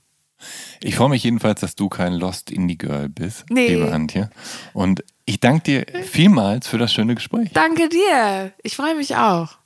[0.83, 3.69] Ich freue mich jedenfalls, dass du kein Lost Indie Girl bist, Nee.
[3.69, 4.31] liebe Antje.
[4.75, 7.51] Und ich danke dir vielmals für das schöne Gespräch.
[7.55, 8.53] Danke dir.
[8.63, 9.57] Ich freue mich auch.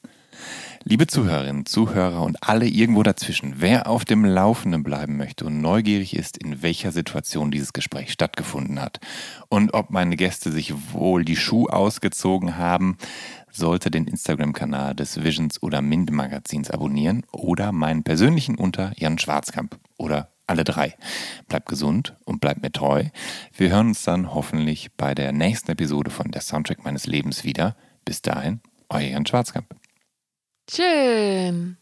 [0.90, 6.16] Liebe Zuhörerinnen, Zuhörer und alle irgendwo dazwischen, wer auf dem Laufenden bleiben möchte und neugierig
[6.16, 8.98] ist, in welcher Situation dieses Gespräch stattgefunden hat
[9.51, 12.97] und ob meine Gäste sich wohl die Schuhe ausgezogen haben,
[13.51, 19.78] sollte den Instagram-Kanal des Visions oder Mind Magazins abonnieren oder meinen persönlichen unter Jan Schwarzkamp
[19.98, 20.94] oder alle drei.
[21.48, 23.05] Bleibt gesund und bleibt mir treu.
[23.55, 27.77] Wir hören uns dann hoffentlich bei der nächsten Episode von Der Soundtrack meines Lebens wieder.
[28.06, 29.78] Bis dahin, euer Jan Schwarzkamp.
[30.70, 31.78] Schön.